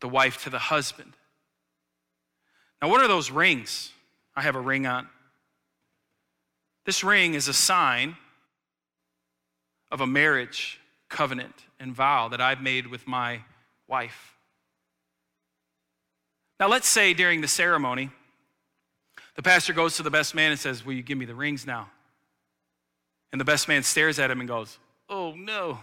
the 0.00 0.08
wife 0.08 0.44
to 0.44 0.50
the 0.50 0.58
husband. 0.58 1.12
Now, 2.80 2.88
what 2.88 3.00
are 3.00 3.08
those 3.08 3.30
rings? 3.30 3.90
I 4.34 4.42
have 4.42 4.56
a 4.56 4.60
ring 4.60 4.86
on. 4.86 5.08
This 6.84 7.04
ring 7.04 7.34
is 7.34 7.48
a 7.48 7.52
sign 7.52 8.16
of 9.90 10.00
a 10.00 10.06
marriage 10.06 10.80
covenant 11.08 11.54
and 11.78 11.94
vow 11.94 12.28
that 12.28 12.40
I've 12.40 12.62
made 12.62 12.86
with 12.86 13.06
my 13.06 13.40
wife. 13.86 14.36
Now, 16.58 16.68
let's 16.68 16.88
say 16.88 17.12
during 17.12 17.40
the 17.40 17.48
ceremony, 17.48 18.10
the 19.34 19.42
pastor 19.42 19.72
goes 19.72 19.96
to 19.96 20.02
the 20.02 20.10
best 20.10 20.34
man 20.34 20.50
and 20.50 20.60
says, 20.60 20.84
Will 20.84 20.94
you 20.94 21.02
give 21.02 21.18
me 21.18 21.24
the 21.24 21.34
rings 21.34 21.66
now? 21.66 21.90
And 23.32 23.40
the 23.40 23.44
best 23.44 23.66
man 23.66 23.82
stares 23.82 24.18
at 24.18 24.30
him 24.30 24.40
and 24.40 24.48
goes, 24.48 24.78
Oh 25.08 25.34
no. 25.36 25.80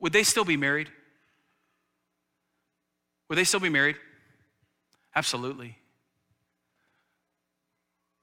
Would 0.00 0.12
they 0.12 0.22
still 0.22 0.44
be 0.44 0.56
married? 0.56 0.88
Would 3.28 3.36
they 3.36 3.44
still 3.44 3.60
be 3.60 3.68
married? 3.68 3.96
Absolutely. 5.16 5.78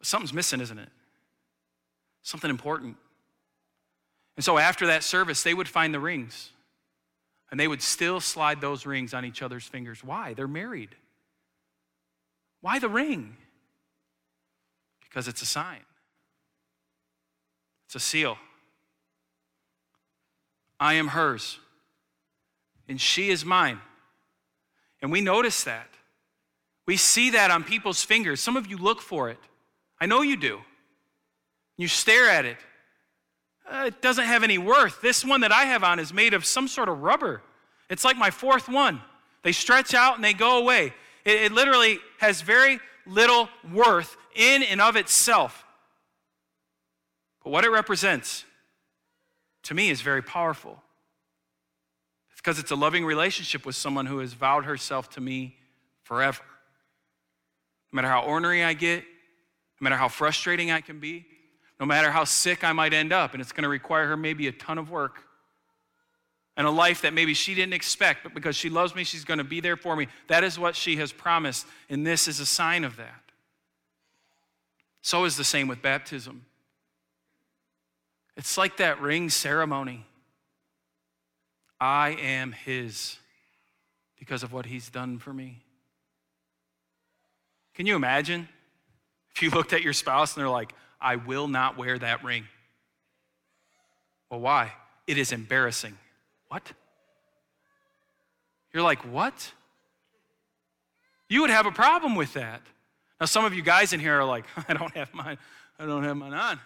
Something's 0.04 0.34
missing, 0.34 0.62
isn't 0.62 0.78
it? 0.78 0.89
Something 2.24 2.49
important. 2.49 2.97
And 4.36 4.45
so 4.45 4.58
after 4.58 4.88
that 4.88 5.04
service, 5.04 5.43
they 5.43 5.54
would 5.54 5.68
find 5.68 5.93
the 5.93 5.99
rings 5.99 6.52
and 7.49 7.60
they 7.60 7.68
would 7.68 7.82
still 7.82 8.20
slide 8.20 8.62
those 8.62 8.86
rings 8.86 9.14
on 9.14 9.26
each 9.26 9.41
other's 9.41 9.66
fingers. 9.66 10.04
Why? 10.04 10.34
They're 10.34 10.47
married. 10.47 10.95
Why 12.62 12.80
the 12.80 12.89
ring? 12.89 13.36
Because 15.01 15.28
it's 15.28 15.41
a 15.41 15.45
sign, 15.45 15.82
it's 17.86 17.95
a 17.95 17.99
seal. 17.99 18.38
I 20.80 20.93
am 20.93 21.09
hers, 21.09 21.59
and 22.88 22.99
she 22.99 23.30
is 23.30 23.45
mine. 23.45 23.80
And 25.01 25.12
we 25.12 25.22
notice 25.22 25.64
that. 25.64 25.88
We 26.88 26.97
see 26.97 27.32
that 27.32 27.51
on 27.51 27.64
people's 27.64 28.03
fingers. 28.03 28.39
Some 28.39 28.57
of 28.57 28.68
you 28.68 28.78
look 28.78 29.01
for 29.01 29.30
it. 29.30 29.38
I 29.99 30.07
know 30.07 30.22
you 30.22 30.38
do. 30.38 30.62
You 31.78 31.88
stare 31.88 32.30
at 32.30 32.45
it. 32.45 32.57
Uh, 33.70 33.86
it 33.88 34.01
doesn't 34.01 34.26
have 34.26 34.43
any 34.43 34.57
worth. 34.57 35.01
This 35.01 35.24
one 35.24 35.41
that 35.41 35.51
I 35.51 35.66
have 35.66 35.84
on 35.84 35.99
is 35.99 36.14
made 36.14 36.34
of 36.34 36.45
some 36.45 36.68
sort 36.68 36.89
of 36.89 37.01
rubber. 37.01 37.41
It's 37.89 38.03
like 38.03 38.18
my 38.18 38.32
fourth 38.32 38.68
one. 38.68 39.01
They 39.43 39.51
stretch 39.51 39.93
out 39.93 40.16
and 40.16 40.24
they 40.24 40.34
go 40.34 40.57
away. 40.57 40.93
It, 41.26 41.43
it 41.43 41.51
literally 41.51 41.99
has 42.19 42.41
very 42.41 42.80
little 43.05 43.49
worth 43.74 44.15
in 44.36 44.63
and 44.63 44.82
of 44.82 44.95
itself. 44.95 45.65
But 47.43 47.51
what 47.51 47.65
it 47.65 47.69
represents 47.69 48.45
to 49.63 49.74
me 49.74 49.89
is 49.89 50.01
very 50.01 50.22
powerful. 50.22 50.82
Because 52.36 52.57
it's 52.57 52.72
a 52.72 52.76
loving 52.76 53.05
relationship 53.05 53.67
with 53.67 53.76
someone 53.76 54.07
who 54.07 54.17
has 54.17 54.34
vowed 54.34 54.65
herself 54.65 55.11
to 55.11 55.22
me 55.22 55.57
forever. 56.03 56.41
No 57.91 57.97
matter 57.97 58.07
how 58.07 58.24
ornery 58.24 58.63
I 58.63 58.74
get, 58.74 59.03
no 59.80 59.86
matter 59.86 59.95
how 59.95 60.07
frustrating 60.07 60.72
I 60.72 60.82
can 60.82 60.99
be, 60.99 61.26
no 61.80 61.86
matter 61.86 62.09
how 62.09 62.24
sick 62.24 62.63
I 62.63 62.74
might 62.74 62.93
end 62.93 63.13
up, 63.13 63.34
and 63.34 63.41
it's 63.41 63.51
going 63.51 63.63
to 63.63 63.69
require 63.69 64.07
her 64.07 64.17
maybe 64.17 64.47
a 64.47 64.51
ton 64.51 64.78
of 64.78 64.89
work 64.89 65.24
and 66.58 66.68
a 66.68 66.72
life 66.72 67.02
that 67.02 67.14
maybe 67.14 67.34
she 67.34 67.56
didn't 67.56 67.74
expect, 67.74 68.24
but 68.24 68.34
because 68.34 68.56
she 68.56 68.70
loves 68.70 68.93
me, 68.93 69.04
she's 69.04 69.24
going 69.24 69.38
to 69.38 69.43
be 69.43 69.62
there 69.62 69.78
for 69.78 69.95
me. 69.95 70.08
That 70.28 70.43
is 70.43 70.60
what 70.60 70.76
she 70.76 70.97
has 70.97 71.12
promised, 71.12 71.66
and 71.89 72.06
this 72.06 72.28
is 72.28 72.39
a 72.39 72.45
sign 72.45 72.84
of 72.84 72.97
that. 72.97 73.24
So 75.02 75.26
is 75.26 75.38
the 75.38 75.43
same 75.43 75.68
with 75.68 75.82
baptism. 75.82 76.45
It's 78.38 78.58
like 78.58 78.78
that 78.78 79.02
ring 79.02 79.30
ceremony. 79.30 80.06
I 81.80 82.10
am 82.22 82.52
His 82.52 83.18
because 84.20 84.43
of 84.43 84.54
what 84.54 84.66
He's 84.68 84.89
done 84.89 85.18
for 85.18 85.34
me. 85.34 85.64
Can 87.74 87.86
you 87.88 87.95
imagine 87.95 88.47
if 89.34 89.41
you 89.41 89.49
looked 89.49 89.74
at 89.74 89.82
your 89.82 89.93
spouse 89.93 90.36
and 90.36 90.41
they're 90.41 90.49
like, 90.49 90.74
I 90.99 91.16
will 91.16 91.47
not 91.47 91.78
wear 91.78 91.97
that 91.97 92.24
ring? 92.24 92.45
Well, 94.30 94.41
why? 94.41 94.74
It 95.08 95.18
is 95.18 95.32
embarrassing. 95.32 95.97
What? 96.52 96.70
You're 98.74 98.84
like, 98.84 98.99
what? 99.10 99.54
You 101.30 101.39
would 101.39 101.49
have 101.49 101.66
a 101.66 101.72
problem 101.72 102.14
with 102.14 102.34
that. 102.34 102.62
Now, 103.22 103.26
some 103.26 103.45
of 103.45 103.54
you 103.54 103.62
guys 103.62 103.93
in 103.93 104.02
here 104.02 104.20
are 104.20 104.26
like, 104.26 104.43
I 104.68 104.74
don't 104.74 104.93
have 104.97 105.14
mine. 105.14 105.38
I 105.80 105.86
don't 105.86 106.04
have 106.04 106.18
mine 106.18 106.34
on. 106.34 106.60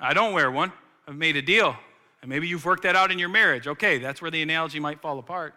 I 0.00 0.14
don't 0.14 0.32
wear 0.32 0.48
one. 0.48 0.72
I've 1.08 1.16
made 1.16 1.34
a 1.34 1.42
deal. 1.42 1.74
And 2.20 2.28
maybe 2.28 2.46
you've 2.46 2.64
worked 2.64 2.84
that 2.84 2.94
out 2.94 3.10
in 3.10 3.18
your 3.18 3.28
marriage. 3.28 3.66
Okay, 3.66 3.98
that's 3.98 4.22
where 4.22 4.30
the 4.30 4.42
analogy 4.42 4.78
might 4.78 5.00
fall 5.00 5.18
apart. 5.18 5.56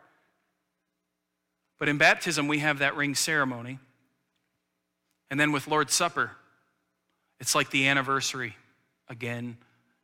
But 1.77 1.89
in 1.89 1.99
baptism, 1.99 2.47
we 2.47 2.57
have 2.57 2.79
that 2.79 2.95
ring 2.95 3.13
ceremony. 3.13 3.77
And 5.29 5.39
then 5.39 5.51
with 5.51 5.67
Lord's 5.67 5.93
Supper, 5.93 6.31
it's 7.39 7.53
like 7.53 7.69
the 7.69 7.87
anniversary 7.87 8.55
again 9.07 9.57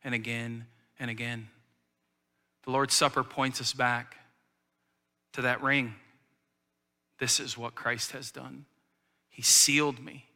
and 0.04 0.14
again 0.14 0.66
and 1.00 1.10
again. 1.10 1.48
The 2.64 2.70
Lord's 2.70 2.94
Supper 2.94 3.24
points 3.24 3.60
us 3.60 3.72
back 3.72 4.16
to 5.32 5.42
that 5.42 5.62
ring. 5.62 5.94
This 7.18 7.40
is 7.40 7.56
what 7.56 7.74
Christ 7.74 8.12
has 8.12 8.30
done. 8.30 8.66
He 9.28 9.42
sealed 9.42 10.02
me. 10.04 10.26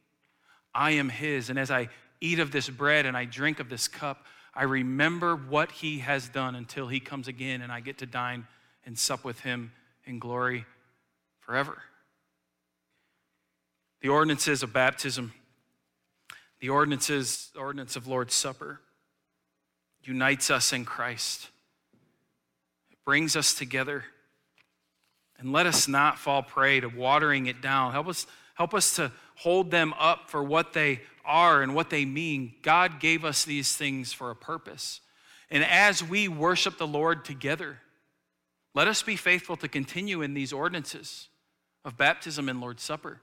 I 0.74 0.92
am 0.92 1.08
His. 1.08 1.50
And 1.50 1.58
as 1.58 1.70
I 1.70 1.88
eat 2.20 2.38
of 2.38 2.50
this 2.50 2.68
bread 2.68 3.06
and 3.06 3.16
I 3.16 3.24
drink 3.24 3.60
of 3.60 3.68
this 3.68 3.88
cup, 3.88 4.24
I 4.54 4.64
remember 4.64 5.36
what 5.36 5.70
He 5.70 5.98
has 6.00 6.28
done 6.28 6.54
until 6.54 6.88
He 6.88 7.00
comes 7.00 7.28
again 7.28 7.60
and 7.60 7.70
I 7.70 7.80
get 7.80 7.98
to 7.98 8.06
dine 8.06 8.46
and 8.84 8.98
sup 8.98 9.24
with 9.24 9.40
Him 9.40 9.72
in 10.04 10.18
glory 10.18 10.64
forever. 11.40 11.82
The 14.00 14.08
ordinances 14.08 14.62
of 14.62 14.72
baptism, 14.72 15.32
the 16.60 16.68
ordinances, 16.68 17.50
ordinance 17.58 17.96
of 17.96 18.06
Lord's 18.06 18.34
Supper, 18.34 18.80
unites 20.02 20.50
us 20.50 20.72
in 20.72 20.84
Christ. 20.84 21.48
Brings 23.06 23.36
us 23.36 23.54
together. 23.54 24.04
And 25.38 25.52
let 25.52 25.64
us 25.64 25.88
not 25.88 26.18
fall 26.18 26.42
prey 26.42 26.80
to 26.80 26.88
watering 26.88 27.46
it 27.46 27.62
down. 27.62 27.92
Help 27.92 28.08
us, 28.08 28.26
help 28.54 28.74
us 28.74 28.96
to 28.96 29.12
hold 29.36 29.70
them 29.70 29.94
up 29.98 30.28
for 30.28 30.42
what 30.42 30.74
they 30.74 31.00
are 31.24 31.62
and 31.62 31.74
what 31.74 31.88
they 31.88 32.04
mean. 32.04 32.54
God 32.62 33.00
gave 33.00 33.24
us 33.24 33.44
these 33.44 33.76
things 33.76 34.12
for 34.12 34.30
a 34.30 34.36
purpose. 34.36 35.00
And 35.50 35.64
as 35.64 36.02
we 36.02 36.28
worship 36.28 36.78
the 36.78 36.86
Lord 36.86 37.24
together, 37.24 37.78
let 38.74 38.88
us 38.88 39.02
be 39.02 39.16
faithful 39.16 39.56
to 39.58 39.68
continue 39.68 40.22
in 40.22 40.34
these 40.34 40.52
ordinances 40.52 41.28
of 41.84 41.96
baptism 41.96 42.48
and 42.48 42.60
Lord's 42.60 42.82
Supper 42.82 43.20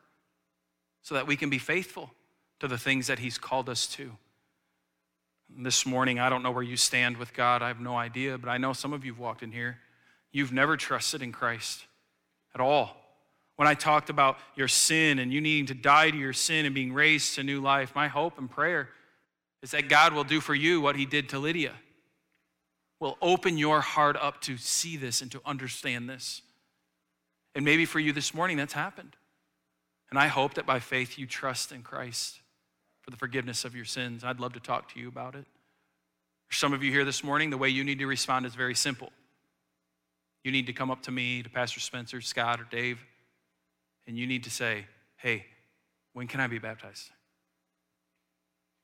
so 1.02 1.16
that 1.16 1.28
we 1.28 1.36
can 1.36 1.50
be 1.50 1.60
faithful 1.60 2.12
to 2.60 2.68
the 2.68 2.78
things 2.78 3.08
that 3.08 3.20
He's 3.20 3.38
called 3.38 3.70
us 3.70 3.86
to. 3.88 4.14
This 5.56 5.86
morning, 5.86 6.20
I 6.20 6.30
don't 6.30 6.42
know 6.42 6.52
where 6.52 6.64
you 6.64 6.78
stand 6.78 7.18
with 7.18 7.34
God. 7.34 7.62
I 7.62 7.68
have 7.68 7.80
no 7.80 7.96
idea, 7.96 8.38
but 8.38 8.50
I 8.50 8.58
know 8.58 8.74
some 8.74 8.92
of 8.92 9.06
you 9.06 9.14
have 9.14 9.20
walked 9.20 9.44
in 9.44 9.52
here. 9.52 9.78
You've 10.32 10.52
never 10.52 10.76
trusted 10.78 11.22
in 11.22 11.32
Christ 11.32 11.86
at 12.56 12.62
all. 12.62 12.98
When 13.56 13.68
I 13.68 13.76
talked 13.76 14.10
about 14.10 14.38
your 14.56 14.68
sin 14.68 15.20
and 15.20 15.32
you 15.32 15.42
needing 15.42 15.68
to 15.68 15.76
die 15.76 16.10
to 16.10 16.18
your 16.18 16.34
sin 16.34 16.66
and 16.66 16.74
being 16.74 16.92
raised 16.92 17.36
to 17.36 17.44
new 17.44 17.62
life, 17.62 17.94
my 17.94 18.08
hope 18.08 18.40
and 18.40 18.50
prayer 18.50 18.90
is 19.62 19.72
that 19.72 19.90
God 19.90 20.14
will 20.14 20.24
do 20.24 20.42
for 20.42 20.56
you 20.56 20.82
what 20.82 20.96
He 20.96 21.06
did 21.06 21.30
to 21.30 21.40
Lydia. 21.40 21.74
Will 23.00 23.18
open 23.22 23.58
your 23.58 23.82
heart 23.82 24.18
up 24.20 24.42
to 24.42 24.58
see 24.58 24.98
this 24.98 25.22
and 25.22 25.32
to 25.32 25.42
understand 25.46 26.10
this. 26.10 26.42
And 27.54 27.64
maybe 27.64 27.86
for 27.86 28.00
you 28.00 28.12
this 28.12 28.34
morning, 28.34 28.58
that's 28.58 28.74
happened. 28.74 29.16
And 30.10 30.18
I 30.18 30.28
hope 30.28 30.56
that 30.56 30.66
by 30.66 30.80
faith 30.80 31.20
you 31.20 31.28
trust 31.28 31.72
in 31.72 31.84
Christ 31.84 32.40
for 33.04 33.12
the 33.12 33.18
forgiveness 33.18 33.66
of 33.66 33.76
your 33.76 33.86
sins. 33.86 34.24
I'd 34.24 34.40
love 34.40 34.54
to 34.54 34.60
talk 34.60 34.92
to 34.94 35.00
you 35.00 35.08
about 35.08 35.36
it. 35.36 35.46
For 36.48 36.56
some 36.56 36.74
of 36.74 36.84
you 36.84 36.92
here 36.92 37.06
this 37.06 37.24
morning, 37.24 37.50
the 37.50 37.58
way 37.58 37.70
you 37.70 37.84
need 37.84 38.00
to 38.00 38.08
respond 38.08 38.46
is 38.46 38.56
very 38.56 38.76
simple. 38.76 39.12
You 40.44 40.52
need 40.52 40.68
to 40.68 40.74
come 40.74 40.90
up 40.90 41.04
to 41.04 41.12
me, 41.12 41.44
to 41.44 41.50
Pastor 41.50 41.80
Spencer, 41.80 42.22
Scott, 42.22 42.60
or 42.60 42.68
Dave, 42.70 43.04
and 44.08 44.18
you 44.18 44.26
need 44.26 44.44
to 44.46 44.50
say, 44.50 44.86
Hey, 45.18 45.46
when 46.14 46.28
can 46.28 46.40
I 46.40 46.48
be 46.48 46.60
baptized? 46.60 47.10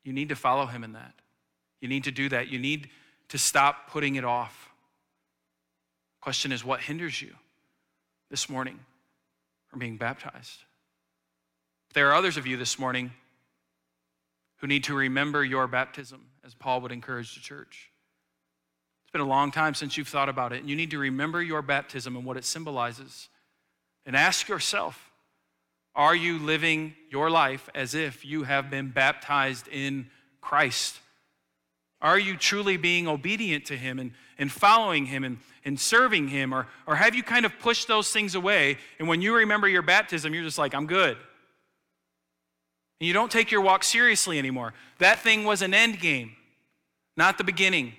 You 0.04 0.14
need 0.14 0.30
to 0.30 0.36
follow 0.36 0.66
him 0.66 0.84
in 0.84 0.94
that. 0.94 1.14
You 1.82 1.88
need 1.88 2.06
to 2.06 2.12
do 2.12 2.30
that. 2.30 2.48
You 2.48 2.60
need 2.60 2.90
to 3.30 3.38
stop 3.38 3.90
putting 3.90 4.16
it 4.16 4.26
off. 4.26 4.70
Question 6.22 6.52
is, 6.52 6.66
what 6.66 6.82
hinders 6.82 7.22
you 7.22 7.34
this 8.30 8.50
morning 8.50 8.80
from 9.68 9.80
being 9.80 9.98
baptized? 9.98 10.64
There 11.94 12.10
are 12.10 12.16
others 12.16 12.38
of 12.38 12.48
you 12.48 12.58
this 12.58 12.80
morning 12.80 13.12
who 14.60 14.68
need 14.68 14.84
to 14.86 14.94
remember 14.94 15.44
your 15.44 15.68
baptism, 15.68 16.26
as 16.46 16.54
Paul 16.54 16.82
would 16.82 16.92
encourage 16.92 17.34
the 17.34 17.42
church. 17.42 17.90
It's 19.04 19.12
been 19.12 19.22
a 19.22 19.28
long 19.28 19.52
time 19.52 19.74
since 19.74 19.98
you've 19.98 20.08
thought 20.08 20.30
about 20.30 20.54
it, 20.54 20.60
and 20.60 20.70
you 20.70 20.76
need 20.76 20.92
to 20.92 21.00
remember 21.00 21.42
your 21.42 21.62
baptism 21.62 22.16
and 22.16 22.26
what 22.26 22.38
it 22.38 22.46
symbolizes. 22.46 23.30
And 24.06 24.16
ask 24.16 24.48
yourself 24.48 25.10
are 25.96 26.16
you 26.16 26.38
living 26.38 26.94
your 27.10 27.30
life 27.30 27.70
as 27.74 27.96
if 27.96 28.24
you 28.24 28.44
have 28.44 28.70
been 28.70 28.90
baptized 28.90 29.68
in 29.68 30.10
Christ? 30.42 31.00
Are 32.02 32.20
you 32.20 32.38
truly 32.38 32.78
being 32.78 33.08
obedient 33.08 33.66
to 33.66 33.76
Him 33.76 34.00
and, 34.00 34.12
and 34.38 34.52
following 34.52 35.08
Him 35.08 35.24
and, 35.24 35.40
and 35.66 35.80
serving 35.80 36.30
Him? 36.30 36.54
Or, 36.54 36.68
or 36.88 36.96
have 36.96 37.16
you 37.16 37.24
kind 37.24 37.46
of 37.46 37.58
pushed 37.60 37.88
those 37.88 38.12
things 38.12 38.36
away? 38.36 38.78
And 39.00 39.08
when 39.08 39.22
you 39.22 39.36
remember 39.36 39.68
your 39.68 39.82
baptism, 39.82 40.34
you're 40.34 40.44
just 40.44 40.58
like, 40.58 40.74
I'm 40.74 40.88
good. 40.88 41.18
And 43.00 43.08
you 43.08 43.14
don't 43.14 43.32
take 43.32 43.52
your 43.52 43.62
walk 43.62 43.84
seriously 43.84 44.38
anymore. 44.38 44.74
That 44.98 45.20
thing 45.20 45.46
was 45.46 45.62
an 45.62 45.74
end 45.74 46.00
game, 46.00 46.34
not 47.16 47.38
the 47.38 47.44
beginning. 47.44 47.94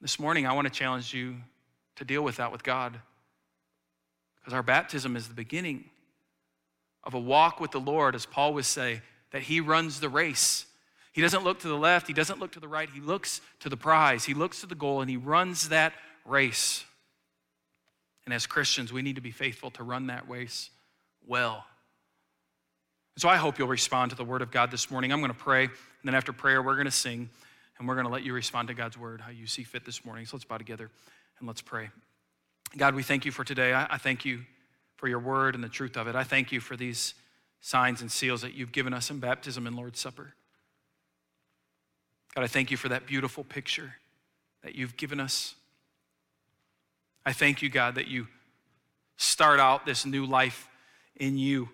This 0.00 0.18
morning, 0.18 0.46
I 0.46 0.52
want 0.52 0.66
to 0.66 0.72
challenge 0.72 1.14
you 1.14 1.36
to 1.96 2.04
deal 2.04 2.22
with 2.22 2.36
that 2.36 2.52
with 2.52 2.62
God. 2.62 2.98
Because 4.36 4.52
our 4.52 4.62
baptism 4.62 5.16
is 5.16 5.28
the 5.28 5.34
beginning 5.34 5.84
of 7.02 7.14
a 7.14 7.18
walk 7.18 7.60
with 7.60 7.70
the 7.70 7.80
Lord, 7.80 8.14
as 8.14 8.26
Paul 8.26 8.52
would 8.54 8.66
say, 8.66 9.00
that 9.30 9.42
he 9.42 9.60
runs 9.60 10.00
the 10.00 10.08
race. 10.08 10.66
He 11.12 11.22
doesn't 11.22 11.44
look 11.44 11.60
to 11.60 11.68
the 11.68 11.76
left, 11.76 12.06
he 12.06 12.12
doesn't 12.12 12.40
look 12.40 12.52
to 12.52 12.60
the 12.60 12.68
right, 12.68 12.90
he 12.92 13.00
looks 13.00 13.40
to 13.60 13.68
the 13.68 13.76
prize, 13.76 14.24
he 14.24 14.34
looks 14.34 14.60
to 14.60 14.66
the 14.66 14.74
goal, 14.74 15.00
and 15.00 15.08
he 15.08 15.16
runs 15.16 15.70
that 15.70 15.94
race. 16.26 16.84
And 18.24 18.34
as 18.34 18.46
Christians, 18.46 18.92
we 18.92 19.00
need 19.00 19.16
to 19.16 19.22
be 19.22 19.30
faithful 19.30 19.70
to 19.72 19.82
run 19.82 20.08
that 20.08 20.28
race 20.28 20.70
well. 21.26 21.64
So 23.16 23.28
I 23.28 23.36
hope 23.36 23.58
you'll 23.58 23.68
respond 23.68 24.10
to 24.10 24.16
the 24.16 24.24
word 24.24 24.42
of 24.42 24.50
God 24.50 24.72
this 24.72 24.90
morning. 24.90 25.12
I'm 25.12 25.20
going 25.20 25.32
to 25.32 25.38
pray, 25.38 25.64
and 25.64 25.72
then 26.02 26.16
after 26.16 26.32
prayer, 26.32 26.60
we're 26.60 26.74
going 26.74 26.86
to 26.86 26.90
sing, 26.90 27.30
and 27.78 27.86
we're 27.86 27.94
going 27.94 28.06
to 28.06 28.12
let 28.12 28.24
you 28.24 28.32
respond 28.32 28.68
to 28.68 28.74
God's 28.74 28.98
word 28.98 29.20
how 29.20 29.30
you 29.30 29.46
see 29.46 29.62
fit 29.62 29.84
this 29.84 30.04
morning. 30.04 30.26
So 30.26 30.36
let's 30.36 30.44
bow 30.44 30.58
together 30.58 30.90
and 31.38 31.46
let's 31.46 31.62
pray. 31.62 31.90
God, 32.76 32.96
we 32.96 33.04
thank 33.04 33.24
you 33.24 33.30
for 33.30 33.44
today. 33.44 33.72
I, 33.72 33.98
thank 33.98 34.24
you 34.24 34.40
for 34.96 35.06
your 35.06 35.20
word 35.20 35.54
and 35.54 35.62
the 35.62 35.68
truth 35.68 35.96
of 35.96 36.08
it. 36.08 36.16
I 36.16 36.24
thank 36.24 36.50
you 36.50 36.58
for 36.58 36.76
these 36.76 37.14
signs 37.60 38.00
and 38.00 38.10
seals 38.10 38.42
that 38.42 38.54
you've 38.54 38.72
given 38.72 38.92
us 38.92 39.10
in 39.10 39.20
baptism 39.20 39.68
and 39.68 39.76
Lord's 39.76 40.00
Supper. 40.00 40.34
God, 42.34 42.42
I 42.42 42.48
thank 42.48 42.72
you 42.72 42.76
for 42.76 42.88
that 42.88 43.06
beautiful 43.06 43.44
picture 43.44 43.94
that 44.64 44.74
you've 44.74 44.96
given 44.96 45.20
us. 45.20 45.54
I 47.24 47.32
thank 47.32 47.62
you, 47.62 47.70
God, 47.70 47.94
that 47.94 48.08
you 48.08 48.26
start 49.18 49.60
out 49.60 49.86
this 49.86 50.04
new 50.04 50.26
life 50.26 50.68
in 51.14 51.38
you 51.38 51.68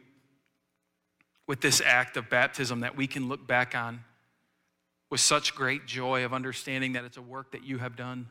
with 1.50 1.60
this 1.60 1.82
act 1.84 2.16
of 2.16 2.30
baptism 2.30 2.78
that 2.78 2.96
we 2.96 3.08
can 3.08 3.28
look 3.28 3.44
back 3.44 3.74
on 3.74 4.04
with 5.10 5.18
such 5.18 5.52
great 5.52 5.84
joy 5.84 6.24
of 6.24 6.32
understanding 6.32 6.92
that 6.92 7.04
it's 7.04 7.16
a 7.16 7.20
work 7.20 7.50
that 7.50 7.64
you 7.64 7.78
have 7.78 7.96
done. 7.96 8.28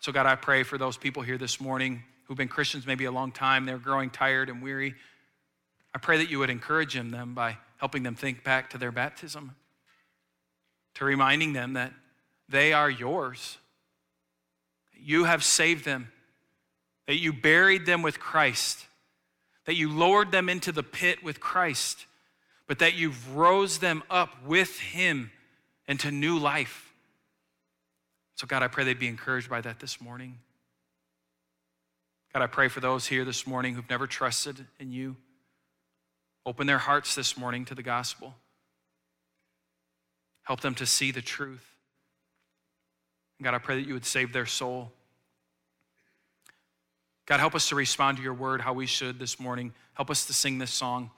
So, 0.00 0.12
God, 0.12 0.26
I 0.26 0.34
pray 0.34 0.62
for 0.62 0.76
those 0.76 0.98
people 0.98 1.22
here 1.22 1.38
this 1.38 1.58
morning 1.58 2.02
who've 2.24 2.36
been 2.36 2.48
Christians 2.48 2.86
maybe 2.86 3.06
a 3.06 3.10
long 3.10 3.32
time, 3.32 3.64
they're 3.64 3.78
growing 3.78 4.10
tired 4.10 4.50
and 4.50 4.62
weary. 4.62 4.94
I 5.94 5.98
pray 5.98 6.18
that 6.18 6.28
you 6.28 6.38
would 6.40 6.50
encourage 6.50 6.92
them 6.92 7.32
by 7.32 7.56
helping 7.78 8.02
them 8.02 8.14
think 8.14 8.44
back 8.44 8.68
to 8.72 8.78
their 8.78 8.92
baptism, 8.92 9.56
to 10.96 11.06
reminding 11.06 11.54
them 11.54 11.72
that 11.72 11.94
they 12.46 12.74
are 12.74 12.90
yours. 12.90 13.56
You 14.92 15.24
have 15.24 15.42
saved 15.42 15.86
them, 15.86 16.12
that 17.06 17.16
you 17.16 17.32
buried 17.32 17.86
them 17.86 18.02
with 18.02 18.20
Christ, 18.20 18.86
that 19.64 19.74
you 19.74 19.90
lowered 19.90 20.32
them 20.32 20.48
into 20.48 20.72
the 20.72 20.82
pit 20.82 21.22
with 21.22 21.40
Christ, 21.40 22.06
but 22.66 22.78
that 22.80 22.94
you 22.94 23.12
rose 23.32 23.78
them 23.78 24.02
up 24.10 24.44
with 24.44 24.78
Him 24.78 25.30
into 25.86 26.10
new 26.10 26.38
life. 26.38 26.92
So, 28.36 28.46
God, 28.46 28.62
I 28.62 28.68
pray 28.68 28.84
they'd 28.84 28.98
be 28.98 29.08
encouraged 29.08 29.48
by 29.48 29.60
that 29.60 29.78
this 29.78 30.00
morning. 30.00 30.38
God, 32.32 32.42
I 32.42 32.46
pray 32.46 32.68
for 32.68 32.80
those 32.80 33.06
here 33.06 33.24
this 33.24 33.46
morning 33.46 33.74
who've 33.74 33.88
never 33.90 34.06
trusted 34.06 34.66
in 34.80 34.90
you. 34.90 35.16
Open 36.46 36.66
their 36.66 36.78
hearts 36.78 37.14
this 37.14 37.36
morning 37.36 37.64
to 37.66 37.74
the 37.74 37.82
gospel. 37.82 38.34
Help 40.42 40.60
them 40.60 40.74
to 40.76 40.86
see 40.86 41.10
the 41.10 41.22
truth. 41.22 41.64
God, 43.40 43.54
I 43.54 43.58
pray 43.58 43.76
that 43.76 43.86
you 43.86 43.94
would 43.94 44.04
save 44.04 44.32
their 44.32 44.46
soul. 44.46 44.92
God, 47.26 47.40
help 47.40 47.54
us 47.54 47.68
to 47.68 47.74
respond 47.74 48.16
to 48.18 48.22
your 48.22 48.34
word 48.34 48.60
how 48.60 48.72
we 48.72 48.86
should 48.86 49.18
this 49.18 49.38
morning. 49.38 49.72
Help 49.94 50.10
us 50.10 50.26
to 50.26 50.32
sing 50.32 50.58
this 50.58 50.72
song 50.72 51.10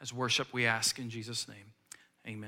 as 0.00 0.12
worship, 0.12 0.48
we 0.52 0.66
ask 0.66 0.98
in 0.98 1.10
Jesus' 1.10 1.48
name. 1.48 1.72
Amen. 2.26 2.46